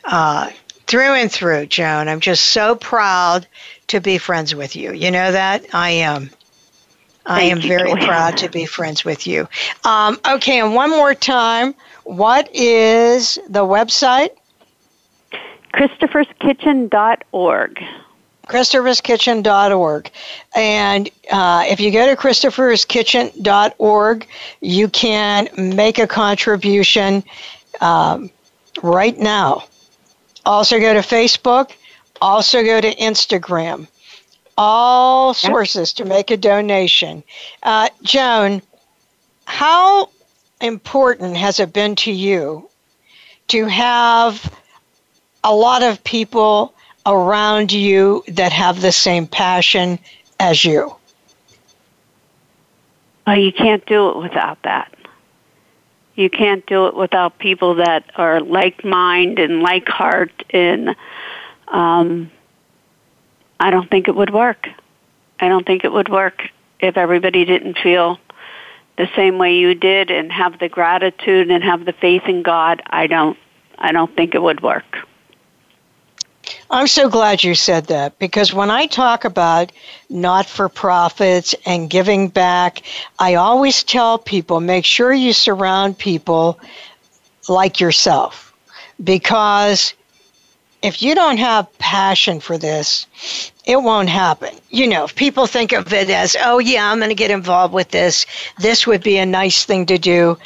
Uh, 0.05 0.49
through 0.87 1.13
and 1.13 1.31
through, 1.31 1.65
Joan. 1.67 2.07
I'm 2.07 2.19
just 2.19 2.45
so 2.45 2.75
proud 2.75 3.47
to 3.87 3.99
be 3.99 4.17
friends 4.17 4.55
with 4.55 4.75
you. 4.75 4.93
You 4.93 5.11
know 5.11 5.31
that? 5.31 5.65
I 5.73 5.89
am. 5.91 6.29
I 7.25 7.43
am 7.43 7.61
very 7.61 7.93
proud 7.93 8.35
to 8.37 8.49
be 8.49 8.65
friends 8.65 9.05
with 9.05 9.25
you. 9.25 9.47
Um, 9.83 10.19
okay, 10.27 10.59
and 10.59 10.75
one 10.75 10.89
more 10.89 11.15
time, 11.15 11.73
what 12.03 12.53
is 12.53 13.39
the 13.47 13.63
website? 13.63 14.31
Christopher'sKitchen.org. 15.73 17.83
christopherskitchen.org. 18.47 20.11
And 20.55 21.09
uh, 21.31 21.63
if 21.67 21.79
you 21.79 21.91
go 21.91 22.07
to 22.07 22.15
christopherskitchen.org, 22.21 24.27
you 24.61 24.89
can 24.89 25.49
make 25.55 25.99
a 25.99 26.07
contribution 26.07 27.23
um, 27.79 28.29
right 28.81 29.17
now. 29.17 29.63
Also, 30.45 30.77
go 30.79 30.93
to 30.93 30.99
Facebook, 30.99 31.71
also, 32.21 32.63
go 32.63 32.81
to 32.81 32.93
Instagram. 32.95 33.87
All 34.57 35.33
sources 35.33 35.93
to 35.93 36.05
make 36.05 36.31
a 36.31 36.37
donation. 36.37 37.23
Uh, 37.61 37.89
Joan, 38.03 38.61
how 39.45 40.09
important 40.61 41.37
has 41.37 41.59
it 41.59 41.73
been 41.73 41.95
to 41.97 42.11
you 42.11 42.69
to 43.49 43.65
have 43.65 44.53
a 45.43 45.53
lot 45.53 45.83
of 45.83 46.03
people 46.03 46.73
around 47.05 47.71
you 47.71 48.23
that 48.29 48.51
have 48.51 48.81
the 48.81 48.91
same 48.91 49.27
passion 49.27 49.99
as 50.39 50.63
you? 50.63 50.95
Well, 53.25 53.37
you 53.37 53.51
can't 53.51 53.85
do 53.85 54.09
it 54.09 54.17
without 54.17 54.61
that. 54.63 54.93
You 56.15 56.29
can't 56.29 56.65
do 56.67 56.87
it 56.87 56.95
without 56.95 57.39
people 57.39 57.75
that 57.75 58.11
are 58.15 58.39
like 58.39 58.85
mind 58.85 59.39
and 59.39 59.61
like 59.61 59.87
heart 59.87 60.43
and 60.51 60.95
um, 61.69 62.29
I 63.63 63.69
don't 63.71 63.89
think 63.89 64.09
it 64.09 64.15
would 64.15 64.33
work. 64.33 64.67
I 65.39 65.47
don't 65.47 65.65
think 65.65 65.85
it 65.85 65.93
would 65.93 66.09
work 66.09 66.49
if 66.81 66.97
everybody 66.97 67.45
didn't 67.45 67.77
feel 67.77 68.19
the 68.97 69.07
same 69.15 69.37
way 69.37 69.55
you 69.55 69.73
did 69.73 70.11
and 70.11 70.29
have 70.33 70.59
the 70.59 70.67
gratitude 70.67 71.49
and 71.49 71.63
have 71.63 71.85
the 71.85 71.93
faith 71.93 72.23
in 72.27 72.43
God. 72.43 72.81
I 72.87 73.07
don't 73.07 73.37
I 73.77 73.93
don't 73.93 74.13
think 74.17 74.35
it 74.35 74.41
would 74.41 74.61
work. 74.61 75.07
I'm 76.69 76.87
so 76.87 77.07
glad 77.07 77.41
you 77.41 77.55
said 77.55 77.85
that 77.85 78.19
because 78.19 78.53
when 78.53 78.69
I 78.69 78.85
talk 78.85 79.23
about 79.23 79.71
not 80.09 80.45
for 80.45 80.67
profits 80.67 81.55
and 81.65 81.89
giving 81.89 82.27
back, 82.27 82.81
I 83.17 83.35
always 83.35 83.81
tell 83.81 84.17
people 84.17 84.59
make 84.59 84.83
sure 84.83 85.13
you 85.13 85.31
surround 85.31 85.97
people 85.97 86.59
like 87.47 87.79
yourself 87.79 88.53
because 89.01 89.93
if 90.83 91.01
you 91.01 91.15
don't 91.15 91.37
have 91.37 91.75
passion 91.79 92.41
for 92.41 92.57
this, 92.57 93.07
it 93.65 93.81
won't 93.81 94.09
happen. 94.09 94.53
You 94.69 94.87
know, 94.87 95.05
if 95.05 95.15
people 95.15 95.47
think 95.47 95.71
of 95.71 95.91
it 95.93 96.09
as, 96.09 96.35
oh, 96.43 96.59
yeah, 96.59 96.91
I'm 96.91 96.99
going 96.99 97.09
to 97.09 97.15
get 97.15 97.31
involved 97.31 97.73
with 97.73 97.89
this, 97.89 98.25
this 98.59 98.85
would 98.85 99.01
be 99.01 99.17
a 99.17 99.25
nice 99.25 99.63
thing 99.63 99.85
to 99.87 99.97
do. 99.97 100.37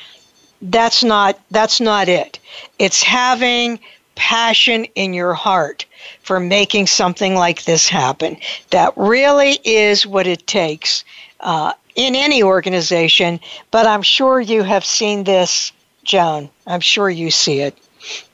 That's 0.62 1.04
not 1.04 1.40
that's 1.52 1.80
not 1.82 2.08
it. 2.08 2.40
It's 2.80 3.04
having 3.04 3.80
passion 4.16 4.86
in 4.96 5.14
your 5.14 5.34
heart 5.34 5.86
for 6.22 6.40
making 6.40 6.88
something 6.88 7.36
like 7.36 7.64
this 7.66 7.88
happen. 7.90 8.38
That 8.72 8.94
really 8.96 9.60
is 9.64 10.06
what 10.06 10.26
it 10.26 10.48
takes 10.48 11.04
uh, 11.42 11.74
in 11.96 12.16
any 12.16 12.42
organization. 12.42 13.40
But 13.70 13.86
I'm 13.86 14.02
sure 14.02 14.40
you 14.40 14.64
have 14.64 14.84
seen 14.84 15.24
this, 15.26 15.72
Joan. 16.04 16.50
I'm 16.66 16.82
sure 16.82 17.10
you 17.10 17.30
see 17.30 17.60
it 17.60 17.78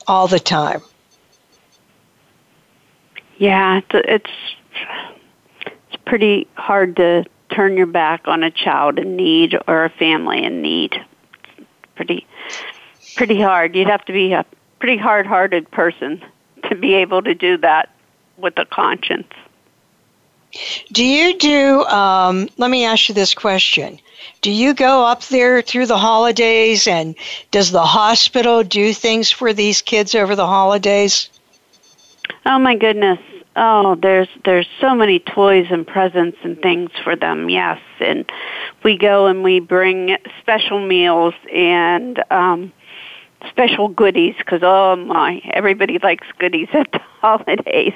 all 0.07 0.27
the 0.27 0.39
time. 0.39 0.81
Yeah, 3.37 3.81
it's 3.93 4.29
it's 5.53 6.03
pretty 6.05 6.47
hard 6.55 6.95
to 6.97 7.25
turn 7.49 7.77
your 7.77 7.87
back 7.87 8.27
on 8.27 8.43
a 8.43 8.51
child 8.51 8.99
in 8.99 9.15
need 9.15 9.57
or 9.67 9.85
a 9.85 9.89
family 9.89 10.43
in 10.43 10.61
need. 10.61 10.99
Pretty 11.95 12.25
pretty 13.15 13.39
hard. 13.41 13.75
You'd 13.75 13.89
have 13.89 14.05
to 14.05 14.13
be 14.13 14.33
a 14.33 14.45
pretty 14.79 14.97
hard-hearted 14.97 15.69
person 15.71 16.23
to 16.69 16.75
be 16.75 16.95
able 16.95 17.21
to 17.21 17.35
do 17.35 17.57
that 17.57 17.89
with 18.37 18.57
a 18.57 18.65
conscience. 18.65 19.31
Do 20.91 21.03
you 21.03 21.37
do? 21.37 21.83
Um, 21.85 22.49
let 22.57 22.69
me 22.69 22.85
ask 22.85 23.09
you 23.09 23.15
this 23.15 23.33
question: 23.33 23.99
Do 24.41 24.51
you 24.51 24.73
go 24.73 25.03
up 25.05 25.23
there 25.23 25.61
through 25.61 25.87
the 25.87 25.97
holidays, 25.97 26.87
and 26.87 27.15
does 27.49 27.71
the 27.71 27.83
hospital 27.83 28.63
do 28.63 28.93
things 28.93 29.31
for 29.31 29.53
these 29.53 29.81
kids 29.81 30.13
over 30.13 30.35
the 30.35 30.45
holidays? 30.45 31.29
Oh 32.45 32.59
my 32.59 32.75
goodness. 32.75 33.19
Oh, 33.55 33.95
there's 34.01 34.27
there's 34.45 34.67
so 34.81 34.95
many 34.95 35.19
toys 35.19 35.67
and 35.69 35.85
presents 35.85 36.37
and 36.43 36.59
things 36.61 36.89
for 37.03 37.15
them. 37.15 37.49
Yes, 37.49 37.79
and 37.99 38.29
we 38.83 38.97
go 38.97 39.27
and 39.27 39.43
we 39.43 39.59
bring 39.59 40.17
special 40.41 40.85
meals 40.85 41.35
and 41.53 42.23
um 42.31 42.73
special 43.49 43.89
goodies 43.89 44.35
because 44.37 44.61
oh 44.63 44.95
my, 44.95 45.39
everybody 45.51 45.99
likes 46.01 46.25
goodies 46.39 46.69
at 46.73 46.91
the 46.91 46.99
holidays. 47.21 47.93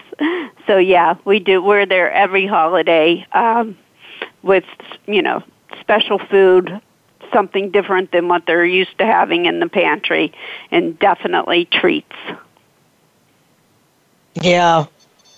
So 0.68 0.78
yeah, 0.78 1.16
we 1.26 1.40
do. 1.40 1.62
We're 1.64 1.86
there 1.86 2.12
every 2.12 2.46
holiday 2.46 3.26
um 3.34 3.78
with 4.44 4.66
you 5.08 5.24
know 5.24 5.42
special 5.80 6.20
food, 6.20 6.82
something 7.34 7.72
different 7.72 8.12
than 8.12 8.28
what 8.28 8.44
they're 8.46 8.66
used 8.66 8.98
to 9.00 9.06
having 9.06 9.48
in 9.48 9.60
the 9.60 9.70
pantry, 9.70 10.34
and 10.70 11.00
definitely 11.00 11.66
treats. 11.66 12.16
Yeah, 14.42 14.86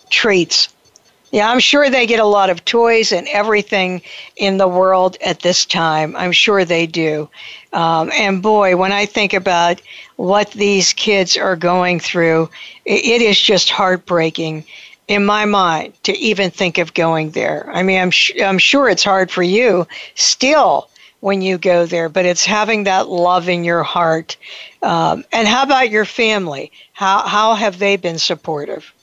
treats. 0.09 0.69
Yeah, 1.31 1.49
I'm 1.51 1.59
sure 1.59 1.89
they 1.89 2.07
get 2.07 2.19
a 2.19 2.25
lot 2.25 2.49
of 2.49 2.65
toys 2.65 3.11
and 3.11 3.27
everything 3.29 4.01
in 4.37 4.57
the 4.57 4.67
world 4.67 5.17
at 5.25 5.41
this 5.41 5.65
time. 5.65 6.15
I'm 6.15 6.31
sure 6.31 6.65
they 6.65 6.87
do. 6.87 7.29
Um, 7.73 8.11
and 8.13 8.41
boy, 8.41 8.77
when 8.77 8.93
I 8.93 9.05
think 9.05 9.33
about 9.33 9.81
what 10.17 10.51
these 10.51 10.93
kids 10.93 11.37
are 11.37 11.55
going 11.55 11.99
through, 11.99 12.49
it, 12.85 13.05
it 13.05 13.21
is 13.23 13.39
just 13.39 13.69
heartbreaking 13.69 14.65
in 15.07 15.25
my 15.25 15.45
mind 15.45 15.93
to 16.03 16.17
even 16.17 16.51
think 16.51 16.79
of 16.79 16.93
going 16.95 17.31
there. 17.31 17.69
I 17.73 17.83
mean, 17.83 18.01
I'm, 18.01 18.11
sh- 18.11 18.33
I'm 18.43 18.59
sure 18.59 18.89
it's 18.89 19.03
hard 19.03 19.31
for 19.31 19.43
you 19.43 19.87
still 20.15 20.89
when 21.21 21.41
you 21.41 21.57
go 21.57 21.85
there, 21.85 22.09
but 22.09 22.25
it's 22.25 22.45
having 22.45 22.85
that 22.85 23.09
love 23.09 23.49
in 23.49 23.63
your 23.65 23.83
heart. 23.83 24.37
Um, 24.81 25.25
and 25.33 25.47
how 25.47 25.63
about 25.63 25.89
your 25.91 26.05
family? 26.05 26.71
How, 26.99 27.25
how 27.25 27.53
have 27.53 27.79
they 27.79 27.95
been 27.95 28.19
supportive? 28.19 28.93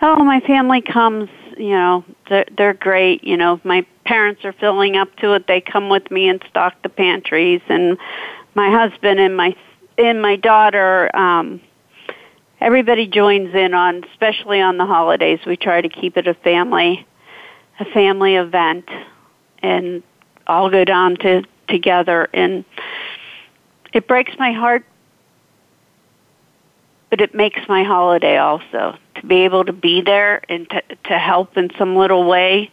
Oh, 0.00 0.22
my 0.22 0.38
family 0.38 0.80
comes, 0.80 1.28
you 1.58 1.70
know, 1.70 2.04
they're, 2.28 2.44
they're 2.56 2.72
great. 2.72 3.24
You 3.24 3.36
know, 3.36 3.60
my 3.64 3.84
parents 4.04 4.44
are 4.44 4.52
filling 4.52 4.96
up 4.96 5.08
to 5.16 5.32
it. 5.32 5.48
They 5.48 5.60
come 5.60 5.88
with 5.88 6.08
me 6.08 6.28
and 6.28 6.40
stock 6.48 6.80
the 6.84 6.88
pantries 6.88 7.62
and 7.68 7.98
my 8.54 8.70
husband 8.70 9.18
and 9.18 9.36
my 9.36 9.56
and 9.98 10.22
my 10.22 10.36
daughter 10.36 11.10
um 11.16 11.60
everybody 12.60 13.08
joins 13.08 13.52
in 13.52 13.74
on 13.74 14.04
especially 14.12 14.60
on 14.60 14.76
the 14.76 14.86
holidays. 14.86 15.40
We 15.44 15.56
try 15.56 15.80
to 15.80 15.88
keep 15.88 16.16
it 16.16 16.28
a 16.28 16.34
family 16.34 17.04
a 17.80 17.86
family 17.86 18.36
event 18.36 18.88
and 19.64 20.00
all 20.46 20.70
go 20.70 20.84
down 20.84 21.16
to 21.16 21.42
together 21.66 22.28
and 22.32 22.64
it 23.92 24.06
breaks 24.06 24.38
my 24.38 24.52
heart 24.52 24.84
but 27.10 27.20
it 27.20 27.34
makes 27.34 27.60
my 27.68 27.82
holiday 27.84 28.38
also. 28.38 28.96
To 29.16 29.26
be 29.26 29.44
able 29.44 29.64
to 29.64 29.72
be 29.72 30.02
there 30.02 30.42
and 30.48 30.68
to, 30.68 30.82
to 31.04 31.18
help 31.18 31.56
in 31.56 31.70
some 31.78 31.96
little 31.96 32.24
way 32.24 32.70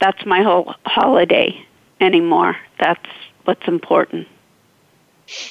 that's 0.00 0.24
my 0.24 0.42
whole 0.42 0.74
holiday 0.84 1.64
anymore. 2.00 2.56
That's 2.80 3.04
what's 3.44 3.68
important. 3.68 4.26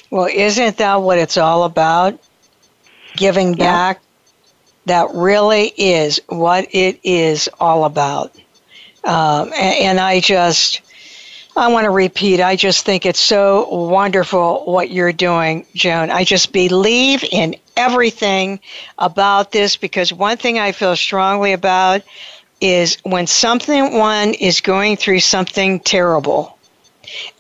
Well 0.10 0.28
isn't 0.32 0.78
that 0.78 0.96
what 0.96 1.20
it's 1.20 1.38
all 1.38 1.64
about? 1.64 2.20
Giving 3.16 3.54
yeah. 3.54 3.66
back? 3.94 4.02
That 4.86 5.10
really 5.14 5.72
is 5.78 6.20
what 6.28 6.68
it 6.72 7.00
is 7.04 7.48
all 7.60 7.86
about. 7.86 8.36
Um, 9.04 9.54
and, 9.54 9.76
and 9.78 10.00
i 10.00 10.20
just 10.20 10.82
I 11.56 11.68
want 11.68 11.86
to 11.86 11.90
repeat, 11.90 12.42
I 12.42 12.56
just 12.56 12.86
think 12.86 13.06
it's 13.06 13.20
so 13.20 13.68
wonderful 13.70 14.64
what 14.66 14.92
you're 14.92 15.12
doing, 15.12 15.66
Joan. 15.76 16.10
I 16.10 16.24
just 16.24 16.54
believe 16.54 17.24
in 17.32 17.56
everything 17.80 18.60
about 18.98 19.52
this 19.52 19.78
because 19.78 20.12
one 20.12 20.38
thing 20.38 20.60
I 20.60 20.74
feel 20.74 20.96
strongly 20.96 21.54
about 21.54 22.02
is 22.62 22.98
when 23.04 23.26
something 23.26 23.98
one 23.98 24.34
is 24.34 24.60
going 24.60 24.98
through 24.98 25.22
something 25.22 25.80
terrible, 25.80 26.58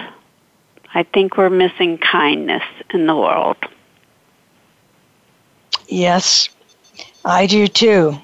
I 0.93 1.03
think 1.03 1.37
we're 1.37 1.49
missing 1.49 1.97
kindness 1.97 2.63
in 2.93 3.05
the 3.05 3.15
world. 3.15 3.57
Yes, 5.87 6.49
I 7.25 7.47
do 7.47 7.67
too. 7.67 8.17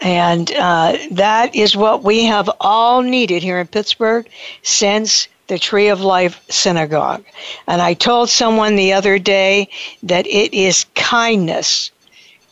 And 0.00 0.52
uh, 0.52 0.96
that 1.12 1.54
is 1.54 1.76
what 1.76 2.02
we 2.02 2.24
have 2.24 2.50
all 2.60 3.02
needed 3.02 3.42
here 3.42 3.58
in 3.58 3.66
Pittsburgh 3.66 4.28
since 4.62 5.28
the 5.46 5.58
Tree 5.58 5.88
of 5.88 6.00
Life 6.00 6.40
Synagogue. 6.50 7.24
And 7.66 7.80
I 7.80 7.94
told 7.94 8.28
someone 8.30 8.76
the 8.76 8.92
other 8.92 9.18
day 9.18 9.68
that 10.02 10.26
it 10.26 10.54
is 10.54 10.86
kindness, 10.94 11.90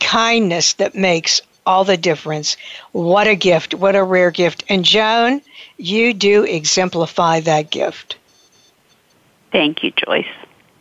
kindness 0.01 0.75
that 0.75 0.95
makes 0.95 1.41
all 1.67 1.85
the 1.85 1.97
difference. 1.97 2.57
What 2.93 3.27
a 3.27 3.35
gift, 3.35 3.75
what 3.75 3.97
a 3.97 4.03
rare 4.03 4.31
gift. 4.31 4.65
And 4.69 4.85
Joan, 4.85 5.43
you 5.77 6.13
do 6.15 6.45
exemplify 6.45 7.41
that 7.41 7.71
gift. 7.71 8.17
Thank 9.51 9.83
you, 9.83 9.93
Joyce. 9.93 10.27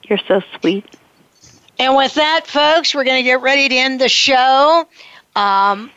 You're 0.03 0.19
so 0.27 0.41
sweet. 0.59 0.85
And 1.77 1.95
with 1.95 2.13
that, 2.15 2.47
folks, 2.47 2.93
we're 2.93 3.03
going 3.03 3.17
to 3.17 3.23
get 3.23 3.41
ready 3.41 3.69
to 3.69 3.75
end 3.75 3.99
the 3.99 4.09
show. 4.09 4.87
Um, 5.35 5.89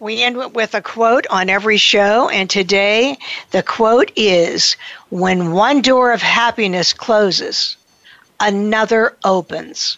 we 0.00 0.22
end 0.22 0.54
with 0.54 0.74
a 0.74 0.82
quote 0.82 1.26
on 1.28 1.48
every 1.48 1.78
show, 1.78 2.28
and 2.28 2.50
today 2.50 3.16
the 3.52 3.62
quote 3.62 4.12
is 4.16 4.76
When 5.08 5.52
one 5.52 5.80
door 5.80 6.12
of 6.12 6.20
happiness 6.20 6.92
closes, 6.92 7.76
another 8.38 9.16
opens. 9.24 9.96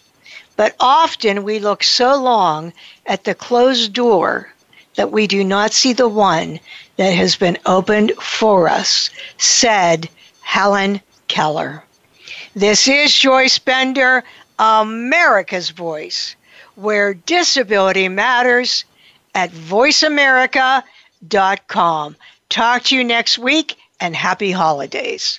But 0.56 0.74
often 0.80 1.44
we 1.44 1.58
look 1.58 1.82
so 1.82 2.16
long 2.16 2.72
at 3.04 3.24
the 3.24 3.34
closed 3.34 3.92
door 3.92 4.50
that 4.94 5.12
we 5.12 5.26
do 5.26 5.44
not 5.44 5.72
see 5.72 5.92
the 5.92 6.08
one 6.08 6.60
that 6.96 7.10
has 7.10 7.36
been 7.36 7.58
opened 7.66 8.12
for 8.18 8.66
us, 8.68 9.10
said 9.36 10.08
Helen 10.40 11.02
Keller. 11.28 11.84
This 12.54 12.88
is 12.88 13.12
Joyce 13.12 13.58
Bender, 13.58 14.24
America's 14.58 15.68
Voice, 15.70 16.34
where 16.74 17.12
disability 17.12 18.08
matters 18.08 18.86
at 19.34 19.50
voiceamerica.com. 19.50 22.16
Talk 22.48 22.82
to 22.84 22.96
you 22.96 23.04
next 23.04 23.36
week 23.38 23.76
and 24.00 24.16
happy 24.16 24.52
holidays. 24.52 25.38